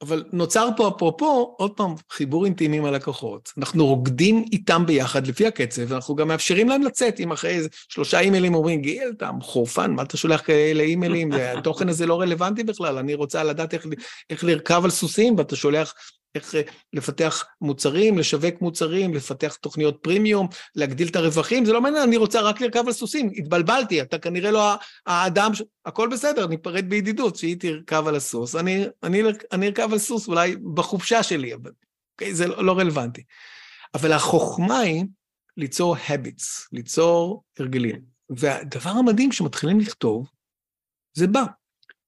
[0.01, 3.49] אבל נוצר פה אפרופו, עוד פעם, חיבור אינטימי עם הלקוחות.
[3.57, 8.19] אנחנו רוקדים איתם ביחד לפי הקצב, ואנחנו גם מאפשרים להם לצאת, אם אחרי איזה שלושה
[8.19, 11.31] אימיילים אומרים, גיל, אתה חורפן, מה אתה שולח כאלה אימיילים?
[11.31, 13.85] התוכן הזה לא רלוונטי בכלל, אני רוצה לדעת איך,
[14.29, 15.93] איך לרכב על סוסים, ואתה שולח
[16.35, 16.61] איך אה,
[16.93, 22.41] לפתח מוצרים, לשווק מוצרים, לפתח תוכניות פרימיום, להגדיל את הרווחים, זה לא מעניין, אני רוצה
[22.41, 24.73] רק לרכב על סוסים, התבלבלתי, אתה כנראה לא
[25.05, 25.61] האדם, ש...
[25.85, 29.21] הכל בסדר, ניפרד בידידות, שהיא תרכב על הסוס, אני, אני,
[29.51, 31.71] אני ארכב על סוס אולי בחופשה שלי, אבל
[32.13, 33.23] אוקיי, זה לא, לא רלוונטי.
[33.93, 35.03] אבל החוכמה היא
[35.57, 38.01] ליצור habits, ליצור הרגלים.
[38.29, 40.29] והדבר המדהים, כשמתחילים לכתוב,
[41.13, 41.43] זה בא.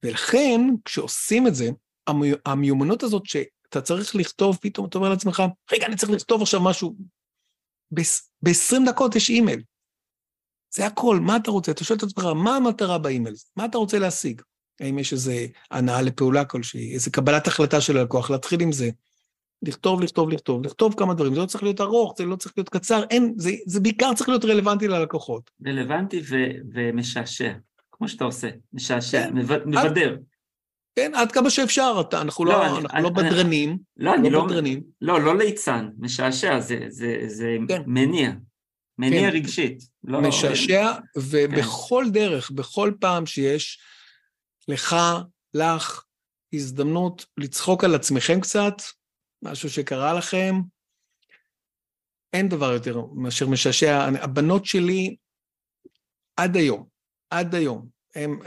[0.03, 1.69] ולכן, כשעושים את זה,
[2.45, 3.23] המיומנות הזאת.
[3.71, 6.95] אתה צריך לכתוב, פתאום אתה אומר לעצמך, רגע, אני צריך לכתוב עכשיו משהו.
[7.91, 9.61] ב-20 דקות יש אימייל.
[10.73, 11.71] זה הכל, מה אתה רוצה?
[11.71, 13.35] אתה שואל את עצמך, מה המטרה באימייל?
[13.55, 14.41] מה אתה רוצה להשיג?
[14.79, 15.31] האם יש איזו
[15.71, 18.89] הנאה לפעולה כלשהי, איזו קבלת החלטה של הלקוח, להתחיל עם זה.
[19.63, 22.69] לכתוב, לכתוב, לכתוב, לכתוב כמה דברים, זה לא צריך להיות ארוך, זה לא צריך להיות
[22.69, 25.51] קצר, אין, זה, זה בעיקר צריך להיות רלוונטי ללקוחות.
[25.67, 27.53] רלוונטי ו- ומשעשע,
[27.91, 29.37] כמו שאתה עושה, משעשע, כן.
[29.65, 30.15] מבדר.
[30.95, 33.77] כן, עד כמה שאפשר, אתה, אנחנו לא, לא, אנחנו אני, לא אני, בדרנים.
[33.97, 34.83] לא, אני לא, לא בדרנים.
[35.01, 37.81] לא, לא ליצן, משעשע, זה, זה, זה כן.
[37.85, 38.31] מניע,
[38.97, 39.35] מניע כן.
[39.35, 39.83] רגשית.
[40.03, 42.11] לא, משעשע, ובכל כן.
[42.11, 43.79] דרך, בכל פעם שיש
[44.67, 44.95] לך,
[45.53, 46.03] לך,
[46.53, 48.73] הזדמנות לצחוק על עצמכם קצת,
[49.43, 50.55] משהו שקרה לכם,
[52.33, 54.09] אין דבר יותר מאשר משעשע.
[54.21, 55.15] הבנות שלי,
[56.37, 56.87] עד היום,
[57.29, 58.39] עד היום, הם,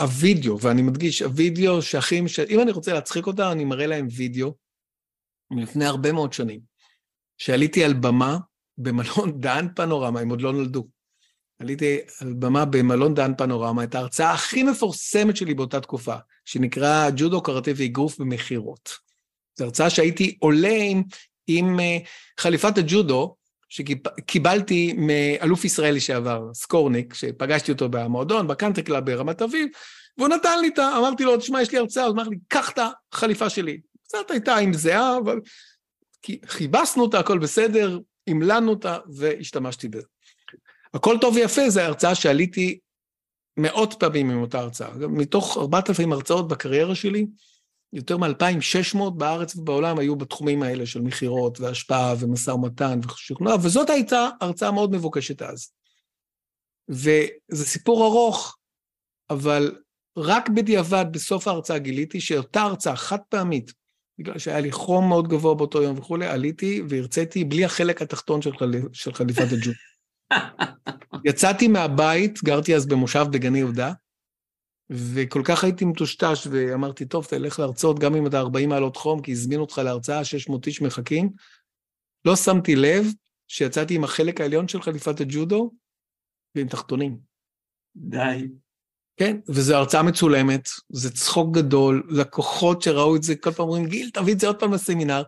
[0.00, 2.20] הווידאו, ואני מדגיש, הווידאו שהכי...
[2.48, 4.54] אם אני רוצה להצחיק אותה, אני מראה להם וידאו
[5.50, 6.60] מלפני הרבה מאוד שנים,
[7.38, 8.38] שעליתי על במה
[8.78, 10.88] במלון דן פנורמה, הם עוד לא נולדו.
[11.58, 17.42] עליתי על במה במלון דן פנורמה, את ההרצאה הכי מפורסמת שלי באותה תקופה, שנקרא ג'ודו,
[17.42, 18.90] קראטה ואגרוף במכירות.
[19.58, 21.02] זו הרצאה שהייתי עולה עם,
[21.46, 21.98] עם אה,
[22.40, 23.36] חליפת הג'ודו,
[23.74, 29.68] שקיבלתי מאלוף ישראל לשעבר, סקורניק, שפגשתי אותו במועדון, בקאנטרי קלאב ברמת אביב,
[30.18, 30.98] והוא נתן לי את ה...
[30.98, 32.78] אמרתי לו, תשמע, יש לי הרצאה, הוא אמר לי, קח את
[33.12, 33.80] החליפה שלי.
[34.04, 35.40] קצת הייתה עם זיעה, אבל
[36.56, 40.06] כיבסנו אותה, הכל בסדר, המלנו אותה והשתמשתי בזה.
[40.94, 42.78] הכל טוב ויפה, זו הרצאה שעליתי
[43.56, 44.90] מאות פעמים עם אותה הרצאה.
[45.08, 47.26] מתוך ארבעת אלפים הרצאות בקריירה שלי,
[47.94, 54.28] יותר מ-2,600 בארץ ובעולם היו בתחומים האלה של מכירות והשפעה ומשא ומתן ושכנוע, וזאת הייתה
[54.40, 55.72] הרצאה מאוד מבוקשת אז.
[56.88, 58.56] וזה סיפור ארוך,
[59.30, 59.76] אבל
[60.18, 63.72] רק בדיעבד, בסוף ההרצאה גיליתי שאותה הרצאה חד פעמית,
[64.18, 68.56] בגלל שהיה לי חום מאוד גבוה באותו יום וכולי, עליתי והרציתי בלי החלק התחתון של,
[68.56, 68.72] חל...
[68.92, 69.76] של חליפת הג'וק.
[71.28, 73.92] יצאתי מהבית, גרתי אז במושב בגני יהודה,
[74.90, 79.32] וכל כך הייתי מטושטש, ואמרתי, טוב, תלך להרצות גם אם אתה 40 מעלות חום, כי
[79.32, 81.30] הזמינו אותך להרצאה, 600 איש מחכים.
[82.24, 83.06] לא שמתי לב
[83.48, 85.70] שיצאתי עם החלק העליון של חליפת הג'ודו
[86.54, 87.18] ועם תחתונים.
[87.96, 88.48] די.
[89.16, 94.10] כן, וזו הרצאה מצולמת, זה צחוק גדול, לקוחות שראו את זה כל פעם אומרים, גיל,
[94.10, 95.22] תביא את זה עוד פעם לסמינר.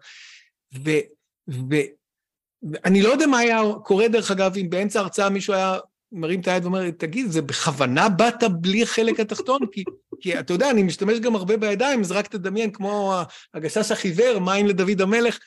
[2.62, 5.78] ואני לא יודע מה היה קורה, דרך אגב, אם באמצע ההרצאה מישהו היה
[6.16, 9.60] מרים את היד ואומר, תגיד, זה בכוונה באת בלי החלק התחתון?
[9.72, 9.84] כי,
[10.20, 13.14] כי אתה יודע, אני משתמש גם הרבה בידיים, אז רק תדמיין, כמו
[13.54, 15.38] הגשש החיוור, מים לדוד המלך.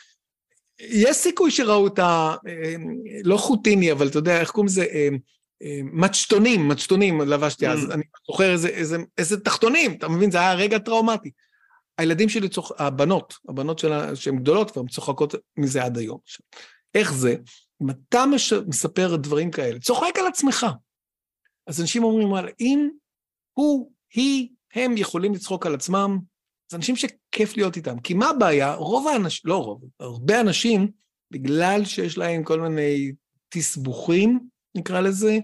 [0.79, 2.35] יש סיכוי שראו את ה...
[2.47, 2.75] אה,
[3.23, 4.83] לא חוטיני, אבל אתה יודע, איך קוראים לזה?
[4.83, 5.07] אה,
[5.63, 7.93] אה, מצ'טונים, מצ'טונים לבשתי אז, mm.
[7.93, 10.31] אני זוכר איזה, איזה, איזה תחתונים, אתה מבין?
[10.31, 11.31] זה היה רגע טראומטי.
[11.97, 12.71] הילדים שלי, צוח...
[12.77, 16.17] הבנות, הבנות שלה, שהן גדולות כבר, צוחקות מזה עד היום.
[16.95, 17.35] איך זה?
[17.81, 18.53] אם אתה מש...
[18.53, 20.65] מספר דברים כאלה, צוחק על עצמך.
[21.67, 22.89] אז אנשים אומרים, וואלה, אם
[23.53, 26.19] הוא, היא, הם יכולים לצחוק על עצמם,
[26.71, 27.99] זה אנשים שכיף להיות איתם.
[27.99, 28.73] כי מה הבעיה?
[28.73, 30.91] רוב האנשים, לא רוב, הרבה אנשים,
[31.31, 33.11] בגלל שיש להם כל מיני
[33.49, 34.39] תסבוכים,
[34.75, 35.37] נקרא לזה,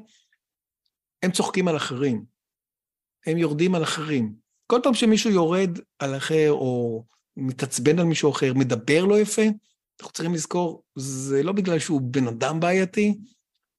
[1.24, 2.26] הם צוחקים על אחרים.
[3.26, 4.34] הם יורדים על אחרים.
[4.68, 7.04] כל פעם שמישהו יורד על אחר, או
[7.38, 9.42] מתעצבן על מישהו אחר, מדבר לא יפה,
[10.02, 13.18] אנחנו צריכים לזכור, זה לא בגלל שהוא בן אדם בעייתי,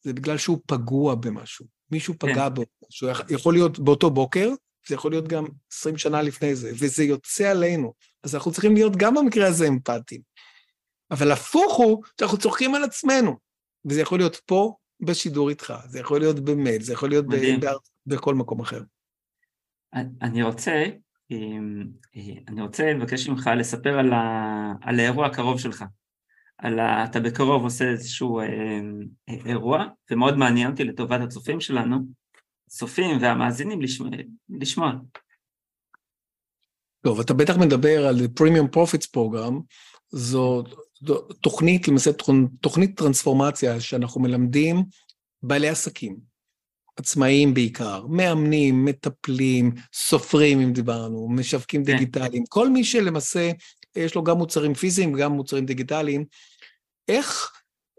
[0.03, 1.67] זה בגלל שהוא פגוע במשהו.
[1.91, 2.33] מישהו כן.
[2.33, 4.51] פגע בו, שהוא יכול להיות באותו בוקר,
[4.89, 7.95] זה יכול להיות גם 20 שנה לפני זה, וזה יוצא עלינו.
[8.23, 10.21] אז אנחנו צריכים להיות גם במקרה הזה אמפתיים.
[11.11, 13.37] אבל הפוך הוא שאנחנו צוחקים על עצמנו,
[13.85, 17.67] וזה יכול להיות פה בשידור איתך, זה יכול להיות במייל, זה יכול להיות ב-
[18.07, 18.83] בכל מקום אחר.
[20.23, 20.85] אני רוצה,
[21.31, 21.85] אמ,
[22.49, 25.85] אני רוצה לבקש ממך לספר על, ה, על האירוע הקרוב שלך.
[26.59, 27.05] על ה...
[27.05, 28.45] אתה בקרוב עושה איזשהו אה,
[29.29, 31.97] אה, אירוע, ומאוד מעניין אותי לטובת הצופים שלנו,
[32.67, 34.11] הצופים והמאזינים לשמוע.
[34.49, 34.93] לשמוע.
[37.05, 39.55] טוב, אתה בטח מדבר על Premium Profits Program,
[40.11, 40.65] זו
[41.41, 42.11] תוכנית, למעשה
[42.61, 44.85] תוכנית טרנספורמציה שאנחנו מלמדים
[45.43, 46.17] בעלי עסקים,
[46.97, 51.93] עצמאיים בעיקר, מאמנים, מטפלים, סופרים אם דיברנו, משווקים כן.
[51.93, 53.51] דיגיטליים, כל מי שלמעשה
[53.97, 56.25] יש לו גם מוצרים פיזיים, גם מוצרים דיגיטליים,
[57.09, 57.53] איך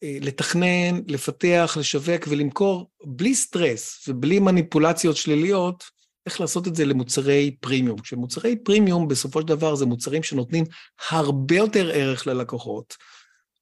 [0.03, 5.83] אה, לתכנן, לפתח, לשווק ולמכור בלי סטרס ובלי מניפולציות שליליות,
[6.25, 7.99] איך לעשות את זה למוצרי פרימיום.
[7.99, 10.65] כשמוצרי פרימיום בסופו של דבר זה מוצרים שנותנים
[11.09, 12.95] הרבה יותר ערך ללקוחות,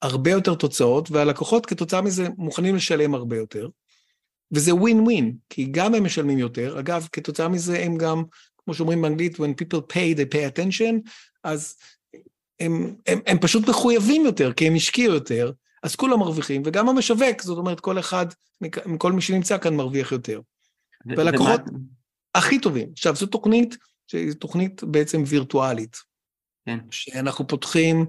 [0.02, 3.68] הרבה יותר תוצאות, והלקוחות כתוצאה מזה מוכנים לשלם הרבה יותר.
[4.52, 8.24] וזה ווין ווין, כי גם הם משלמים יותר, אגב, כתוצאה מזה הם גם,
[8.58, 11.10] כמו שאומרים באנגלית, when people pay, they pay attention,
[11.44, 11.76] אז
[12.60, 15.52] הם, הם, הם פשוט מחויבים יותר, כי הם השקיעו יותר,
[15.84, 18.26] אז כולם מרוויחים, וגם המשווק, זאת אומרת, כל אחד,
[18.98, 20.42] כל מי שנמצא כאן מרוויח יותר.
[21.06, 21.62] והלקוחות
[22.36, 22.90] הכי טובים.
[22.92, 23.78] עכשיו, זו תוכנית,
[24.08, 25.98] שהיא תוכנית בעצם וירטואלית.
[26.66, 26.80] כן.
[26.92, 28.06] שאנחנו פותחים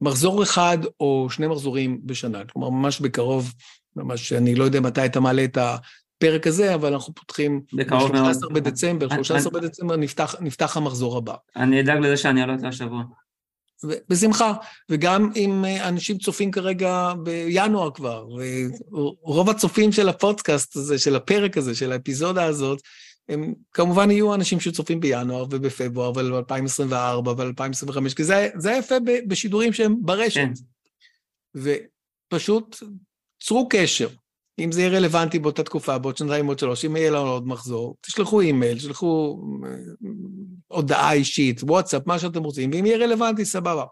[0.00, 3.52] מחזור אחד או שני מחזורים בשנה, כלומר, ממש בקרוב,
[3.96, 9.08] ממש, אני לא יודע מתי אתה מעלה את הפרק הזה, אבל אנחנו פותחים ב-13 בדצמבר,
[9.08, 11.34] 13 בדצמבר נפתח, נפתח המחזור הבא.
[11.56, 13.02] אני אדאג לזה שאני אעלה אותה השבוע.
[14.08, 14.52] בשמחה,
[14.90, 18.26] וגם אם אה, אנשים צופים כרגע בינואר כבר,
[19.22, 22.80] ורוב הצופים של הפודקאסט הזה, של הפרק הזה, של האפיזודה הזאת,
[23.28, 28.94] הם כמובן יהיו אנשים שצופים בינואר ובפברואר וב-2024 וב-2025, כי זה, זה יפה
[29.28, 30.34] בשידורים שהם ברשת.
[30.34, 30.52] כן.
[32.32, 32.76] ופשוט
[33.42, 34.08] צרו קשר.
[34.58, 37.96] אם זה יהיה רלוונטי באותה תקופה, בעוד שנתיים, בעוד שלוש, אם יהיה לנו עוד מחזור,
[38.00, 39.70] תשלחו אימייל, תשלחו אה,
[40.68, 43.84] הודעה אישית, וואטסאפ, מה שאתם רוצים, ואם יהיה רלוונטי, סבבה.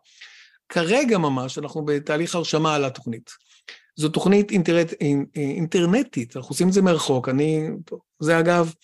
[0.69, 3.31] כרגע ממש אנחנו בתהליך הרשמה על התוכנית.
[3.97, 4.93] זו תוכנית אינטרנט,
[5.35, 7.29] אינטרנטית, אנחנו עושים את זה מרחוק.
[7.29, 7.69] אני,
[8.21, 8.75] זה אגב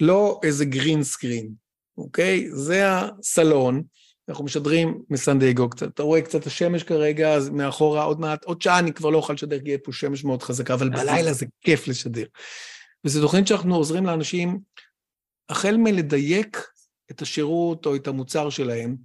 [0.00, 1.50] לא איזה גרין סקרין,
[1.98, 2.46] אוקיי?
[2.50, 3.82] זה הסלון,
[4.28, 8.62] אנחנו משדרים מסן דייגו קצת, אתה רואה קצת השמש כרגע, אז מאחורה עוד מעט, עוד
[8.62, 11.46] שעה אני כבר לא אוכל לשדר, כי יהיה פה שמש מאוד חזקה, אבל בלילה זה
[11.60, 12.24] כיף לשדר.
[13.04, 14.58] וזו תוכנית שאנחנו עוזרים לאנשים,
[15.48, 16.66] החל מלדייק
[17.10, 18.96] את השירות או את המוצר שלהם,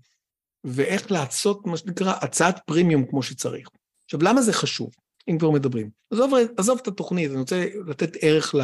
[0.63, 3.69] ואיך לעשות מה שנקרא הצעת פרימיום כמו שצריך.
[4.05, 4.91] עכשיו, למה זה חשוב,
[5.29, 5.89] אם כבר מדברים?
[6.13, 8.55] עזוב, עזוב את התוכנית, אני רוצה לתת ערך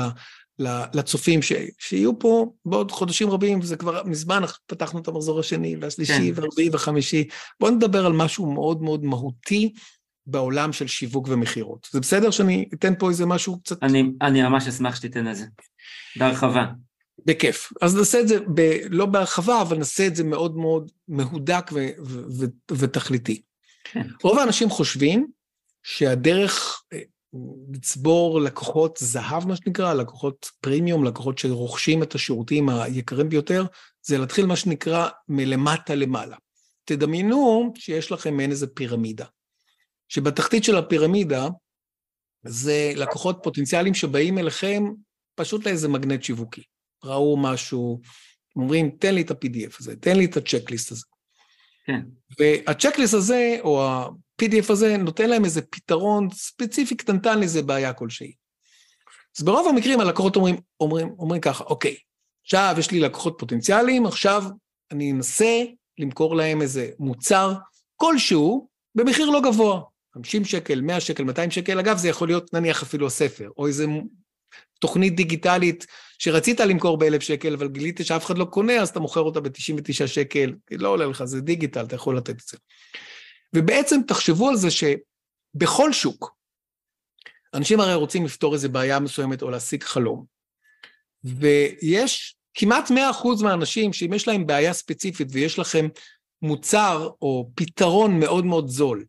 [0.93, 6.33] לצופים ש, שיהיו פה בעוד חודשים רבים, וזה כבר מזמן פתחנו את המחזור השני והשלישי
[6.33, 6.41] כן.
[6.41, 7.27] והרביעי והחמישי.
[7.59, 9.73] בואו נדבר על משהו מאוד מאוד מהותי
[10.25, 11.87] בעולם של שיווק ומכירות.
[11.91, 13.83] זה בסדר שאני אתן פה איזה משהו קצת...
[13.83, 15.45] אני, אני ממש אשמח שתיתן את זה,
[16.15, 16.65] בהרחבה.
[17.25, 17.73] בכיף.
[17.81, 21.87] אז נעשה את זה, ב, לא בהרחבה, אבל נעשה את זה מאוד מאוד מהודק ו,
[22.05, 23.41] ו, ו, ותכליתי.
[23.83, 24.07] כן.
[24.23, 25.27] רוב האנשים חושבים
[25.83, 26.99] שהדרך אה,
[27.73, 33.65] לצבור לקוחות זהב, מה שנקרא, לקוחות פרימיום, לקוחות שרוכשים את השירותים היקרים ביותר,
[34.01, 36.37] זה להתחיל מה שנקרא מלמטה למעלה.
[36.85, 39.25] תדמיינו שיש לכם מעין איזה פירמידה,
[40.07, 41.47] שבתחתית של הפירמידה
[42.45, 44.83] זה לקוחות פוטנציאליים שבאים אליכם
[45.35, 46.63] פשוט לאיזה מגנט שיווקי.
[47.03, 48.01] ראו משהו,
[48.55, 51.05] אומרים, תן לי את ה-PDF הזה, תן לי את הצ'קליסט הזה.
[51.85, 52.01] כן.
[52.39, 54.01] והצ'קליסט הזה, או
[54.41, 58.33] ה-PDF הזה, נותן להם איזה פתרון ספציפי קטנטן לאיזה בעיה כלשהי.
[59.37, 61.95] אז ברוב המקרים הלקוחות אומרים, אומרים, אומרים ככה, אוקיי,
[62.43, 64.43] עכשיו יש לי לקוחות פוטנציאליים, עכשיו
[64.91, 65.63] אני אנסה
[65.97, 67.53] למכור להם איזה מוצר
[67.95, 69.81] כלשהו במחיר לא גבוה.
[70.15, 73.85] 50 שקל, 100 שקל, 200 שקל, אגב, זה יכול להיות נניח אפילו הספר, או איזה
[74.79, 75.85] תוכנית דיגיטלית
[76.19, 80.07] שרצית למכור באלף שקל, אבל גילית שאף אחד לא קונה, אז אתה מוכר אותה ב-99
[80.07, 82.57] שקל, לא עולה לך, זה דיגיטל, אתה יכול לתת את זה.
[83.55, 86.35] ובעצם תחשבו על זה שבכל שוק,
[87.53, 90.25] אנשים הרי רוצים לפתור איזו בעיה מסוימת או להשיג חלום,
[91.23, 92.93] ויש כמעט 100%
[93.43, 95.87] מהאנשים שאם יש להם בעיה ספציפית ויש לכם
[96.41, 99.05] מוצר או פתרון מאוד מאוד זול,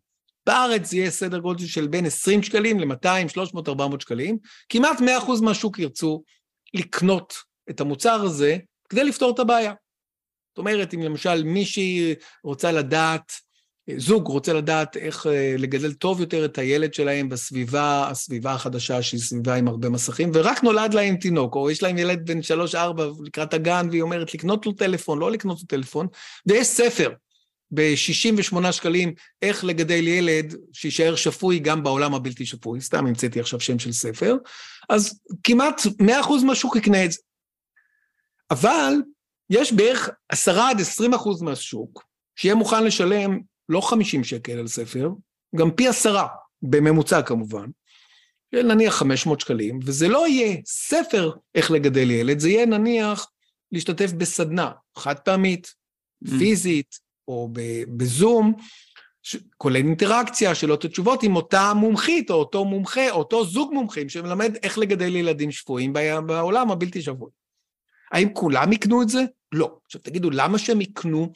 [0.49, 4.39] בארץ זה יהיה סדר גודל של בין 20 שקלים ל-200, 300, 400 שקלים.
[4.69, 5.03] כמעט 100%
[5.43, 6.23] מהשוק ירצו
[6.75, 7.35] לקנות
[7.71, 8.57] את המוצר הזה
[8.89, 9.75] כדי לפתור את הבעיה.
[10.51, 12.15] זאת אומרת, אם למשל מישהי
[12.45, 13.33] רוצה לדעת,
[13.97, 19.21] זוג רוצה לדעת איך אה, לגדל טוב יותר את הילד שלהם בסביבה, הסביבה החדשה שהיא
[19.21, 22.39] סביבה עם הרבה מסכים, ורק נולד להם תינוק, או יש להם ילד בן
[22.75, 22.77] 3-4
[23.25, 26.07] לקראת הגן, והיא אומרת לקנות לו טלפון, לא לקנות לו טלפון,
[26.47, 27.11] ויש ספר
[27.71, 33.79] ב-68 שקלים איך לגדל ילד שיישאר שפוי גם בעולם הבלתי שפוי, סתם המצאתי עכשיו שם
[33.79, 34.37] של ספר,
[34.89, 37.19] אז כמעט 100% מהשוק יקנה את זה.
[38.51, 38.95] אבל
[39.51, 42.05] יש בערך 10 עד 20 אחוז מהשוק
[42.37, 43.39] שיהיה מוכן לשלם
[43.69, 45.11] לא 50 שקל על ספר,
[45.57, 46.27] גם פי עשרה,
[46.63, 47.67] בממוצע כמובן,
[48.53, 53.31] נניח 500 שקלים, וזה לא יהיה ספר איך לגדל ילד, זה יהיה נניח
[53.73, 55.75] להשתתף בסדנה חד פעמית,
[56.25, 56.31] mm.
[56.39, 56.99] פיזית
[57.29, 57.49] או
[57.97, 58.55] בזום,
[59.57, 64.57] כולל אינטראקציה, שאלות ותשובות עם אותה מומחית או אותו מומחה, או אותו זוג מומחים שמלמד
[64.63, 65.93] איך לגדל ילדים שפויים
[66.27, 67.31] בעולם הבלתי שבוי.
[68.13, 69.25] האם כולם יקנו את זה?
[69.53, 69.79] לא.
[69.85, 71.33] עכשיו תגידו, למה שהם יקנו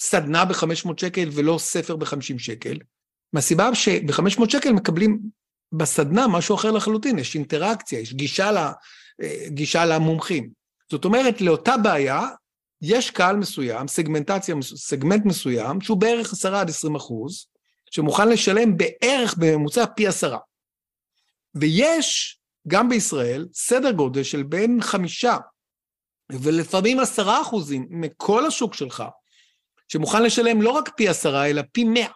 [0.00, 2.78] סדנה ב-500 שקל ולא ספר ב-50 שקל?
[3.32, 5.20] מהסיבה שב-500 שקל מקבלים
[5.72, 8.72] בסדנה משהו אחר לחלוטין, יש אינטראקציה, יש גישה, לה,
[9.22, 10.50] אה, גישה למומחים.
[10.90, 12.28] זאת אומרת, לאותה בעיה,
[12.82, 17.46] יש קהל מסוים, סגמנטציה, סגמנט מסוים, שהוא בערך 10 עד 20 אחוז,
[17.90, 20.38] שמוכן לשלם בערך בממוצע פי עשרה.
[21.54, 22.38] ויש,
[22.68, 25.36] גם בישראל, סדר גודל של בין חמישה
[26.32, 29.04] ולפעמים עשרה אחוזים מכל השוק שלך,
[29.88, 32.10] שמוכן לשלם לא רק פי עשרה, אלא פי מאה.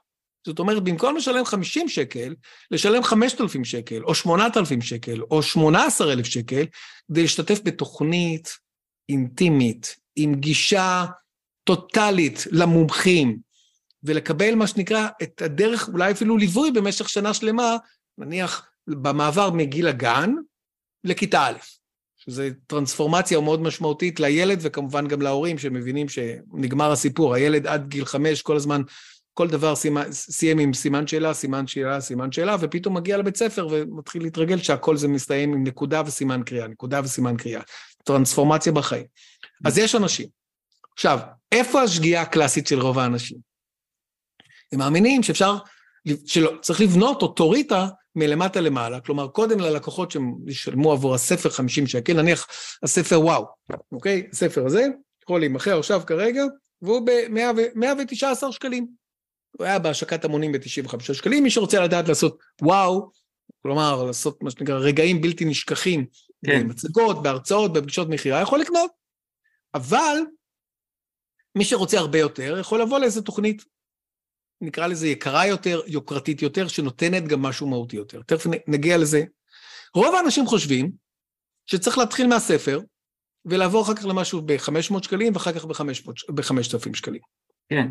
[0.46, 2.34] זאת אומרת, במקום לשלם 50 שקל,
[2.70, 6.64] לשלם 5,000 שקל, או 8,000 שקל, או 18,000 שקל,
[7.08, 8.48] כדי להשתתף בתוכנית
[9.08, 11.04] אינטימית, עם גישה
[11.64, 13.38] טוטאלית למומחים,
[14.02, 17.76] ולקבל מה שנקרא את הדרך, אולי אפילו ליווי במשך שנה שלמה,
[18.18, 20.30] נניח במעבר מגיל הגן
[21.04, 21.58] לכיתה א',
[22.24, 28.42] שזו טרנספורמציה מאוד משמעותית לילד וכמובן גם להורים שמבינים שנגמר הסיפור, הילד עד גיל חמש
[28.42, 28.82] כל הזמן
[29.34, 29.74] כל דבר
[30.10, 34.96] סיים עם סימן שאלה, סימן שאלה, סימן שאלה, ופתאום מגיע לבית ספר ומתחיל להתרגל שהכל
[34.96, 37.60] זה מסתיים עם נקודה וסימן קריאה, נקודה וסימן קריאה.
[38.04, 39.04] טרנספורמציה בחיים.
[39.64, 40.28] אז יש אנשים.
[40.94, 41.18] עכשיו,
[41.52, 43.38] איפה השגיאה הקלאסית של רוב האנשים?
[44.72, 45.56] הם מאמינים שאפשר,
[46.26, 52.22] שלא, צריך לבנות אוטוריטה מלמטה למעלה, כלומר, קודם ללקוחות שהם ישלמו עבור הספר 50 שקל,
[52.22, 52.48] נניח
[52.82, 53.46] הספר וואו,
[53.92, 54.28] אוקיי?
[54.32, 54.86] הספר הזה
[55.22, 56.42] יכול להימכר עכשיו כרגע,
[56.82, 58.86] והוא ב-119 שקלים.
[59.58, 63.10] הוא היה בהשקת המונים ב-95 שקלים, מי שרוצה לדעת לעשות וואו,
[63.62, 66.06] כלומר, לעשות מה שנקרא רגעים בלתי נשכחים,
[66.46, 66.60] כן.
[66.60, 68.90] במצגות, בהרצאות, בפגישות מכירה, יכול לקנות.
[69.74, 70.16] אבל
[71.54, 73.64] מי שרוצה הרבה יותר, יכול לבוא לאיזו תוכנית,
[74.62, 78.22] נקרא לזה יקרה יותר, יוקרתית יותר, שנותנת גם משהו מהותי יותר.
[78.22, 79.24] תכף נגיע לזה.
[79.94, 80.92] רוב האנשים חושבים
[81.66, 82.80] שצריך להתחיל מהספר,
[83.44, 87.20] ולעבור אחר כך למשהו ב-500 שקלים, ואחר כך ב-5,000 שקלים.
[87.68, 87.86] כן.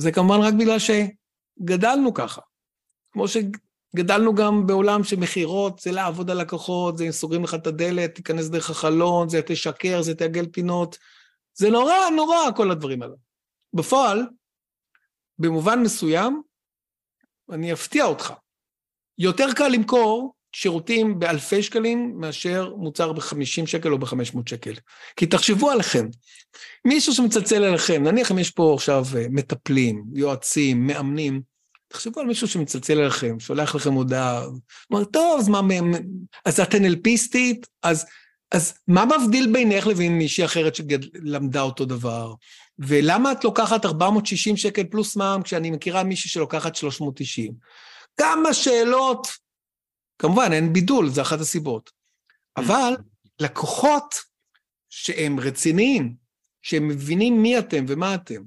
[0.00, 2.40] זה כמובן רק בגלל שגדלנו ככה.
[3.12, 8.14] כמו שגדלנו גם בעולם של מכירות, זה לעבוד על לקוחות, זה סוגרים לך את הדלת,
[8.14, 10.98] תיכנס דרך החלון, זה תשקר, זה תעגל פינות.
[11.54, 13.14] זה נורא נורא כל הדברים האלה.
[13.74, 14.26] בפועל,
[15.38, 16.42] במובן מסוים,
[17.50, 18.32] אני אפתיע אותך.
[19.18, 24.72] יותר קל למכור שירותים באלפי שקלים מאשר מוצר ב-50 שקל או ב-500 שקל.
[25.16, 26.06] כי תחשבו עליכם,
[26.84, 31.42] מישהו שמצלצל אליכם, נניח אם יש פה עכשיו אה, מטפלים, יועצים, מאמנים,
[31.88, 34.44] תחשבו על מישהו שמצלצל אליכם, שולח לכם הודעה,
[34.90, 35.60] אומר, טוב, אז מה,
[36.44, 37.66] אז את NLPיסטית?
[37.82, 38.06] אז,
[38.52, 42.34] אז מה מבדיל בינך לבין מישהי אחרת שלמדה אותו דבר?
[42.78, 47.52] ולמה את לוקחת 460 שקל פלוס מע"מ כשאני מכירה מישהי שלוקחת 390?
[48.16, 49.28] כמה שאלות
[50.18, 51.90] כמובן, אין בידול, זה אחת הסיבות.
[52.56, 52.96] אבל
[53.40, 54.14] לקוחות
[54.88, 56.14] שהם רציניים,
[56.62, 58.42] שהם מבינים מי אתם ומה אתם,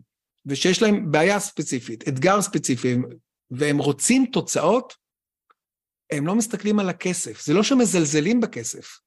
[0.46, 2.96] ושיש להם בעיה ספציפית, אתגר ספציפי,
[3.52, 4.94] והם רוצים תוצאות,
[6.12, 7.46] הם לא מסתכלים על הכסף.
[7.46, 9.00] זה לא שמזלזלים בכסף,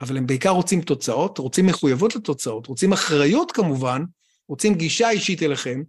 [0.00, 4.02] אבל הם בעיקר רוצים תוצאות, רוצים מחויבות לתוצאות, רוצים אחריות כמובן,
[4.48, 5.82] רוצים גישה אישית אליכם,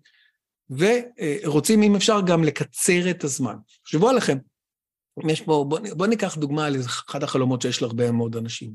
[0.69, 3.55] ורוצים, אם אפשר, גם לקצר את הזמן.
[3.83, 4.37] תחשבו עליכם,
[5.29, 8.73] יש פה, בוא, בוא ניקח דוגמה על אחד החלומות שיש להרבה מאוד אנשים.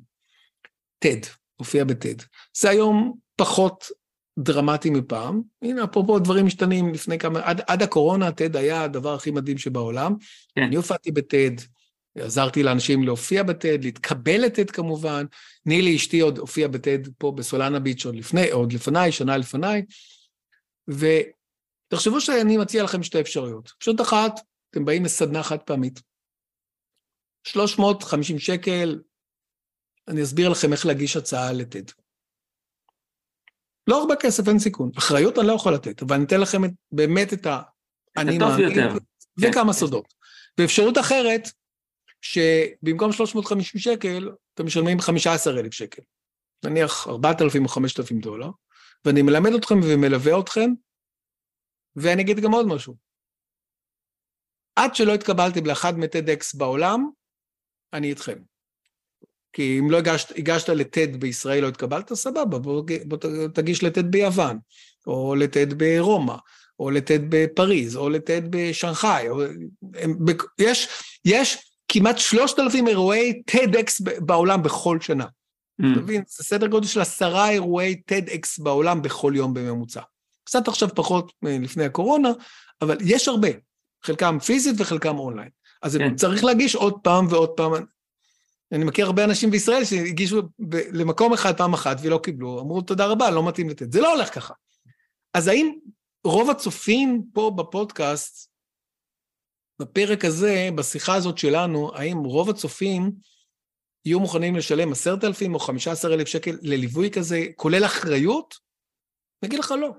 [1.04, 1.26] TED,
[1.56, 2.24] הופיע ב-TED.
[2.56, 3.84] זה היום פחות
[4.38, 5.42] דרמטי מפעם.
[5.62, 7.40] הנה, אפרופו דברים משתנים לפני כמה...
[7.40, 10.14] עד, עד הקורונה, TED היה הדבר הכי מדהים שבעולם.
[10.54, 10.62] כן.
[10.62, 11.62] אני הופעתי ב-TED,
[12.14, 15.24] עזרתי לאנשים להופיע ב-TED, להתקבל ל-TED כמובן.
[15.66, 19.82] נילי אשתי עוד הופיעה ב-TED פה בסולנה ביץ' עוד לפני, עוד לפניי, שנה לפניי.
[20.88, 23.72] ותחשבו שאני מציע לכם שתי אפשרויות.
[23.78, 26.00] פשוט אחת, אתם באים לסדנה חד פעמית.
[27.44, 29.00] 350 שקל,
[30.08, 31.82] אני אסביר לכם איך להגיש הצעה לטד.
[33.86, 34.90] לא הרבה כסף, אין סיכון.
[34.98, 37.60] אחריות אני לא יכול לתת, אבל אני אתן לכם את, באמת את ה...
[38.16, 38.88] אני מאמין,
[39.38, 39.78] וכמה כן.
[39.78, 40.14] סודות.
[40.58, 41.48] ואפשרות אחרת,
[42.22, 46.02] שבמקום 350 שקל, אתם משלמים 15,000 שקל.
[46.64, 48.50] נניח 4,000 או 5,000 דולר,
[49.04, 50.70] ואני מלמד אתכם ומלווה אתכם,
[51.96, 52.96] ואני אגיד גם עוד משהו.
[54.76, 57.10] עד שלא התקבלתם לאחד מטד-אקס בעולם,
[57.92, 58.38] אני איתכם.
[59.52, 63.18] כי אם לא הגשת, הגשת לטד בישראל, לא התקבלת, סבבה, בוא, בוא
[63.54, 64.58] תגיש לטד ביוון,
[65.06, 66.36] או לטד ברומא,
[66.78, 69.26] או לטד בפריז, או לטד בשנגחאי.
[70.58, 70.88] יש,
[71.24, 75.24] יש כמעט שלושת אלפים אירועי TEDx בעולם בכל שנה.
[75.24, 75.84] Mm.
[75.92, 76.22] אתה מבין?
[76.26, 80.00] זה סדר גודל של עשרה אירועי TEDx בעולם בכל יום בממוצע.
[80.44, 82.28] קצת עכשיו פחות לפני הקורונה,
[82.82, 83.48] אבל יש הרבה.
[84.04, 85.48] חלקם פיזית וחלקם אונליין.
[85.82, 86.16] אז כן.
[86.16, 87.72] צריך להגיש עוד פעם ועוד פעם.
[88.72, 93.06] אני מכיר הרבה אנשים בישראל שהגישו ב- למקום אחד פעם אחת ולא קיבלו, אמרו תודה
[93.06, 93.92] רבה, לא מתאים לתת.
[93.92, 94.54] זה לא הולך ככה.
[95.34, 95.72] אז האם
[96.24, 98.49] רוב הצופים פה בפודקאסט,
[99.80, 103.12] בפרק הזה, בשיחה הזאת שלנו, האם רוב הצופים
[104.04, 108.54] יהיו מוכנים לשלם עשרת אלפים או חמישה עשר אלף שקל לליווי כזה, כולל אחריות?
[109.42, 109.90] אני אגיד לך לא.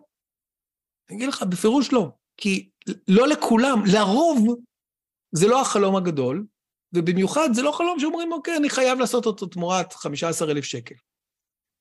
[1.09, 2.07] אני אגיד לך, בפירוש לא.
[2.37, 2.69] כי
[3.07, 4.55] לא לכולם, לרוב
[5.31, 6.45] זה לא החלום הגדול,
[6.93, 10.95] ובמיוחד זה לא חלום שאומרים, אוקיי, אני חייב לעשות אותו תמורת 15,000 שקל.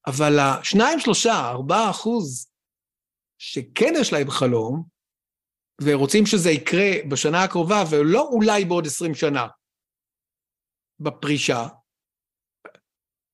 [0.06, 2.50] אבל השניים, שלושה, ארבעה אחוז
[3.38, 4.99] שכן יש להם חלום,
[5.82, 9.46] ורוצים שזה יקרה בשנה הקרובה, ולא אולי בעוד 20 שנה,
[11.00, 11.66] בפרישה,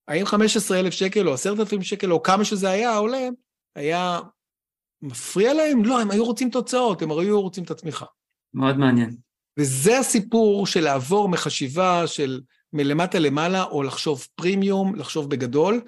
[0.08, 3.28] האם 15,000 שקל או 10,000 שקל או כמה שזה היה עולה,
[3.74, 4.20] היה
[5.02, 5.84] מפריע להם?
[5.84, 8.06] לא, הם היו רוצים תוצאות, הם היו רוצים את התמיכה.
[8.54, 9.16] מאוד מעניין.
[9.58, 12.40] וזה הסיפור של לעבור מחשיבה של
[12.72, 15.80] מלמטה למעלה, או לחשוב פרימיום, לחשוב בגדול.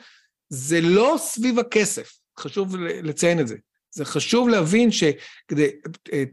[0.48, 3.56] זה לא סביב הכסף, חשוב לציין את זה.
[3.98, 5.68] זה חשוב להבין שכדי,
[6.12, 6.24] אה,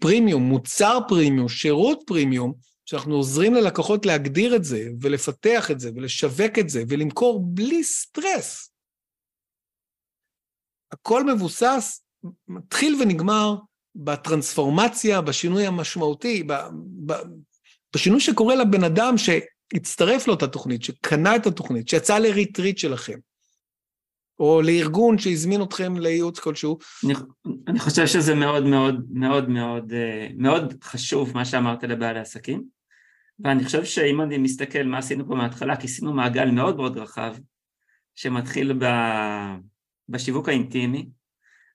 [0.00, 2.52] פרימיום, מוצר פרימיום, שירות פרימיום,
[2.84, 8.70] שאנחנו עוזרים ללקוחות להגדיר את זה, ולפתח את זה, ולשווק את זה, ולמכור בלי סטרס.
[10.92, 12.02] הכל מבוסס,
[12.48, 13.54] מתחיל ונגמר
[13.94, 16.52] בטרנספורמציה, בשינוי המשמעותי, ב,
[17.06, 17.12] ב,
[17.94, 23.18] בשינוי שקורה לבן אדם שהצטרף לאותה תוכנית, שקנה את התוכנית, שיצא לריטריט שלכם,
[24.38, 26.78] או לארגון שהזמין אתכם לייעוץ כלשהו.
[27.04, 27.14] אני,
[27.68, 32.62] אני חושב שזה מאוד מאוד מאוד מאוד אה, מאוד חשוב מה שאמרת לבעלי עסקים,
[33.44, 37.34] ואני חושב שאם אני מסתכל מה עשינו פה מההתחלה, כיסינו מעגל מאוד מאוד רחב,
[38.14, 38.84] שמתחיל ב,
[40.08, 41.08] בשיווק האינטימי,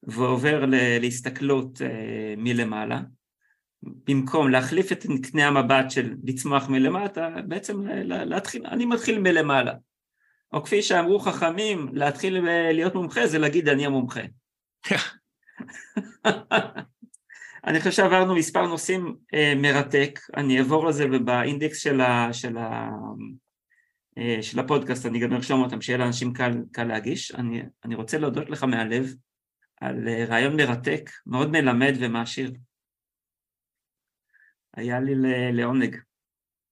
[0.03, 0.63] ועובר
[0.99, 3.01] להסתכלות אה, מלמעלה,
[4.07, 9.73] במקום להחליף את קנה המבט של לצמוח מלמטה, בעצם להתחיל, אני מתחיל מלמעלה.
[10.53, 12.39] או כפי שאמרו חכמים, להתחיל
[12.73, 14.21] להיות מומחה זה להגיד אני המומחה.
[17.67, 22.89] אני חושב שעברנו מספר נושאים אה, מרתק, אני אעבור לזה ובאינדקס של, ה, של, ה,
[24.17, 27.35] אה, של הפודקאסט אני גם ארשום אותם, שיהיה לאנשים קל, קל להגיש.
[27.35, 29.15] אני, אני רוצה להודות לך מהלב
[29.81, 32.51] על אה, רעיון מרתק, מאוד מלמד ומעשיר.
[34.77, 35.13] היה לי
[35.53, 35.97] לעונג.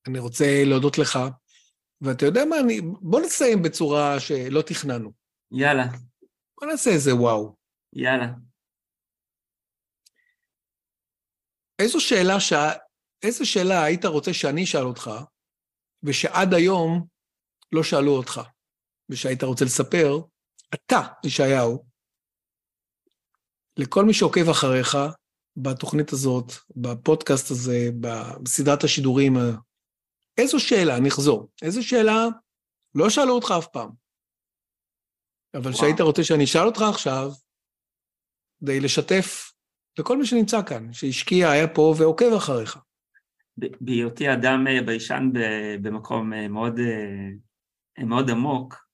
[0.06, 1.18] אני רוצה להודות לך,
[2.02, 2.80] ואתה יודע מה, אני...
[3.00, 5.12] בוא נסיים בצורה שלא תכננו.
[5.52, 5.84] יאללה.
[6.60, 7.56] בוא נעשה איזה וואו.
[7.92, 8.26] יאללה.
[11.78, 12.52] איזו שאלה, ש...
[13.22, 15.10] איזו שאלה היית רוצה שאני אשאל אותך,
[16.02, 17.06] ושעד היום
[17.72, 18.40] לא שאלו אותך,
[19.08, 20.18] ושהיית רוצה לספר,
[20.74, 21.84] אתה, ישעיהו,
[23.76, 24.96] לכל מי שעוקב אחריך
[25.56, 27.88] בתוכנית הזאת, בפודקאסט הזה,
[28.42, 29.36] בסדרת השידורים,
[30.38, 32.26] איזו שאלה, אני אחזור, איזו שאלה
[32.94, 33.90] לא שאלו אותך אף פעם,
[35.54, 37.30] אבל שהיית רוצה שאני אשאל אותך עכשיו,
[38.60, 39.52] כדי לשתף
[39.98, 42.78] לכל מי שנמצא כאן, שהשקיע, היה פה ועוקב אחריך.
[43.56, 45.30] בהיותי אדם אה, ביישן
[45.82, 46.78] במקום אה, מאוד,
[47.98, 48.86] אה, מאוד עמוק,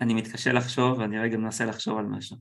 [0.00, 2.36] אני מתקשה לחשוב, ואני רגע מנסה לחשוב על משהו.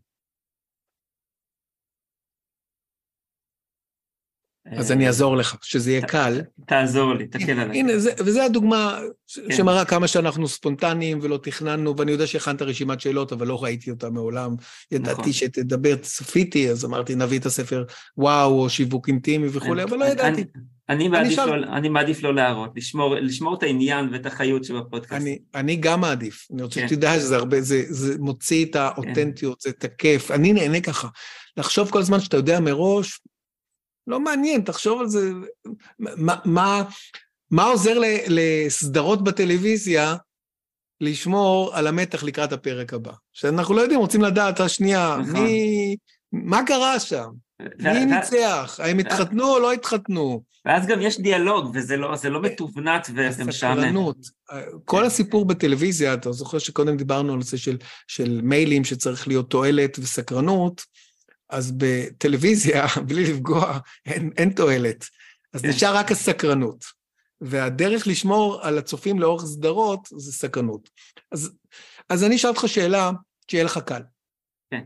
[4.71, 6.41] אז אני אעזור לך, שזה יהיה קל.
[6.65, 7.79] תעזור לי, תקל עליי.
[7.79, 8.99] הנה, וזו הדוגמה
[9.35, 9.55] כן.
[9.55, 14.09] שמראה כמה שאנחנו ספונטניים ולא תכננו, ואני יודע שהכנת רשימת שאלות, אבל לא ראיתי אותה
[14.09, 14.55] מעולם.
[14.91, 15.31] ידעתי נכון.
[15.31, 17.83] שתדבר, צפיתי, אז אמרתי, נביא את הספר
[18.17, 20.43] וואו, או שיווק אינטימי וכולי, אבל לא ידעתי.
[20.89, 25.21] אני מעדיף, לא, אני מעדיף לא להראות, לשמור, לשמור את העניין ואת החיות שבפודקאסט.
[25.21, 26.87] אני, אני גם מעדיף, אני רוצה כן.
[26.87, 29.69] שתדע שזה הרבה, זה, זה מוציא את האותנטיות, כן.
[29.69, 31.07] זה תקף, אני נהנה ככה.
[31.57, 33.19] לחשוב כל הזמן שאתה יודע מראש,
[34.07, 35.31] לא מעניין, תחשוב על זה.
[35.99, 36.83] מה, מה,
[37.51, 37.97] מה עוזר
[38.27, 40.15] לסדרות בטלוויזיה
[41.01, 43.11] לשמור על המתח לקראת הפרק הבא?
[43.33, 45.33] שאנחנו לא יודעים, רוצים לדעת, השנייה, נכון.
[45.33, 45.95] מי...
[46.31, 47.29] מה קרה שם?
[47.79, 48.79] מי ניצח?
[48.83, 50.43] האם התחתנו או לא התחתנו?
[50.65, 54.11] ואז גם יש דיאלוג, וזה לא, לא מתובנת וזה משעמם.
[54.85, 55.05] כל כן.
[55.05, 57.77] הסיפור בטלוויזיה, אתה זוכר שקודם דיברנו על נושא של,
[58.07, 60.81] של מיילים שצריך להיות תועלת וסקרנות,
[61.53, 65.05] אז בטלוויזיה, בלי לפגוע, אין, אין תועלת.
[65.53, 65.69] אז כן.
[65.69, 66.85] נשאר רק הסקרנות.
[67.41, 70.89] והדרך לשמור על הצופים לאורך סדרות זה סקרנות.
[71.31, 71.51] אז,
[72.09, 73.11] אז אני אשאל אותך שאלה
[73.51, 74.01] שיהיה לך קל.
[74.71, 74.83] כן.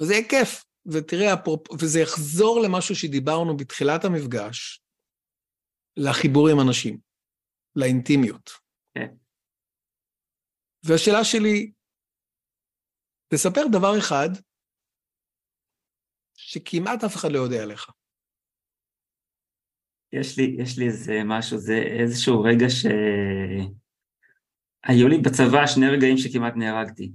[0.00, 0.64] וזה יהיה כיף.
[0.86, 1.34] ותראה,
[1.80, 4.82] וזה יחזור למשהו שדיברנו בתחילת המפגש,
[5.96, 6.98] לחיבור עם אנשים,
[7.76, 8.50] לאינטימיות.
[8.94, 9.14] כן.
[10.84, 11.72] והשאלה שלי,
[13.28, 14.28] תספר דבר אחד
[16.44, 17.90] שכמעט אף אחד לא יודע עליך.
[20.12, 22.86] יש לי, יש לי איזה משהו, זה איזשהו רגע ש...
[24.84, 27.12] היו לי בצבא שני רגעים שכמעט נהרגתי.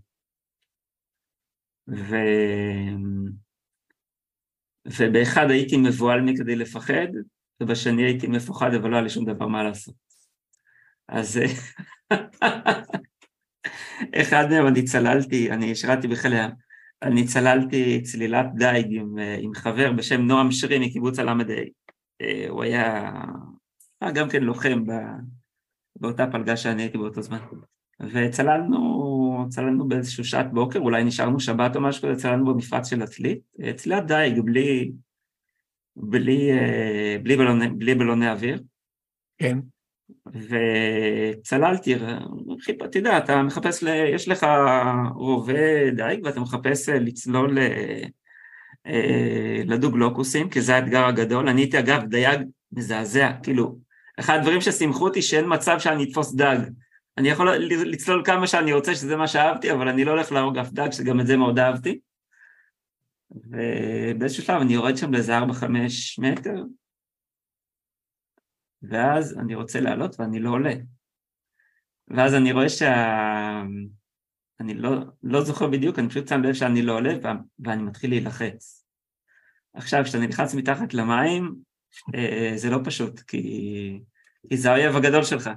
[1.88, 2.16] ו...
[4.86, 7.08] ובאחד הייתי מבוהל מכדי לפחד,
[7.62, 9.96] ובשני הייתי מפוחד, אבל לא היה לי שום דבר מה לעשות.
[11.08, 11.40] אז
[14.22, 16.52] אחד מהם אני צללתי, אני שירתי בחיל הים,
[17.02, 21.34] אני צללתי צלילת דייג עם, עם חבר בשם נועם שרי מקיבוץ הל"ה.
[22.22, 23.12] אה, הוא היה,
[24.02, 24.84] היה גם כן לוחם
[25.96, 27.38] באותה פלגה שאני הייתי באותו זמן.
[28.14, 33.40] וצללנו, צללנו באיזשהו שעת בוקר, אולי נשארנו שבת או משהו כזה, צללנו במפרץ של עתלית,
[33.76, 34.92] צלילת דייג בלי,
[35.96, 38.64] בלי, אה, בלי, בלוני, בלי בלוני אוויר.
[39.38, 39.60] כן.
[41.40, 41.96] וצללתי,
[42.86, 43.88] אתה יודע, אתה מחפש, ל...
[43.88, 44.46] יש לך
[45.16, 48.04] רובה דייג ואתה מחפש אה, לצלול אה,
[49.66, 51.50] לדוגלוקוסים, כי זה האתגר הגדול.
[51.50, 53.78] אני הייתי אגב דייג מזעזע, כאילו,
[54.20, 56.58] אחד הדברים ששימחו אותי שאין מצב שאני אתפוס דג.
[57.18, 60.72] אני יכול לצלול כמה שאני רוצה, שזה מה שאהבתי, אבל אני לא הולך להרוג אף
[60.72, 62.00] דג, שגם את זה מאוד אהבתי.
[63.32, 65.42] ובאיזשהו שלב אני יורד שם לאיזה 4-5
[66.18, 66.64] מטר,
[68.90, 70.74] ואז אני רוצה לעלות ואני לא עולה.
[72.08, 73.64] ואז אני רואה שה...
[74.60, 74.90] אני לא,
[75.24, 77.14] לא זוכר בדיוק, אני פשוט שם לב שאני לא עולה
[77.60, 78.86] ואני מתחיל להילחץ.
[79.74, 81.56] עכשיו, כשאתה נלחץ מתחת למים,
[82.16, 83.42] אה, זה לא פשוט, כי,
[84.50, 85.50] כי זה האויב הגדול שלך.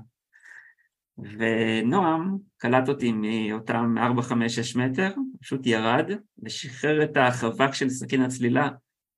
[1.18, 6.10] ונועם קלט אותי מאותם 4-5-6 מטר, פשוט ירד
[6.42, 8.68] ושחרר את החבק של סכין הצלילה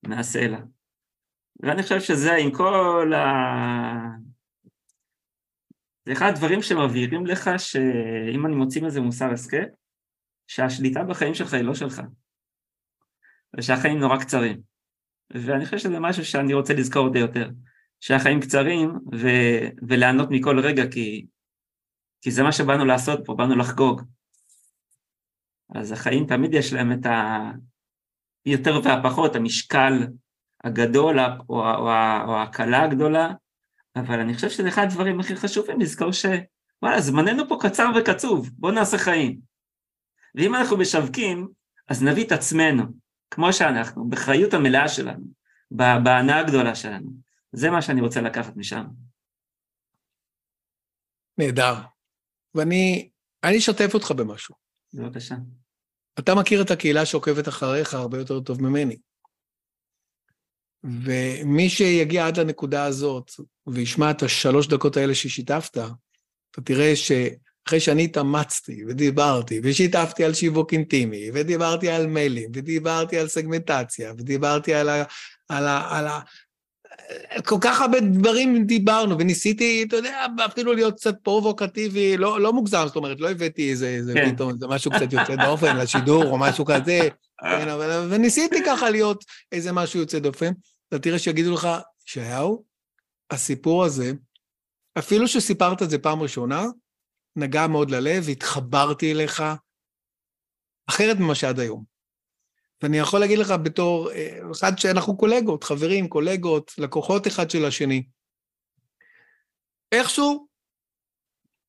[0.06, 0.58] מהסלע.
[1.62, 4.22] ואני חושב שזה עם כל ה...
[6.06, 9.68] זה אחד הדברים שמבהירים לך שאם אני מוציא מזה מוסר הסכת,
[10.46, 12.02] שהשליטה בחיים שלך היא לא שלך,
[13.58, 14.60] ושהחיים נורא קצרים.
[15.30, 17.50] ואני חושב שזה משהו שאני רוצה לזכור אותי יותר,
[18.00, 19.28] שהחיים קצרים ו...
[19.88, 21.26] וליהנות מכל רגע, כי...
[22.20, 24.02] כי זה מה שבאנו לעשות פה, באנו לחגוג.
[25.74, 27.40] אז החיים תמיד יש להם את ה...
[28.46, 29.92] יותר והפחות, המשקל
[30.64, 31.60] הגדול או, או,
[32.24, 33.32] או ההקלה הגדולה,
[33.96, 38.72] אבל אני חושב שזה אחד הדברים הכי חשובים, לזכור שוואלה, זמננו פה קצר וקצוב, בואו
[38.72, 39.38] נעשה חיים.
[40.34, 41.48] ואם אנחנו משווקים,
[41.88, 42.82] אז נביא את עצמנו,
[43.30, 45.24] כמו שאנחנו, בחיות המלאה שלנו,
[45.70, 47.10] בהנאה הגדולה שלנו.
[47.52, 48.84] זה מה שאני רוצה לקחת משם.
[51.38, 51.74] נהדר.
[52.54, 53.10] ואני
[53.44, 54.54] אני אשתף אותך במשהו.
[54.94, 55.34] בבקשה.
[56.18, 58.96] אתה מכיר את הקהילה שעוקבת אחריך הרבה יותר טוב ממני.
[60.84, 63.30] ומי שיגיע עד לנקודה הזאת
[63.66, 65.78] וישמע את השלוש דקות האלה ששיתפת,
[66.50, 73.28] אתה תראה שאחרי שאני התאמצתי ודיברתי ושיתפתי על שיווק אינטימי ודיברתי על מיילים ודיברתי על
[73.28, 75.04] סגמנטציה ודיברתי על ה...
[75.48, 76.20] על ה, על ה
[77.44, 82.84] כל כך הרבה דברים דיברנו, וניסיתי, אתה יודע, אפילו להיות קצת פרובוקטיבי, לא, לא מוגזם,
[82.86, 84.34] זאת אומרת, לא הבאתי איזה, איזה כן.
[84.34, 87.08] פתאום, איזה משהו קצת יוצא דופן לשידור או משהו כזה,
[87.40, 90.52] כן, אבל, וניסיתי ככה להיות איזה משהו יוצא דופן.
[90.88, 91.68] אתה תראה שיגידו לך,
[92.08, 92.64] ישעיהו,
[93.30, 94.12] הסיפור הזה,
[94.98, 96.66] אפילו שסיפרת את זה פעם ראשונה,
[97.36, 99.42] נגע מאוד ללב, התחברתי אליך,
[100.88, 101.91] אחרת ממה שעד היום.
[102.82, 108.04] ואני יכול להגיד לך בתור אה, אחד שאנחנו קולגות, חברים, קולגות, לקוחות אחד של השני.
[109.92, 110.46] איכשהו,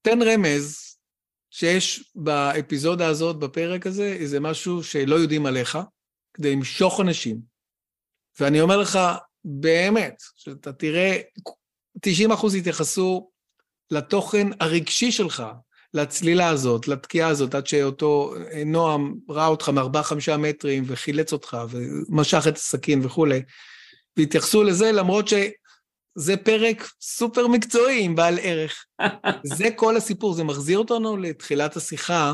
[0.01, 0.97] תן רמז
[1.49, 5.77] שיש באפיזודה הזאת, בפרק הזה, איזה משהו שלא יודעים עליך,
[6.33, 7.39] כדי למשוך אנשים.
[8.39, 8.99] ואני אומר לך,
[9.45, 11.17] באמת, שאתה תראה,
[12.01, 13.31] 90 אחוז יתייחסו
[13.91, 15.43] לתוכן הרגשי שלך,
[15.93, 21.57] לצלילה הזאת, לתקיעה הזאת, עד שאותו אה, נועם ראה אותך מארבעה חמישה מטרים וחילץ אותך
[21.69, 23.41] ומשך את הסכין וכולי,
[24.17, 28.85] והתייחסו לזה למרות שזה פרק סופר מקצועי עם בעל ערך.
[29.57, 32.33] זה כל הסיפור, זה מחזיר אותנו לתחילת השיחה,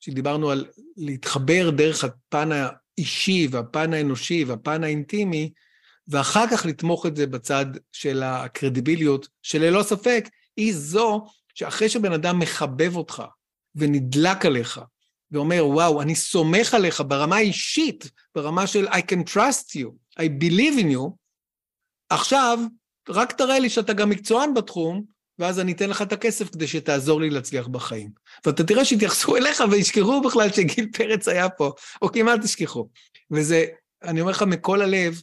[0.00, 0.66] שדיברנו על
[0.96, 5.52] להתחבר דרך הפן האישי והפן האנושי והפן האינטימי,
[6.08, 12.38] ואחר כך לתמוך את זה בצד של הקרדיביליות, שללא ספק היא זו שאחרי שבן אדם
[12.38, 13.22] מחבב אותך
[13.74, 14.80] ונדלק עליך,
[15.30, 20.80] ואומר, וואו, אני סומך עליך ברמה האישית, ברמה של I can trust you, I believe
[20.80, 21.10] in you,
[22.10, 22.58] עכשיו,
[23.08, 25.04] רק תראה לי שאתה גם מקצוען בתחום,
[25.38, 28.10] ואז אני אתן לך את הכסף כדי שתעזור לי להצליח בחיים.
[28.46, 31.72] ואתה תראה שיתייחסו אליך וישכחו בכלל שגיל פרץ היה פה,
[32.02, 32.88] או כמעט תשכחו.
[33.30, 33.64] וזה,
[34.02, 35.22] אני אומר לך מכל הלב,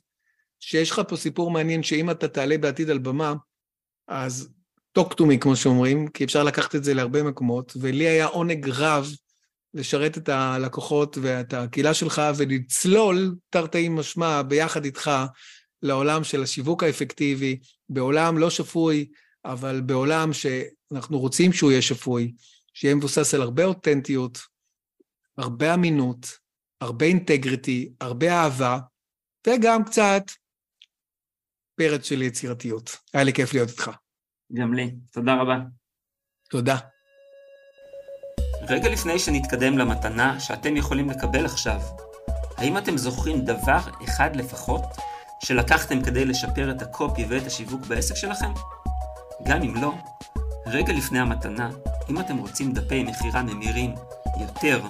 [0.60, 3.34] שיש לך פה סיפור מעניין, שאם אתה תעלה בעתיד על במה,
[4.08, 4.50] אז
[5.00, 8.70] talk to me, כמו שאומרים, כי אפשר לקחת את זה להרבה מקומות, ולי היה עונג
[8.70, 9.08] רב
[9.74, 15.12] לשרת את הלקוחות ואת הקהילה שלך ולצלול, תרתי משמע, ביחד איתך,
[15.82, 17.60] לעולם של השיווק האפקטיבי,
[17.90, 19.10] בעולם לא שפוי,
[19.46, 22.34] אבל בעולם שאנחנו רוצים שהוא יהיה שפוי,
[22.74, 24.40] שיהיה מבוסס על הרבה אותנטיות,
[25.38, 26.28] הרבה אמינות,
[26.82, 28.80] הרבה אינטגריטי, הרבה אהבה,
[29.48, 30.24] וגם קצת
[31.76, 32.98] פרץ של יצירתיות.
[33.14, 33.92] היה לי כיף להיות איתך.
[34.54, 34.96] גם לי.
[35.12, 35.56] תודה רבה.
[36.50, 36.78] תודה.
[38.70, 41.82] רגע לפני שנתקדם למתנה שאתם יכולים לקבל עכשיו,
[42.58, 44.82] האם אתם זוכרים דבר אחד לפחות
[45.44, 48.52] שלקחתם כדי לשפר את הקופי ואת השיווק בעסק שלכם?
[49.48, 49.94] גם אם לא,
[50.68, 51.70] רגע לפני המתנה,
[52.10, 53.96] אם אתם רוצים דפי מכירה ממירים
[54.40, 54.82] יותר,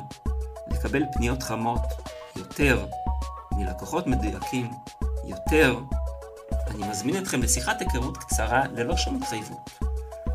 [0.67, 1.81] לקבל פניות חמות
[2.35, 2.85] יותר,
[3.51, 4.71] מלקוחות מדויקים
[5.25, 5.79] יותר,
[6.75, 9.69] אני מזמין אתכם לשיחת היכרות קצרה ללא שום התחייבות.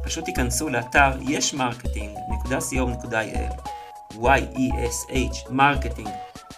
[0.05, 3.53] פשוט תיכנסו לאתר ישמרקטינג.co.il
[4.13, 6.11] y-e-s-h marketing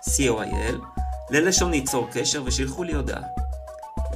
[0.05, 0.75] co.il
[1.31, 3.23] ללשונית צור קשר ושלחו לי הודעה.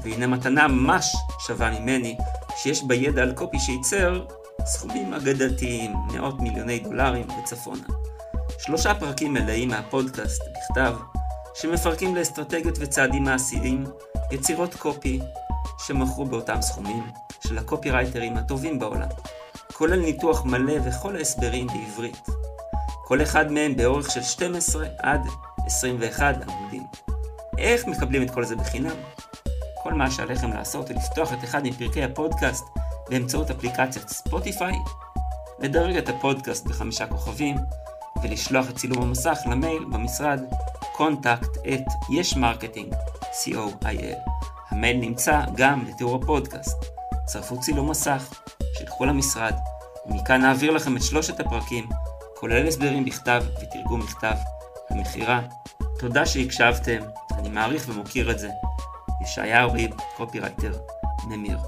[0.03, 1.17] והנה מתנה ממש
[1.47, 2.17] שווה ממני,
[2.57, 4.25] שיש בה ידע על קופי שייצר
[4.65, 7.87] סכומים אגדתיים, מאות מיליוני דולרים וצפונה.
[8.59, 10.97] שלושה פרקים מלאים מהפודקאסט בכתב,
[11.55, 13.85] שמפרקים לאסטרטגיות וצעדים מעשיים
[14.31, 15.21] יצירות קופי
[15.87, 17.11] שמכרו באותם סכומים
[17.47, 19.09] של הקופירייטרים הטובים בעולם,
[19.73, 22.27] כולל ניתוח מלא וכל ההסברים בעברית.
[23.05, 25.21] כל אחד מהם באורך של 12 עד
[25.67, 26.83] 21 עמודים.
[27.59, 28.97] איך מקבלים את כל זה בחינם?
[29.83, 32.65] כל מה שעליכם לעשות הוא לפתוח את אחד מפרקי הפודקאסט
[33.11, 34.75] באמצעות אפליקציית ספוטיפיי,
[35.59, 37.57] לדרג את הפודקאסט בחמישה כוכבים,
[38.23, 40.41] ולשלוח את צילום המסך למייל במשרד
[40.97, 44.52] contact at yesmarketing, co.il.
[44.73, 46.85] המייל נמצא גם בתיאור הפודקאסט.
[47.25, 48.43] צרפו צילום מסך,
[48.79, 49.55] שילכו למשרד,
[50.07, 51.89] ומכאן נעביר לכם את שלושת הפרקים,
[52.35, 54.35] כולל הסברים בכתב ותרגום מכתב,
[54.91, 55.41] המכירה.
[55.99, 57.01] תודה שהקשבתם,
[57.39, 58.49] אני מעריך ומוקיר את זה.
[59.23, 60.73] ישעיהו ריב, קופירייטר,
[61.25, 61.59] ממיר.